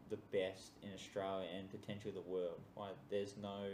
the 0.10 0.18
best 0.32 0.72
in 0.84 0.90
Australia 0.94 1.48
and 1.58 1.70
potentially 1.72 2.14
the 2.14 2.22
world. 2.22 2.60
Like, 2.78 2.96
there's 3.10 3.36
no, 3.42 3.66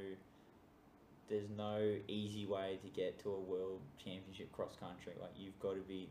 there's 1.29 1.49
no 1.57 1.95
easy 2.07 2.45
way 2.45 2.77
to 2.81 2.87
get 2.89 3.19
to 3.23 3.31
a 3.31 3.39
world 3.39 3.79
championship 3.97 4.51
cross 4.51 4.75
country. 4.79 5.13
Like, 5.19 5.31
you've 5.37 5.59
got 5.59 5.73
to 5.75 5.81
be 5.81 6.07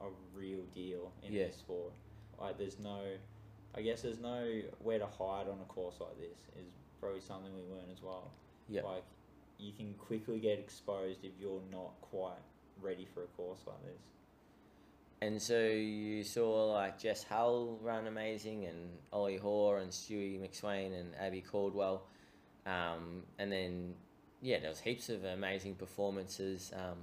a 0.00 0.06
real 0.34 0.62
deal 0.74 1.12
in 1.22 1.32
Yeah. 1.32 1.46
this 1.46 1.56
sport. 1.56 1.92
Like, 2.38 2.58
there's 2.58 2.78
no, 2.78 3.00
I 3.76 3.82
guess 3.82 4.02
there's 4.02 4.18
no 4.18 4.46
where 4.82 4.98
to 4.98 5.06
hide 5.06 5.48
on 5.48 5.58
a 5.62 5.66
course 5.68 5.96
like 6.00 6.18
this. 6.18 6.38
Is 6.58 6.72
probably 7.00 7.20
something 7.20 7.52
we 7.54 7.62
learn 7.74 7.90
as 7.92 8.02
well. 8.02 8.30
Yeah. 8.68 8.82
Like, 8.82 9.04
you 9.58 9.72
can 9.72 9.94
quickly 9.94 10.38
get 10.38 10.58
exposed 10.58 11.24
if 11.24 11.32
you're 11.40 11.62
not 11.70 11.92
quite 12.00 12.38
ready 12.82 13.06
for 13.14 13.22
a 13.24 13.26
course 13.36 13.60
like 13.66 13.82
this. 13.84 14.02
And 15.22 15.40
so 15.40 15.60
you 15.60 16.24
saw 16.24 16.72
like 16.72 16.98
Jess 16.98 17.22
Hull 17.24 17.78
run 17.82 18.06
amazing, 18.06 18.64
and 18.64 18.88
Ollie 19.12 19.36
Hoare 19.36 19.78
and 19.78 19.90
Stewie 19.90 20.40
McSweyn 20.40 20.98
and 20.98 21.14
Abbey 21.20 21.42
Caldwell, 21.42 22.04
um, 22.64 23.22
and 23.38 23.52
then 23.52 23.94
yeah, 24.40 24.60
there 24.60 24.70
was 24.70 24.80
heaps 24.80 25.10
of 25.10 25.24
amazing 25.24 25.74
performances. 25.74 26.72
Um, 26.74 26.98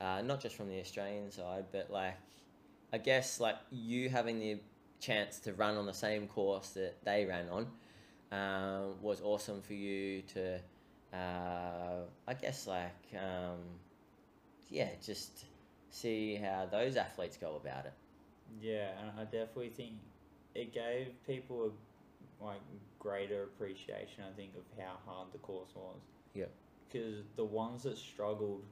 uh, 0.00 0.22
not 0.22 0.40
just 0.40 0.54
from 0.54 0.68
the 0.68 0.80
Australian 0.80 1.30
side, 1.30 1.64
but 1.72 1.90
like 1.90 2.16
I 2.92 2.98
guess 2.98 3.40
like 3.40 3.56
you 3.70 4.08
having 4.08 4.38
the 4.38 4.58
chance 5.00 5.38
to 5.40 5.52
run 5.54 5.76
on 5.76 5.86
the 5.86 5.94
same 5.94 6.26
course 6.26 6.70
that 6.70 7.02
they 7.04 7.24
ran 7.24 7.48
on 7.48 7.66
um, 8.32 9.02
was 9.02 9.20
awesome 9.20 9.62
for 9.62 9.74
you 9.74 10.22
to. 10.34 10.60
Uh, 11.12 12.04
I 12.28 12.34
guess 12.34 12.68
like 12.68 12.94
um, 13.14 13.58
yeah, 14.68 14.90
just 15.04 15.44
see 15.90 16.36
how 16.36 16.68
those 16.70 16.96
athletes 16.96 17.36
go 17.36 17.56
about 17.56 17.86
it. 17.86 17.92
Yeah, 18.60 18.90
and 19.00 19.10
I 19.18 19.24
definitely 19.24 19.70
think 19.70 19.94
it 20.54 20.72
gave 20.72 21.08
people 21.26 21.72
a 22.40 22.44
like 22.44 22.60
greater 22.98 23.44
appreciation. 23.44 24.24
I 24.28 24.34
think 24.36 24.52
of 24.56 24.62
how 24.82 24.98
hard 25.06 25.28
the 25.32 25.38
course 25.38 25.70
was. 25.74 26.00
Yeah. 26.34 26.46
Because 26.88 27.22
the 27.36 27.44
ones 27.44 27.82
that 27.84 27.98
struggled, 27.98 28.62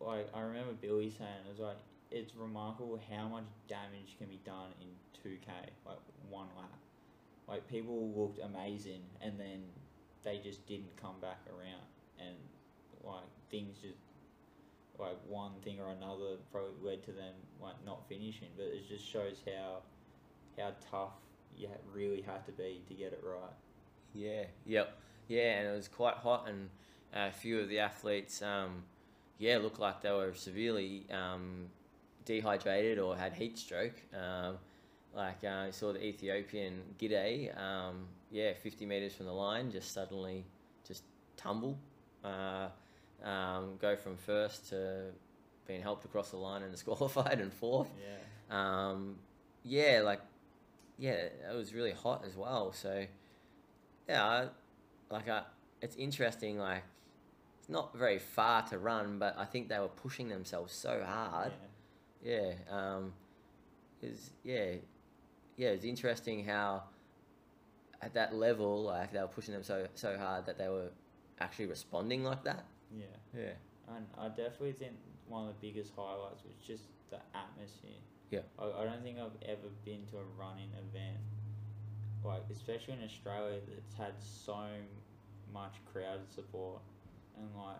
like 0.00 0.28
I 0.34 0.40
remember 0.40 0.72
Billy 0.72 1.10
saying, 1.10 1.30
it 1.46 1.50
was 1.50 1.60
like 1.60 1.76
it's 2.10 2.34
remarkable 2.36 3.00
how 3.10 3.28
much 3.28 3.44
damage 3.68 4.16
can 4.18 4.28
be 4.28 4.40
done 4.44 4.70
in 4.80 4.88
two 5.24 5.36
k, 5.44 5.52
like 5.86 5.98
one 6.28 6.48
lap. 6.56 6.70
Like 7.48 7.66
people 7.68 8.12
looked 8.14 8.38
amazing, 8.38 9.02
and 9.20 9.40
then 9.40 9.62
they 10.22 10.38
just 10.38 10.66
didn't 10.66 10.96
come 11.00 11.16
back 11.20 11.40
around, 11.48 11.88
and 12.20 12.36
like 13.02 13.28
things 13.50 13.78
just 13.82 13.98
like 14.98 15.16
one 15.26 15.52
thing 15.64 15.80
or 15.80 15.90
another 15.90 16.36
probably 16.52 16.70
led 16.82 17.02
to 17.04 17.12
them 17.12 17.34
like 17.60 17.74
not 17.84 18.06
finishing. 18.08 18.48
But 18.56 18.66
it 18.66 18.88
just 18.88 19.04
shows 19.04 19.42
how 19.46 19.78
how 20.58 20.72
tough 20.90 21.14
you 21.56 21.68
really 21.92 22.20
had 22.20 22.44
to 22.46 22.52
be 22.52 22.82
to 22.88 22.94
get 22.94 23.12
it 23.12 23.22
right. 23.24 23.52
Yeah, 24.12 24.44
yep, 24.64 24.96
yeah, 25.26 25.58
and 25.58 25.68
it 25.68 25.74
was 25.74 25.88
quite 25.88 26.14
hot, 26.14 26.48
and 26.48 26.70
a 27.12 27.32
few 27.32 27.60
of 27.60 27.68
the 27.68 27.80
athletes, 27.80 28.42
um, 28.42 28.84
yeah, 29.38 29.58
looked 29.58 29.80
like 29.80 30.02
they 30.02 30.10
were 30.12 30.34
severely 30.34 31.06
um, 31.10 31.66
dehydrated 32.24 32.98
or 32.98 33.16
had 33.16 33.32
heat 33.32 33.58
stroke. 33.58 34.00
Um, 34.14 34.58
like 35.16 35.38
uh, 35.44 35.66
I 35.68 35.70
saw 35.70 35.92
the 35.92 36.04
Ethiopian 36.04 36.80
Gide, 36.98 37.54
um, 37.56 38.06
yeah, 38.30 38.52
fifty 38.54 38.86
meters 38.86 39.14
from 39.14 39.26
the 39.26 39.32
line, 39.32 39.70
just 39.70 39.92
suddenly 39.92 40.44
just 40.86 41.04
tumble, 41.36 41.78
uh, 42.24 42.68
um, 43.22 43.76
go 43.80 43.96
from 43.96 44.16
first 44.16 44.68
to 44.70 45.06
being 45.66 45.82
helped 45.82 46.04
across 46.04 46.30
the 46.30 46.36
line 46.36 46.62
and 46.62 46.70
disqualified 46.70 47.40
and 47.40 47.52
fourth. 47.52 47.88
Yeah. 48.00 48.88
Um, 48.90 49.16
yeah, 49.62 50.02
like, 50.04 50.20
yeah, 50.98 51.12
it 51.12 51.54
was 51.54 51.72
really 51.72 51.92
hot 51.92 52.24
as 52.26 52.36
well. 52.36 52.72
So, 52.72 53.06
yeah, 54.08 54.24
I, 54.24 54.48
like, 55.10 55.28
I, 55.28 55.42
it's 55.80 55.96
interesting. 55.96 56.58
Like, 56.58 56.82
it's 57.58 57.70
not 57.70 57.96
very 57.96 58.18
far 58.18 58.62
to 58.68 58.78
run, 58.78 59.18
but 59.18 59.36
I 59.38 59.46
think 59.46 59.68
they 59.70 59.78
were 59.78 59.88
pushing 59.88 60.28
themselves 60.28 60.72
so 60.74 61.02
hard. 61.06 61.52
yeah. 61.52 61.68
Yeah, 62.24 62.52
um, 62.70 63.12
is 64.00 64.30
yeah, 64.42 64.76
yeah. 65.56 65.68
It's 65.68 65.84
interesting 65.84 66.44
how 66.44 66.84
at 68.02 68.14
that 68.14 68.34
level, 68.34 68.82
like, 68.84 69.12
they 69.12 69.20
were 69.20 69.28
pushing 69.28 69.54
them 69.54 69.62
so 69.62 69.86
so 69.94 70.16
hard 70.18 70.46
that 70.46 70.58
they 70.58 70.68
were 70.68 70.90
actually 71.40 71.66
responding 71.66 72.24
like 72.24 72.44
that. 72.44 72.64
Yeah. 72.96 73.06
Yeah, 73.36 73.50
And 73.96 74.06
I 74.16 74.28
definitely 74.28 74.72
think 74.72 74.92
one 75.28 75.48
of 75.48 75.54
the 75.60 75.66
biggest 75.66 75.92
highlights 75.96 76.42
was 76.44 76.54
just 76.64 76.84
the 77.10 77.18
atmosphere. 77.34 77.98
Yeah. 78.30 78.40
I, 78.58 78.66
I 78.82 78.84
don't 78.84 79.02
think 79.02 79.18
I've 79.18 79.48
ever 79.48 79.68
been 79.84 80.04
to 80.12 80.18
a 80.18 80.24
running 80.38 80.70
event, 80.72 81.18
like 82.24 82.42
especially 82.52 82.94
in 82.94 83.02
Australia, 83.04 83.58
that's 83.68 83.94
had 83.96 84.14
so 84.18 84.66
much 85.52 85.74
crowd 85.92 86.20
support, 86.32 86.80
and 87.36 87.48
like 87.56 87.76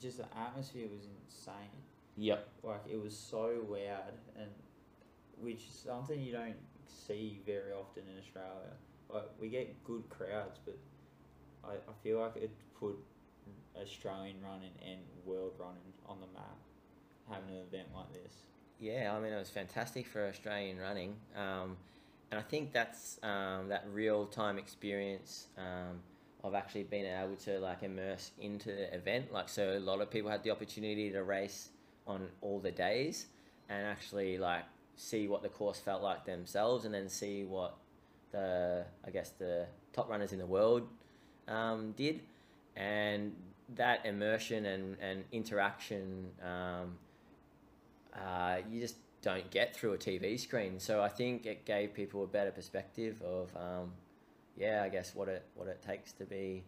just 0.00 0.18
the 0.18 0.26
atmosphere 0.36 0.86
was 0.92 1.06
insane. 1.24 1.70
yep, 2.16 2.48
Like 2.62 2.82
it 2.90 3.02
was 3.02 3.16
so 3.16 3.64
loud, 3.68 4.12
and 4.36 4.50
which 5.40 5.64
is 5.68 5.82
something 5.86 6.20
you 6.20 6.32
don't 6.32 6.56
see 6.88 7.40
very 7.46 7.72
often 7.72 8.02
in 8.10 8.18
Australia. 8.18 8.74
Like 9.12 9.28
we 9.40 9.48
get 9.48 9.82
good 9.84 10.04
crowds, 10.08 10.58
but 10.64 10.78
I, 11.64 11.72
I 11.72 11.94
feel 12.02 12.20
like 12.20 12.36
it 12.36 12.50
put 12.78 12.96
Australian 13.80 14.36
running 14.42 14.72
and 14.86 15.00
world 15.24 15.52
running 15.58 15.92
on 16.06 16.18
the 16.20 16.26
map. 16.38 16.56
Having 17.30 17.56
an 17.56 17.62
event 17.70 17.88
like 17.94 18.12
this. 18.12 18.32
Yeah, 18.80 19.14
I 19.14 19.20
mean, 19.20 19.32
it 19.32 19.38
was 19.38 19.50
fantastic 19.50 20.06
for 20.06 20.26
Australian 20.26 20.78
running. 20.78 21.16
Um, 21.36 21.76
and 22.30 22.38
I 22.38 22.42
think 22.42 22.72
that's 22.72 23.18
um, 23.22 23.68
that 23.68 23.84
real 23.92 24.26
time 24.26 24.58
experience 24.58 25.48
um, 25.58 26.00
of 26.44 26.54
actually 26.54 26.84
being 26.84 27.04
able 27.04 27.36
to 27.36 27.58
like 27.58 27.82
immerse 27.82 28.30
into 28.40 28.70
the 28.70 28.94
event. 28.94 29.32
Like, 29.32 29.48
so 29.48 29.76
a 29.76 29.80
lot 29.80 30.00
of 30.00 30.10
people 30.10 30.30
had 30.30 30.42
the 30.42 30.50
opportunity 30.50 31.10
to 31.10 31.22
race 31.22 31.70
on 32.06 32.28
all 32.40 32.58
the 32.58 32.70
days 32.70 33.26
and 33.68 33.86
actually 33.86 34.38
like 34.38 34.64
see 34.98 35.28
what 35.28 35.42
the 35.42 35.48
course 35.48 35.78
felt 35.78 36.02
like 36.02 36.24
themselves 36.24 36.84
and 36.84 36.92
then 36.92 37.08
see 37.08 37.44
what 37.44 37.76
the, 38.32 38.84
I 39.06 39.10
guess, 39.10 39.30
the 39.30 39.66
top 39.92 40.10
runners 40.10 40.32
in 40.32 40.38
the 40.38 40.46
world 40.46 40.88
um, 41.46 41.92
did. 41.96 42.20
And 42.76 43.34
that 43.76 44.04
immersion 44.04 44.66
and, 44.66 44.96
and 45.00 45.24
interaction 45.32 46.26
um, 46.44 46.98
uh, 48.14 48.58
you 48.70 48.80
just 48.80 48.96
don't 49.22 49.50
get 49.50 49.74
through 49.74 49.92
a 49.92 49.98
TV 49.98 50.38
screen. 50.38 50.78
So 50.78 51.02
I 51.02 51.08
think 51.08 51.46
it 51.46 51.64
gave 51.64 51.94
people 51.94 52.24
a 52.24 52.26
better 52.26 52.50
perspective 52.50 53.20
of, 53.22 53.48
um, 53.56 53.92
yeah, 54.56 54.82
I 54.84 54.88
guess 54.88 55.14
what 55.14 55.28
it 55.28 55.44
what 55.54 55.68
it 55.68 55.82
takes 55.82 56.12
to 56.12 56.24
be, 56.24 56.64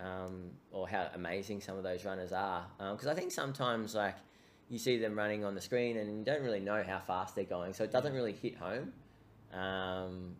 um, 0.00 0.50
or 0.72 0.88
how 0.88 1.08
amazing 1.14 1.60
some 1.60 1.76
of 1.76 1.84
those 1.84 2.04
runners 2.04 2.32
are. 2.32 2.66
Because 2.78 3.06
I 3.06 3.14
think 3.14 3.32
sometimes 3.32 3.94
like 3.94 4.16
you 4.70 4.78
see 4.78 4.98
them 4.98 5.18
running 5.18 5.44
on 5.44 5.54
the 5.54 5.60
screen 5.60 5.98
and 5.98 6.18
you 6.18 6.24
don't 6.24 6.42
really 6.42 6.60
know 6.60 6.82
how 6.86 7.00
fast 7.00 7.34
they're 7.34 7.44
going, 7.44 7.74
so 7.74 7.84
it 7.84 7.90
doesn't 7.90 8.14
really 8.14 8.32
hit 8.32 8.56
home. 8.56 8.92
Um, 9.52 10.36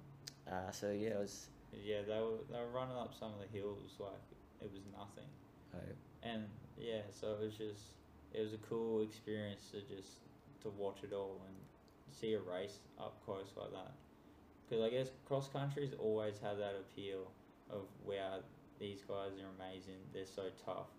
uh, 0.51 0.71
so 0.71 0.91
yeah, 0.91 1.11
it 1.11 1.19
was. 1.19 1.49
Yeah, 1.85 2.03
they 2.07 2.15
were 2.15 2.39
they 2.51 2.59
were 2.59 2.71
running 2.73 2.97
up 2.97 3.13
some 3.19 3.33
of 3.35 3.41
the 3.41 3.59
hills 3.59 3.97
like 3.99 4.13
it 4.63 4.71
was 4.73 4.83
nothing, 4.97 5.29
Uh, 5.75 5.93
and 6.23 6.45
yeah, 6.79 7.03
so 7.11 7.33
it 7.33 7.45
was 7.45 7.55
just 7.55 7.83
it 8.33 8.41
was 8.41 8.53
a 8.53 8.59
cool 8.59 9.03
experience 9.03 9.67
to 9.73 9.81
just 9.83 10.19
to 10.63 10.71
watch 10.71 10.99
it 11.03 11.13
all 11.13 11.41
and 11.47 11.57
see 12.11 12.35
a 12.35 12.41
race 12.41 12.79
up 12.99 13.17
close 13.25 13.53
like 13.57 13.73
that. 13.73 13.93
Because 14.69 14.85
I 14.85 14.91
guess 14.91 15.09
cross 15.27 15.49
country's 15.49 15.93
always 15.99 16.39
had 16.39 16.59
that 16.59 16.75
appeal 16.79 17.31
of 17.71 17.83
wow, 18.05 18.39
these 18.79 19.01
guys 19.03 19.33
are 19.39 19.51
amazing. 19.59 19.99
They're 20.13 20.27
so 20.27 20.51
tough, 20.65 20.91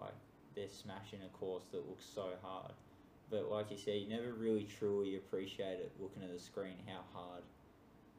like 0.00 0.14
they're 0.58 0.68
smashing 0.68 1.20
a 1.24 1.28
course 1.38 1.64
that 1.70 1.88
looks 1.88 2.04
so 2.04 2.30
hard. 2.42 2.72
But 3.30 3.50
like 3.50 3.70
you 3.70 3.76
said, 3.76 3.94
you 4.00 4.08
never 4.08 4.32
really 4.32 4.64
truly 4.78 5.16
appreciate 5.16 5.78
it 5.78 5.92
looking 6.00 6.22
at 6.22 6.32
the 6.32 6.38
screen 6.38 6.74
how 6.86 7.00
hard 7.14 7.42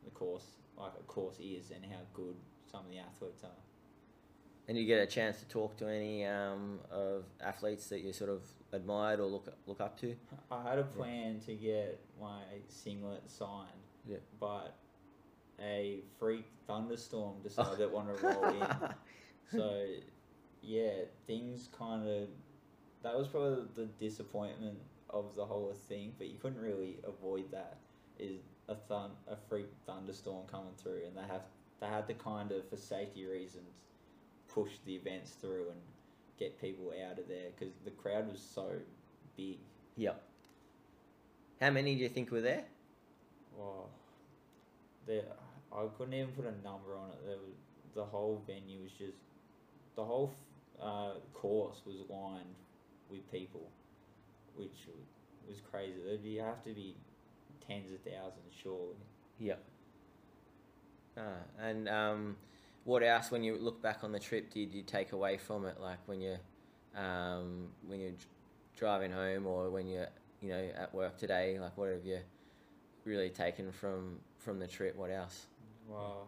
the 0.05 0.11
course 0.11 0.45
like 0.77 0.93
a 0.97 1.03
course 1.03 1.35
is 1.41 1.71
and 1.71 1.83
how 1.85 1.99
good 2.13 2.35
some 2.71 2.85
of 2.85 2.91
the 2.91 2.99
athletes 2.99 3.43
are. 3.43 3.49
and 4.69 4.77
you 4.77 4.85
get 4.85 4.99
a 5.01 5.05
chance 5.07 5.39
to 5.39 5.45
talk 5.47 5.75
to 5.77 5.87
any 5.89 6.25
um, 6.25 6.79
of 6.91 7.25
athletes 7.43 7.87
that 7.87 7.99
you 8.01 8.13
sort 8.13 8.29
of 8.29 8.41
admired 8.71 9.19
or 9.19 9.25
look 9.25 9.51
look 9.67 9.81
up 9.81 9.99
to. 9.99 10.15
I 10.51 10.63
had 10.63 10.79
a 10.79 10.83
plan 10.83 11.39
to 11.47 11.53
get 11.55 11.99
my 12.21 12.41
singlet 12.69 13.23
signed, 13.29 13.83
Yeah. 14.07 14.17
but 14.39 14.75
a 15.59 16.01
freak 16.19 16.45
thunderstorm 16.67 17.33
decided 17.43 17.81
it 17.81 17.91
wanted 17.91 18.19
to 18.19 18.27
roll 18.27 18.45
in. 18.61 18.67
So, 19.51 19.83
yeah, 20.61 20.91
things 21.27 21.69
kind 21.77 22.07
of. 22.07 22.27
That 23.03 23.17
was 23.17 23.27
probably 23.27 23.63
the 23.75 23.85
disappointment 23.85 24.77
of 25.09 25.35
the 25.35 25.45
whole 25.45 25.73
thing, 25.87 26.13
but 26.17 26.27
you 26.27 26.37
couldn't 26.41 26.61
really 26.61 26.97
avoid 27.07 27.51
that. 27.51 27.77
Is 28.19 28.41
a 28.67 28.75
thun 28.75 29.11
a 29.27 29.35
freak 29.47 29.67
thunderstorm 29.85 30.45
coming 30.47 30.73
through, 30.77 31.03
and 31.07 31.15
they 31.15 31.31
have 31.31 31.43
they 31.79 31.87
had 31.87 32.07
to 32.07 32.13
kind 32.13 32.51
of 32.51 32.67
for 32.69 32.75
safety 32.75 33.25
reasons 33.25 33.67
push 34.53 34.71
the 34.85 34.95
events 34.95 35.31
through 35.31 35.69
and 35.69 35.79
get 36.37 36.59
people 36.59 36.91
out 37.07 37.19
of 37.19 37.27
there 37.27 37.49
because 37.57 37.73
the 37.85 37.91
crowd 37.91 38.29
was 38.29 38.41
so 38.41 38.71
big. 39.37 39.57
Yep. 39.97 40.21
How 41.61 41.69
many 41.69 41.95
do 41.95 42.01
you 42.01 42.09
think 42.09 42.31
were 42.31 42.41
there? 42.41 42.63
Wow. 43.57 43.85
There, 45.05 45.23
I 45.71 45.85
couldn't 45.97 46.13
even 46.13 46.29
put 46.29 46.45
a 46.45 46.63
number 46.63 46.95
on 46.95 47.09
it. 47.09 47.25
There 47.25 47.37
was 47.37 47.55
the 47.95 48.05
whole 48.05 48.41
venue 48.47 48.81
was 48.83 48.91
just 48.91 49.17
the 49.95 50.03
whole 50.03 50.33
uh, 50.81 51.13
course 51.33 51.81
was 51.85 51.97
lined 52.09 52.55
with 53.09 53.29
people, 53.31 53.69
which 54.55 54.87
was 55.47 55.57
crazy. 55.71 55.95
There'd 56.05 56.23
be 56.23 56.37
have 56.37 56.63
to 56.63 56.73
be 56.73 56.95
tens 57.65 57.91
of 57.91 57.99
thousands, 57.99 58.53
surely. 58.61 58.95
Yep. 59.39 59.63
Ah, 61.17 61.21
and 61.61 61.89
um, 61.89 62.37
what 62.83 63.03
else, 63.03 63.31
when 63.31 63.43
you 63.43 63.57
look 63.57 63.81
back 63.81 64.03
on 64.03 64.11
the 64.11 64.19
trip, 64.19 64.53
did 64.53 64.73
you 64.73 64.83
take 64.83 65.11
away 65.11 65.37
from 65.37 65.65
it? 65.65 65.79
Like 65.79 65.99
when 66.05 66.21
you're 66.21 66.39
um, 66.95 67.67
when 67.87 67.99
you're 67.99 68.11
driving 68.75 69.11
home, 69.11 69.45
or 69.45 69.69
when 69.69 69.87
you're 69.87 70.07
you 70.41 70.49
know 70.49 70.69
at 70.75 70.93
work 70.93 71.17
today. 71.17 71.57
Like 71.59 71.77
what 71.77 71.89
have 71.89 72.05
you 72.05 72.19
really 73.05 73.29
taken 73.29 73.71
from 73.71 74.17
from 74.37 74.59
the 74.59 74.67
trip? 74.67 74.95
What 74.95 75.11
else? 75.11 75.47
Well, 75.87 76.27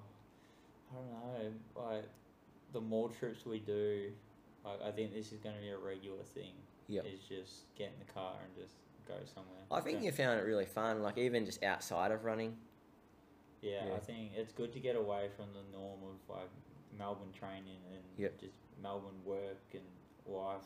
I 0.92 0.96
don't 0.96 1.12
know. 1.12 1.84
Like 1.84 2.06
the 2.74 2.82
more 2.82 3.10
trips 3.10 3.46
we 3.46 3.60
do, 3.60 4.12
Like 4.66 4.82
I 4.86 4.92
think 4.92 5.14
this 5.14 5.32
is 5.32 5.40
going 5.40 5.56
to 5.56 5.62
be 5.62 5.70
a 5.70 5.78
regular 5.78 6.24
thing. 6.34 6.54
Yep. 6.88 7.06
Is 7.06 7.20
just 7.22 7.74
get 7.78 7.92
in 7.98 8.06
the 8.06 8.12
car 8.12 8.34
and 8.44 8.54
just 8.56 8.76
go 9.08 9.16
somewhere. 9.34 9.62
I 9.72 9.80
think 9.80 10.04
you 10.04 10.12
found 10.12 10.40
it 10.40 10.44
really 10.44 10.66
fun, 10.66 11.02
like 11.02 11.18
even 11.18 11.46
just 11.46 11.64
outside 11.64 12.12
of 12.12 12.26
running. 12.26 12.56
Yeah, 13.62 13.86
Yeah. 13.88 13.94
I 13.96 14.00
think 14.00 14.32
it's 14.36 14.52
good 14.52 14.74
to 14.74 14.80
get 14.80 14.96
away 14.96 15.30
from 15.38 15.48
the 15.54 15.78
norm 15.78 16.00
of 16.04 16.36
like 16.36 16.50
Melbourne 16.98 17.32
training 17.32 17.80
and 17.94 18.04
Yep. 18.18 18.40
just 18.40 18.56
Melbourne 18.82 19.24
work 19.24 19.64
and 19.74 19.84
life. 20.26 20.64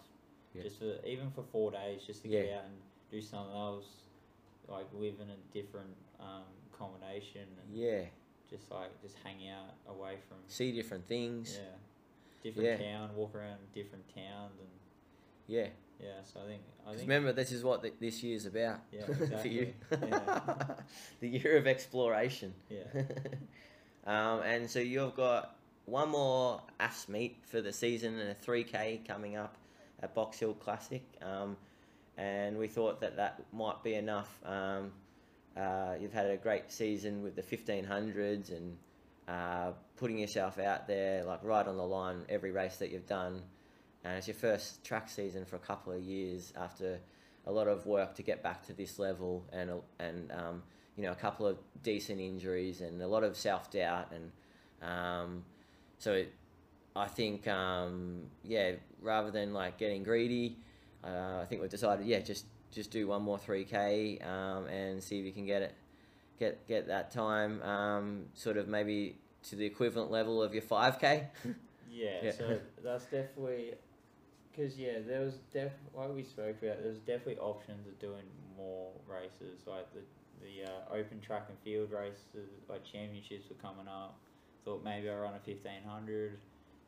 Yeah. 0.54 0.64
Just 0.64 0.80
for 0.80 0.98
even 1.06 1.30
for 1.32 1.44
four 1.44 1.72
days, 1.72 2.04
just 2.06 2.24
to 2.24 2.30
Yeah. 2.30 2.42
get 2.44 2.54
out 2.60 2.66
and 2.66 2.78
do 3.12 3.22
something 3.22 3.54
else, 3.56 3.86
like 4.68 4.88
live 4.94 5.20
in 5.20 5.30
a 5.30 5.38
different 5.52 5.96
um, 6.20 6.44
combination 6.72 7.48
and 7.62 7.76
Yeah, 7.76 8.06
just 8.50 8.72
like 8.72 8.90
just 9.02 9.18
hang 9.24 9.48
out 9.50 9.76
away 9.88 10.18
from 10.28 10.38
see 10.48 10.72
different 10.72 11.06
things. 11.08 11.58
yeah 11.62 11.76
different 12.46 12.80
Yeah. 12.82 12.98
town, 12.98 13.16
walk 13.16 13.34
around 13.36 13.58
different 13.74 14.06
towns 14.14 14.60
and 14.60 14.70
Yeah. 15.48 15.68
yeah. 16.00 16.22
So 16.24 16.40
I 16.42 16.48
think 16.48 16.62
I 16.86 16.90
think 16.92 17.02
remember, 17.02 17.34
this 17.34 17.52
is 17.52 17.64
what 17.64 17.82
th- 17.82 17.96
this 18.00 18.22
year's 18.24 18.46
about 18.46 18.80
Yeah, 18.92 19.06
for 19.42 19.48
you. 19.48 19.74
exactly. 19.92 20.10
Yeah. 20.10 20.76
the 21.20 21.28
year 21.28 21.58
of 21.58 21.66
exploration. 21.68 22.54
yeah 22.70 22.84
um, 24.06 24.42
and 24.44 24.70
so 24.70 24.80
you've 24.80 25.16
got 25.16 25.58
one 25.86 26.10
more 26.10 26.62
AFS 26.80 27.10
meet 27.10 27.38
for 27.46 27.62
the 27.62 27.74
season 27.74 28.20
and 28.20 28.30
a 28.30 28.36
3K 28.36 29.06
coming 29.08 29.36
up 29.36 29.56
at 30.02 30.14
Box 30.14 30.40
Hill 30.40 30.54
Classic. 30.54 31.04
Um, 31.22 31.58
and 32.18 32.58
we 32.58 32.68
thought 32.68 33.02
that 33.02 33.16
that 33.18 33.42
might 33.54 33.84
be 33.84 33.96
enough. 33.96 34.40
Um, 34.46 34.92
uh, 35.58 35.96
you've 36.00 36.14
had 36.14 36.28
a 36.28 36.38
great 36.38 36.72
season 36.72 37.22
with 37.24 37.36
the 37.36 37.42
1500s 37.44 38.50
and 38.52 38.78
uh, 39.28 39.72
putting 39.98 40.18
yourself 40.18 40.60
out 40.60 40.88
there, 40.88 41.24
like 41.24 41.40
right 41.44 41.68
on 41.68 41.78
the 41.78 41.84
line, 41.84 42.24
every 42.30 42.52
race 42.52 42.78
that 42.78 42.92
you've 42.92 43.08
done. 43.08 43.42
And 44.04 44.18
it's 44.18 44.28
your 44.28 44.36
first 44.36 44.84
track 44.84 45.10
season 45.10 45.46
for 45.46 45.56
a 45.56 45.60
couple 45.60 45.92
of 45.92 46.02
years 46.02 46.54
after 46.56 47.00
a 47.48 47.52
lot 47.52 47.68
of 47.68 47.86
work 47.86 48.16
to 48.16 48.24
get 48.24 48.44
back 48.44 48.66
to 48.68 48.74
this 48.74 49.00
level 49.00 49.44
and 49.52 49.72
and 50.00 50.32
um, 50.32 50.64
you 50.96 51.04
know 51.04 51.12
a 51.12 51.16
couple 51.16 51.46
of 51.46 51.58
decent 51.84 52.20
injuries 52.20 52.82
and 52.82 53.02
a 53.02 53.08
lot 53.08 53.24
of 53.24 53.36
self 53.36 53.72
doubt 53.72 54.12
and 54.12 54.32
um, 54.88 55.44
so 56.00 56.24
I 56.96 57.08
think 57.08 57.48
um, 57.48 58.24
yeah 58.44 58.74
rather 59.02 59.32
than 59.32 59.54
like 59.54 59.78
getting 59.78 60.04
greedy, 60.04 60.58
uh, 61.04 61.40
I 61.42 61.46
think 61.46 61.62
we've 61.62 61.70
decided 61.70 62.06
yeah 62.06 62.20
just 62.20 62.46
just 62.72 62.92
do 62.92 63.08
one 63.08 63.22
more 63.22 63.38
three 63.38 63.64
k 63.64 64.20
um, 64.20 64.68
and 64.68 65.02
see 65.02 65.20
if 65.20 65.26
you 65.26 65.32
can 65.32 65.46
get 65.46 65.62
it 65.62 65.74
get 66.40 66.68
get 66.68 66.88
that 66.88 67.12
time 67.12 67.62
um, 67.62 68.26
sort 68.34 68.58
of 68.58 68.68
maybe 68.68 69.18
to 69.50 69.56
the 69.56 69.66
equivalent 69.66 70.12
level 70.12 70.42
of 70.42 70.54
your 70.54 70.64
five 70.64 71.00
k. 71.00 71.28
Yeah, 71.92 72.20
Yeah. 72.24 72.32
so 72.32 72.60
that's 72.84 73.06
definitely 73.06 73.74
because 74.52 74.78
yeah, 74.78 75.00
there 75.08 75.22
was 75.22 75.36
def 75.54 75.72
like 75.94 76.14
we 76.14 76.24
spoke 76.24 76.62
about. 76.62 76.84
There's 76.84 77.00
definitely 77.00 77.38
options 77.38 77.88
of 77.88 77.98
doing 78.00 78.26
more 78.58 78.92
races, 79.08 79.62
like 79.66 79.88
the 79.94 80.02
the 80.42 80.70
uh, 80.70 80.94
open 80.94 81.22
track 81.22 81.46
and 81.48 81.58
field 81.64 81.92
races, 81.92 82.50
like 82.68 82.84
championships 82.84 83.50
were 83.50 83.56
coming 83.56 83.88
up. 83.88 84.18
Thought 84.66 84.84
maybe 84.84 85.10
I 85.10 85.16
run 85.16 85.36
a 85.36 85.40
fifteen 85.40 85.84
hundred, 85.88 86.38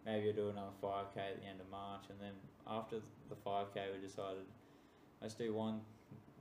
maybe 0.06 0.28
i'll 0.28 0.36
do 0.36 0.50
another 0.50 0.76
five 0.82 1.06
k 1.14 1.22
at 1.22 1.40
the 1.42 1.48
end 1.48 1.62
of 1.62 1.70
March, 1.70 2.04
and 2.10 2.20
then 2.20 2.34
after 2.68 2.98
the 3.30 3.36
five 3.46 3.74
k, 3.74 3.86
we 3.94 4.06
decided 4.06 4.44
let's 5.22 5.36
do 5.36 5.54
one 5.54 5.80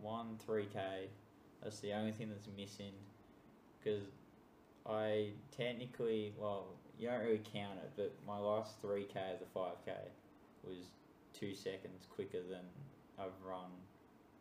one 0.02 0.38
three 0.44 0.66
k. 0.72 1.08
That's 1.66 1.80
the 1.80 1.94
only 1.94 2.12
thing 2.12 2.28
that's 2.28 2.46
missing, 2.56 2.92
because 3.82 4.04
I 4.88 5.30
technically, 5.50 6.32
well, 6.38 6.66
you 6.96 7.08
don't 7.08 7.18
really 7.22 7.42
count 7.52 7.80
it, 7.82 7.90
but 7.96 8.14
my 8.24 8.38
last 8.38 8.80
3k 8.80 9.16
of 9.32 9.40
the 9.40 9.46
5k 9.52 9.92
was 10.62 10.76
two 11.34 11.56
seconds 11.56 12.06
quicker 12.14 12.38
than 12.48 12.60
I've 13.18 13.34
run 13.44 13.72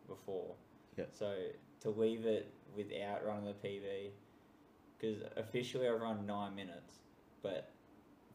before. 0.06 0.54
Yep. 0.98 1.08
So 1.18 1.34
to 1.80 1.90
leave 1.90 2.26
it 2.26 2.48
without 2.76 3.26
running 3.26 3.46
the 3.46 3.68
PB, 3.68 4.10
because 4.96 5.22
officially 5.36 5.88
I've 5.88 6.00
run 6.00 6.26
nine 6.26 6.54
minutes, 6.54 6.98
but 7.42 7.72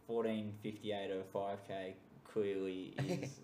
14.58 0.09 1.13
of 1.13 1.19
a 1.19 1.37
5k 1.37 1.93
clearly 2.25 2.93
is 3.07 3.39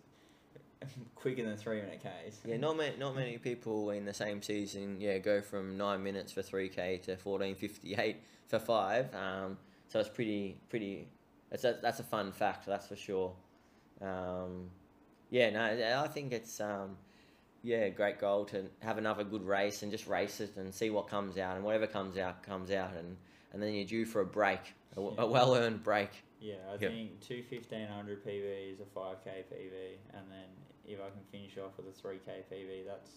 quicker 1.16 1.44
than 1.44 1.58
three 1.58 1.82
minute 1.82 2.02
Ks. 2.04 2.40
Yeah, 2.46 2.58
not 2.58 2.78
many, 2.78 2.96
not 2.98 3.16
many 3.16 3.38
people 3.38 3.90
in 3.92 4.06
the 4.06 4.14
same 4.14 4.42
season, 4.42 4.98
yeah, 5.00 5.18
go 5.18 5.42
from 5.42 5.78
nine 5.78 6.04
minutes 6.04 6.32
for 6.32 6.42
three 6.42 6.70
k 6.70 6.98
to 7.06 7.16
fourteen 7.18 7.56
fifty 7.56 7.96
eight 7.96 8.18
for 8.48 8.60
five. 8.60 9.14
Um, 9.16 9.58
so 9.88 10.00
it's 10.00 10.10
pretty, 10.10 10.60
pretty. 10.70 11.08
It's 11.52 11.64
a, 11.64 11.78
that's 11.82 12.00
a 12.00 12.04
fun 12.04 12.32
fact, 12.32 12.66
that's 12.66 12.88
for 12.88 12.96
sure. 12.98 13.34
Um, 14.02 14.70
yeah, 15.30 15.50
no, 15.50 16.02
I 16.04 16.08
think 16.08 16.32
it's 16.34 16.60
um, 16.60 16.98
yeah, 17.64 17.90
great 17.90 18.20
goal 18.20 18.46
to 18.46 18.66
have 18.80 18.98
another 18.98 19.24
good 19.24 19.44
race 19.46 19.82
and 19.84 19.92
just 19.92 20.08
race 20.08 20.40
it 20.40 20.56
and 20.58 20.74
see 20.74 20.90
what 20.90 21.08
comes 21.08 21.38
out, 21.38 21.56
and 21.56 21.66
whatever 21.66 21.88
comes 21.88 22.18
out 22.18 22.44
comes 22.44 22.72
out, 22.72 22.92
and 22.98 23.18
and 23.54 23.64
then 23.64 23.74
you're 23.74 23.86
due 23.86 24.06
for 24.06 24.22
a 24.22 24.26
break, 24.26 24.60
a, 24.96 25.02
Yeah. 25.02 25.10
a 25.20 25.26
well 25.26 25.56
earned 25.56 25.84
break. 25.84 26.10
Yeah, 26.40 26.56
I 26.70 26.74
Yep. 26.74 26.80
think 26.80 27.20
two 27.22 27.42
fifteen 27.44 27.88
hundred 27.88 28.24
PB 28.26 28.74
is 28.74 28.80
a 28.80 28.86
five 28.86 29.24
k 29.24 29.44
PB, 29.52 30.18
and 30.18 30.30
then 30.32 30.46
if 30.88 31.00
I 31.00 31.10
can 31.10 31.24
finish 31.32 31.58
off 31.58 31.78
with 31.78 31.88
a 31.88 31.92
three 31.92 32.20
k 32.26 32.44
PB, 32.52 32.86
that's 32.86 33.12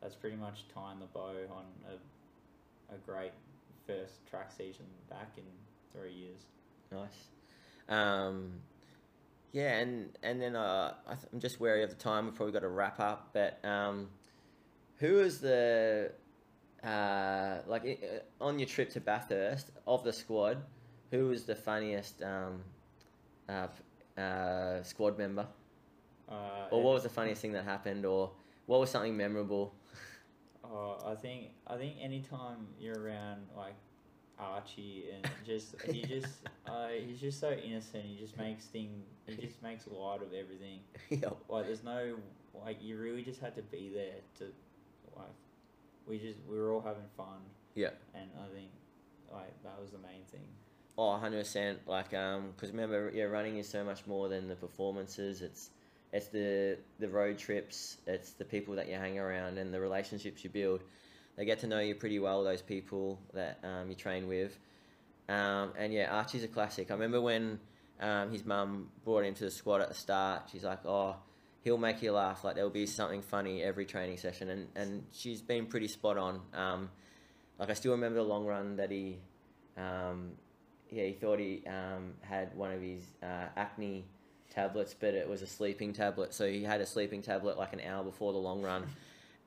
that's 0.00 0.14
pretty 0.14 0.36
much 0.36 0.64
tying 0.72 1.00
the 1.00 1.06
bow 1.06 1.34
on 1.50 1.64
a 1.88 2.94
a 2.94 2.98
great 2.98 3.32
first 3.86 4.26
track 4.28 4.50
season 4.56 4.86
back 5.08 5.32
in 5.36 5.44
three 5.92 6.12
years. 6.12 6.40
Nice. 6.92 7.28
Um, 7.88 8.52
yeah, 9.52 9.78
and 9.78 10.16
and 10.22 10.40
then 10.40 10.56
uh, 10.56 10.94
I 11.08 11.14
I'm 11.32 11.40
just 11.40 11.60
wary 11.60 11.82
of 11.82 11.90
the 11.90 11.96
time. 11.96 12.26
We've 12.26 12.34
probably 12.34 12.52
got 12.52 12.60
to 12.60 12.68
wrap 12.68 13.00
up. 13.00 13.30
But 13.32 13.64
um, 13.64 14.08
who 14.96 15.20
is 15.20 15.40
the 15.40 16.12
uh, 16.84 17.58
like 17.66 17.84
uh, 17.84 18.44
on 18.44 18.58
your 18.58 18.68
trip 18.68 18.90
to 18.90 19.00
Bathurst 19.00 19.70
of 19.86 20.04
the 20.04 20.12
squad? 20.12 20.58
Who 21.10 21.28
was 21.28 21.44
the 21.44 21.56
funniest 21.56 22.22
um, 22.22 22.62
uh, 23.48 23.66
uh, 24.20 24.82
squad 24.84 25.18
member? 25.18 25.46
Uh, 26.30 26.68
Or 26.70 26.82
what 26.82 26.94
was 26.94 27.02
the 27.02 27.08
funniest 27.08 27.42
thing 27.42 27.52
that 27.52 27.64
happened? 27.64 28.04
Or 28.06 28.30
what 28.66 28.80
was 28.80 28.90
something 28.90 29.16
memorable? 29.16 29.74
Uh, 30.62 30.94
I 31.10 31.16
think 31.16 31.48
I 31.66 31.76
think 31.76 31.94
anytime 32.00 32.68
you're 32.78 32.94
around 33.02 33.40
like 33.56 33.74
Archie 34.38 35.06
and 35.12 35.28
just 35.44 35.74
he 35.82 36.02
just 36.14 36.46
uh, 36.68 36.88
he's 36.88 37.18
just 37.20 37.40
so 37.40 37.50
innocent. 37.50 38.04
He 38.04 38.16
just 38.16 38.38
makes 38.38 38.66
thing. 38.66 39.02
He 39.26 39.34
just 39.34 39.60
makes 39.64 39.88
light 39.88 40.22
of 40.22 40.32
everything. 40.32 40.78
yeah. 41.10 41.30
like 41.48 41.66
there's 41.66 41.82
no 41.82 42.14
like 42.54 42.80
you 42.80 42.98
really 42.98 43.22
just 43.22 43.40
had 43.40 43.56
to 43.56 43.62
be 43.62 43.90
there 43.92 44.20
to 44.38 44.44
like 45.16 45.26
we 46.06 46.18
just 46.18 46.38
we 46.48 46.56
were 46.58 46.72
all 46.72 46.80
having 46.80 47.08
fun 47.16 47.38
Yeah. 47.74 47.90
and 48.14 48.28
i 48.38 48.46
think 48.54 48.70
like 49.32 49.62
that 49.62 49.80
was 49.80 49.90
the 49.92 49.98
main 49.98 50.24
thing 50.30 50.46
Oh, 50.98 51.18
100%. 51.22 51.76
Like, 51.86 52.12
um, 52.12 52.50
because 52.54 52.72
remember, 52.72 53.10
yeah, 53.14 53.24
running 53.24 53.56
is 53.56 53.66
so 53.66 53.82
much 53.82 54.06
more 54.06 54.28
than 54.28 54.48
the 54.48 54.56
performances. 54.56 55.40
It's 55.40 55.70
it's 56.12 56.28
the 56.28 56.78
the 56.98 57.08
road 57.08 57.38
trips. 57.38 57.98
It's 58.06 58.32
the 58.32 58.44
people 58.44 58.74
that 58.76 58.88
you 58.88 58.94
hang 58.94 59.18
around 59.18 59.58
and 59.58 59.72
the 59.72 59.80
relationships 59.80 60.42
you 60.42 60.50
build. 60.50 60.82
They 61.36 61.44
get 61.44 61.60
to 61.60 61.66
know 61.66 61.78
you 61.78 61.94
pretty 61.94 62.18
well. 62.18 62.42
Those 62.42 62.62
people 62.62 63.18
that 63.32 63.58
um, 63.62 63.88
you 63.88 63.94
train 63.94 64.26
with. 64.26 64.58
Um, 65.28 65.72
and 65.78 65.92
yeah, 65.92 66.14
Archie's 66.14 66.42
a 66.42 66.48
classic. 66.48 66.90
I 66.90 66.94
remember 66.94 67.20
when 67.20 67.60
um, 68.00 68.32
his 68.32 68.44
mum 68.44 68.88
brought 69.04 69.24
him 69.24 69.34
to 69.34 69.44
the 69.44 69.50
squad 69.50 69.80
at 69.80 69.88
the 69.88 69.94
start. 69.94 70.48
She's 70.50 70.64
like, 70.64 70.84
"Oh, 70.84 71.16
he'll 71.62 71.78
make 71.78 72.02
you 72.02 72.12
laugh. 72.12 72.42
Like 72.42 72.56
there'll 72.56 72.70
be 72.70 72.86
something 72.86 73.22
funny 73.22 73.62
every 73.62 73.86
training 73.86 74.16
session." 74.16 74.50
And 74.50 74.66
and 74.74 75.04
she's 75.12 75.40
been 75.40 75.66
pretty 75.66 75.88
spot 75.88 76.18
on. 76.18 76.40
Um, 76.52 76.90
like 77.58 77.70
I 77.70 77.74
still 77.74 77.92
remember 77.92 78.18
the 78.18 78.24
long 78.24 78.46
run 78.46 78.76
that 78.76 78.90
he. 78.90 79.18
Um, 79.76 80.32
yeah, 80.90 81.04
he 81.04 81.12
thought 81.12 81.38
he 81.38 81.62
um, 81.68 82.14
had 82.22 82.56
one 82.56 82.72
of 82.72 82.82
his 82.82 83.02
uh, 83.22 83.46
acne 83.56 84.04
tablets, 84.50 84.94
but 84.98 85.14
it 85.14 85.28
was 85.28 85.42
a 85.42 85.46
sleeping 85.46 85.92
tablet. 85.92 86.34
So 86.34 86.48
he 86.48 86.62
had 86.62 86.80
a 86.80 86.86
sleeping 86.86 87.22
tablet 87.22 87.56
like 87.56 87.72
an 87.72 87.80
hour 87.80 88.02
before 88.04 88.32
the 88.32 88.38
long 88.38 88.62
run. 88.62 88.84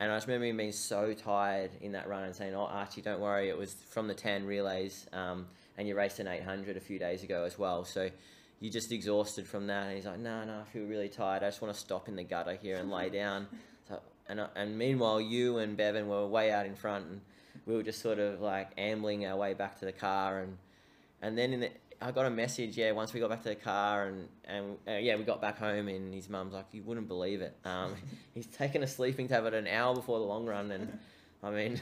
And 0.00 0.10
I 0.10 0.16
just 0.16 0.26
remember 0.26 0.46
him 0.46 0.56
being 0.56 0.72
so 0.72 1.14
tired 1.14 1.70
in 1.80 1.92
that 1.92 2.08
run 2.08 2.24
and 2.24 2.34
saying, 2.34 2.52
"Oh, 2.52 2.66
Archie, 2.66 3.00
don't 3.00 3.20
worry. 3.20 3.48
It 3.48 3.56
was 3.56 3.74
from 3.90 4.08
the 4.08 4.12
10 4.14 4.44
relays, 4.44 5.06
um, 5.12 5.46
and 5.78 5.86
you 5.86 5.94
raced 5.96 6.18
an 6.18 6.26
800 6.26 6.76
a 6.76 6.80
few 6.80 6.98
days 6.98 7.22
ago 7.22 7.44
as 7.44 7.60
well. 7.60 7.84
So 7.84 8.10
you're 8.58 8.72
just 8.72 8.90
exhausted 8.90 9.46
from 9.46 9.68
that." 9.68 9.86
And 9.86 9.94
he's 9.96 10.04
like, 10.04 10.18
"No, 10.18 10.42
no, 10.44 10.62
I 10.62 10.64
feel 10.72 10.84
really 10.86 11.08
tired. 11.08 11.44
I 11.44 11.46
just 11.46 11.62
want 11.62 11.72
to 11.72 11.78
stop 11.78 12.08
in 12.08 12.16
the 12.16 12.24
gutter 12.24 12.56
here 12.56 12.76
and 12.76 12.90
lay 12.90 13.08
down." 13.22 13.46
So 13.88 14.00
and 14.28 14.40
I- 14.40 14.48
and 14.56 14.76
meanwhile, 14.76 15.20
you 15.20 15.58
and 15.58 15.76
Bevan 15.76 16.08
were 16.08 16.26
way 16.26 16.50
out 16.50 16.66
in 16.66 16.74
front, 16.74 17.06
and 17.06 17.20
we 17.64 17.76
were 17.76 17.84
just 17.84 18.02
sort 18.02 18.18
of 18.18 18.40
like 18.40 18.70
ambling 18.76 19.24
our 19.26 19.36
way 19.36 19.54
back 19.54 19.78
to 19.78 19.84
the 19.84 19.92
car 19.92 20.40
and 20.40 20.58
and 21.22 21.38
then 21.38 21.52
in 21.52 21.60
the, 21.60 21.70
I 22.00 22.10
got 22.10 22.26
a 22.26 22.30
message, 22.30 22.76
yeah, 22.76 22.92
once 22.92 23.12
we 23.12 23.20
got 23.20 23.30
back 23.30 23.42
to 23.42 23.50
the 23.50 23.54
car 23.54 24.06
and, 24.06 24.28
and 24.44 24.76
uh, 24.86 24.92
yeah, 24.92 25.16
we 25.16 25.24
got 25.24 25.40
back 25.40 25.58
home 25.58 25.88
and 25.88 26.12
his 26.14 26.28
mum's 26.28 26.52
like, 26.52 26.66
you 26.72 26.82
wouldn't 26.82 27.08
believe 27.08 27.40
it. 27.40 27.56
Um, 27.64 27.94
he's 28.34 28.46
taken 28.46 28.82
a 28.82 28.86
sleeping 28.86 29.28
tablet 29.28 29.54
an 29.54 29.66
hour 29.66 29.94
before 29.94 30.18
the 30.18 30.24
long 30.24 30.46
run 30.46 30.70
and 30.70 30.98
I 31.42 31.50
mean, 31.50 31.80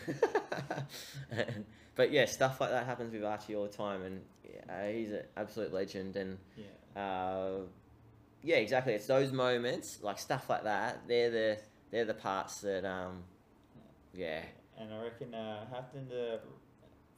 but 1.95 2.11
yeah, 2.13 2.27
stuff 2.27 2.61
like 2.61 2.71
that 2.71 2.87
happens 2.87 3.13
with 3.13 3.25
Archie 3.25 3.55
all 3.55 3.65
the 3.65 3.69
time 3.69 4.03
and 4.03 4.23
yeah, 4.45 4.91
he's 4.91 5.11
an 5.11 5.23
absolute 5.37 5.73
legend 5.73 6.17
and 6.17 6.39
yeah 6.57 6.65
uh, 6.97 7.61
yeah, 8.43 8.57
exactly. 8.57 8.93
It's 8.95 9.07
those 9.07 9.33
moments, 9.33 10.01
like 10.03 10.19
stuff 10.19 10.51
like 10.51 10.65
that. 10.65 11.03
They're 11.07 11.31
the 11.31 11.59
they're 11.91 12.05
the 12.05 12.15
parts 12.15 12.61
that 12.63 12.85
um, 12.85 13.23
yeah, 14.15 14.43
And 14.79 14.93
I 14.93 15.03
reckon 15.03 15.35
uh, 15.35 15.67
having 15.73 16.09
to 16.09 16.41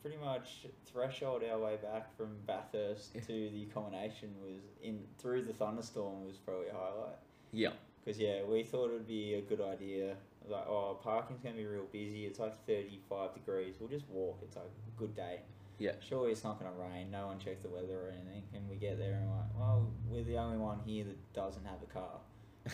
pretty 0.05 0.19
much 0.23 0.67
threshold 0.85 1.43
our 1.51 1.59
way 1.59 1.79
back 1.83 2.15
from 2.15 2.37
Bathurst 2.47 3.15
to 3.15 3.33
the 3.51 3.65
combination 3.73 4.29
was 4.43 4.61
in 4.83 5.01
through 5.19 5.43
the 5.45 5.53
thunderstorm 5.55 6.27
was 6.27 6.37
probably 6.37 6.69
a 6.69 6.75
highlight. 6.75 7.17
yeah, 7.53 7.71
Because 8.05 8.21
yeah, 8.21 8.43
we 8.47 8.63
thought 8.63 8.91
it 8.91 8.93
would 8.93 9.09
be 9.09 9.33
a 9.35 9.41
good 9.41 9.63
idea. 9.63 10.15
Like, 10.47 10.67
oh, 10.69 10.99
parking's 11.03 11.41
gonna 11.41 11.57
be 11.57 11.65
real 11.65 11.87
busy. 11.91 12.27
It's 12.27 12.39
like 12.39 12.67
thirty-five 12.67 13.33
degrees. 13.33 13.77
We'll 13.81 13.89
just 13.89 14.07
walk. 14.11 14.41
It's 14.43 14.57
like 14.57 14.67
a 14.67 14.99
good 14.99 15.17
day. 15.17 15.41
Yeah. 15.79 15.93
Surely 16.07 16.33
it's 16.33 16.45
not 16.45 16.59
gonna 16.59 16.75
rain. 16.79 17.11
No 17.11 17.29
one 17.29 17.39
checked 17.39 17.63
the 17.63 17.71
weather 17.71 17.95
or 17.95 18.13
anything. 18.13 18.43
And 18.55 18.69
we 18.69 18.77
get 18.77 18.99
there 18.99 19.15
and 19.15 19.27
we're 19.31 19.37
like, 19.37 19.59
well, 19.59 19.87
we're 20.07 20.23
the 20.23 20.37
only 20.37 20.59
one 20.59 20.81
here 20.85 21.05
that 21.05 21.33
doesn't 21.33 21.65
have 21.65 21.79
a 21.83 21.91
car, 21.91 22.21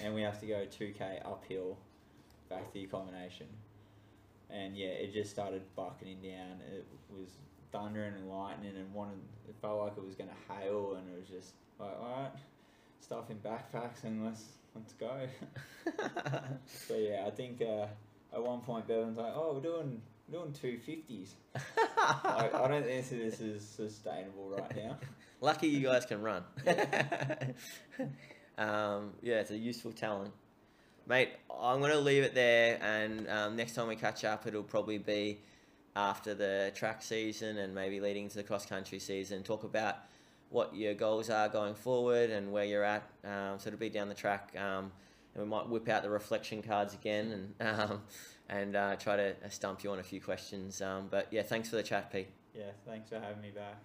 and 0.03 0.17
we 0.17 0.23
have 0.23 0.41
to 0.41 0.47
go 0.47 0.65
two 0.65 0.93
k 0.99 1.21
uphill 1.25 1.79
back 2.49 2.67
to 2.73 2.75
the 2.75 2.87
combination. 2.87 3.47
And 4.53 4.77
yeah, 4.77 4.89
it 4.89 5.13
just 5.13 5.31
started 5.31 5.63
bucketing 5.77 6.19
down. 6.23 6.61
It 6.73 6.87
was 7.09 7.29
thundering 7.73 8.15
and 8.15 8.29
lightning, 8.29 8.77
and 8.77 8.93
one. 8.93 9.11
It 9.49 9.55
felt 9.61 9.81
like 9.81 9.97
it 9.97 10.05
was 10.05 10.15
gonna 10.15 10.31
hail, 10.49 10.97
and 10.97 11.09
it 11.13 11.19
was 11.19 11.29
just 11.29 11.55
like, 11.79 11.97
all 12.01 12.23
right, 12.23 12.33
stuff 13.01 13.31
in 13.31 13.39
backpacks 13.39 14.05
and 14.05 14.25
let's 14.25 14.45
let's 14.75 14.93
go. 14.95 15.11
So 16.87 16.97
yeah, 16.97 17.25
I 17.27 17.31
think 17.31 17.63
uh, 17.63 17.87
at 18.33 18.43
one 18.43 18.61
point 18.61 18.87
Bevan's 18.87 19.17
like, 19.17 19.33
"Oh, 19.35 19.55
we're 19.55 19.61
doing 19.61 20.01
we're 20.29 20.39
doing 20.41 20.53
two 20.53 20.79
fifties. 20.79 21.35
I, 21.97 22.51
I 22.53 22.69
don't 22.69 22.85
think 22.85 23.09
this 23.09 23.41
is 23.41 23.67
sustainable 23.67 24.51
right 24.51 24.77
now. 24.77 24.99
Lucky 25.41 25.69
you 25.69 25.81
guys 25.81 26.05
can 26.05 26.23
run. 26.23 26.45
um, 28.59 29.15
yeah, 29.23 29.41
it's 29.41 29.51
a 29.51 29.57
useful 29.57 29.93
talent. 29.93 30.33
Mate, 31.07 31.31
I'm 31.51 31.81
going 31.81 31.93
to 31.93 31.99
leave 31.99 32.23
it 32.23 32.35
there, 32.35 32.79
and 32.83 33.29
um, 33.29 33.57
next 33.57 33.75
time 33.75 33.89
we 33.89 33.97
catch 33.97 34.25
up, 34.25 34.47
it'll 34.47 34.63
probably 34.63 34.99
be 34.99 35.39
after 35.97 36.35
the 36.35 36.73
track 36.75 37.03
season 37.03 37.59
and 37.59 37.75
maybe 37.75 38.01
leading 38.01 38.29
to 38.29 38.37
the 38.37 38.43
cross 38.43 38.65
country 38.65 38.99
season. 38.99 39.43
Talk 39.43 39.65
about 39.65 39.97
what 40.51 40.75
your 40.75 40.95
goals 40.95 41.31
are 41.31 41.49
going 41.49 41.75
forward 41.75 42.31
and 42.31 42.53
where 42.53 42.65
you're 42.65 42.85
at. 42.85 43.03
Um, 43.25 43.59
so 43.59 43.69
it'll 43.69 43.79
be 43.79 43.89
down 43.89 44.09
the 44.09 44.15
track, 44.15 44.55
um, 44.57 44.93
and 45.35 45.45
we 45.45 45.45
might 45.45 45.69
whip 45.69 45.89
out 45.89 46.03
the 46.03 46.11
reflection 46.11 46.63
cards 46.63 46.95
again 46.95 47.53
and 47.59 47.69
um, 47.81 48.03
and 48.49 48.75
uh, 48.75 48.97
try 48.97 49.17
to 49.17 49.35
stump 49.49 49.85
you 49.85 49.91
on 49.93 50.01
a 50.01 50.03
few 50.03 50.21
questions. 50.21 50.83
Um, 50.83 51.07
but 51.11 51.29
yeah, 51.31 51.43
thanks 51.43 51.69
for 51.69 51.77
the 51.77 51.83
chat, 51.83 52.13
Pete. 52.13 52.29
Yeah, 52.55 52.65
thanks 52.85 53.09
for 53.09 53.21
having 53.21 53.41
me 53.41 53.51
back. 53.51 53.77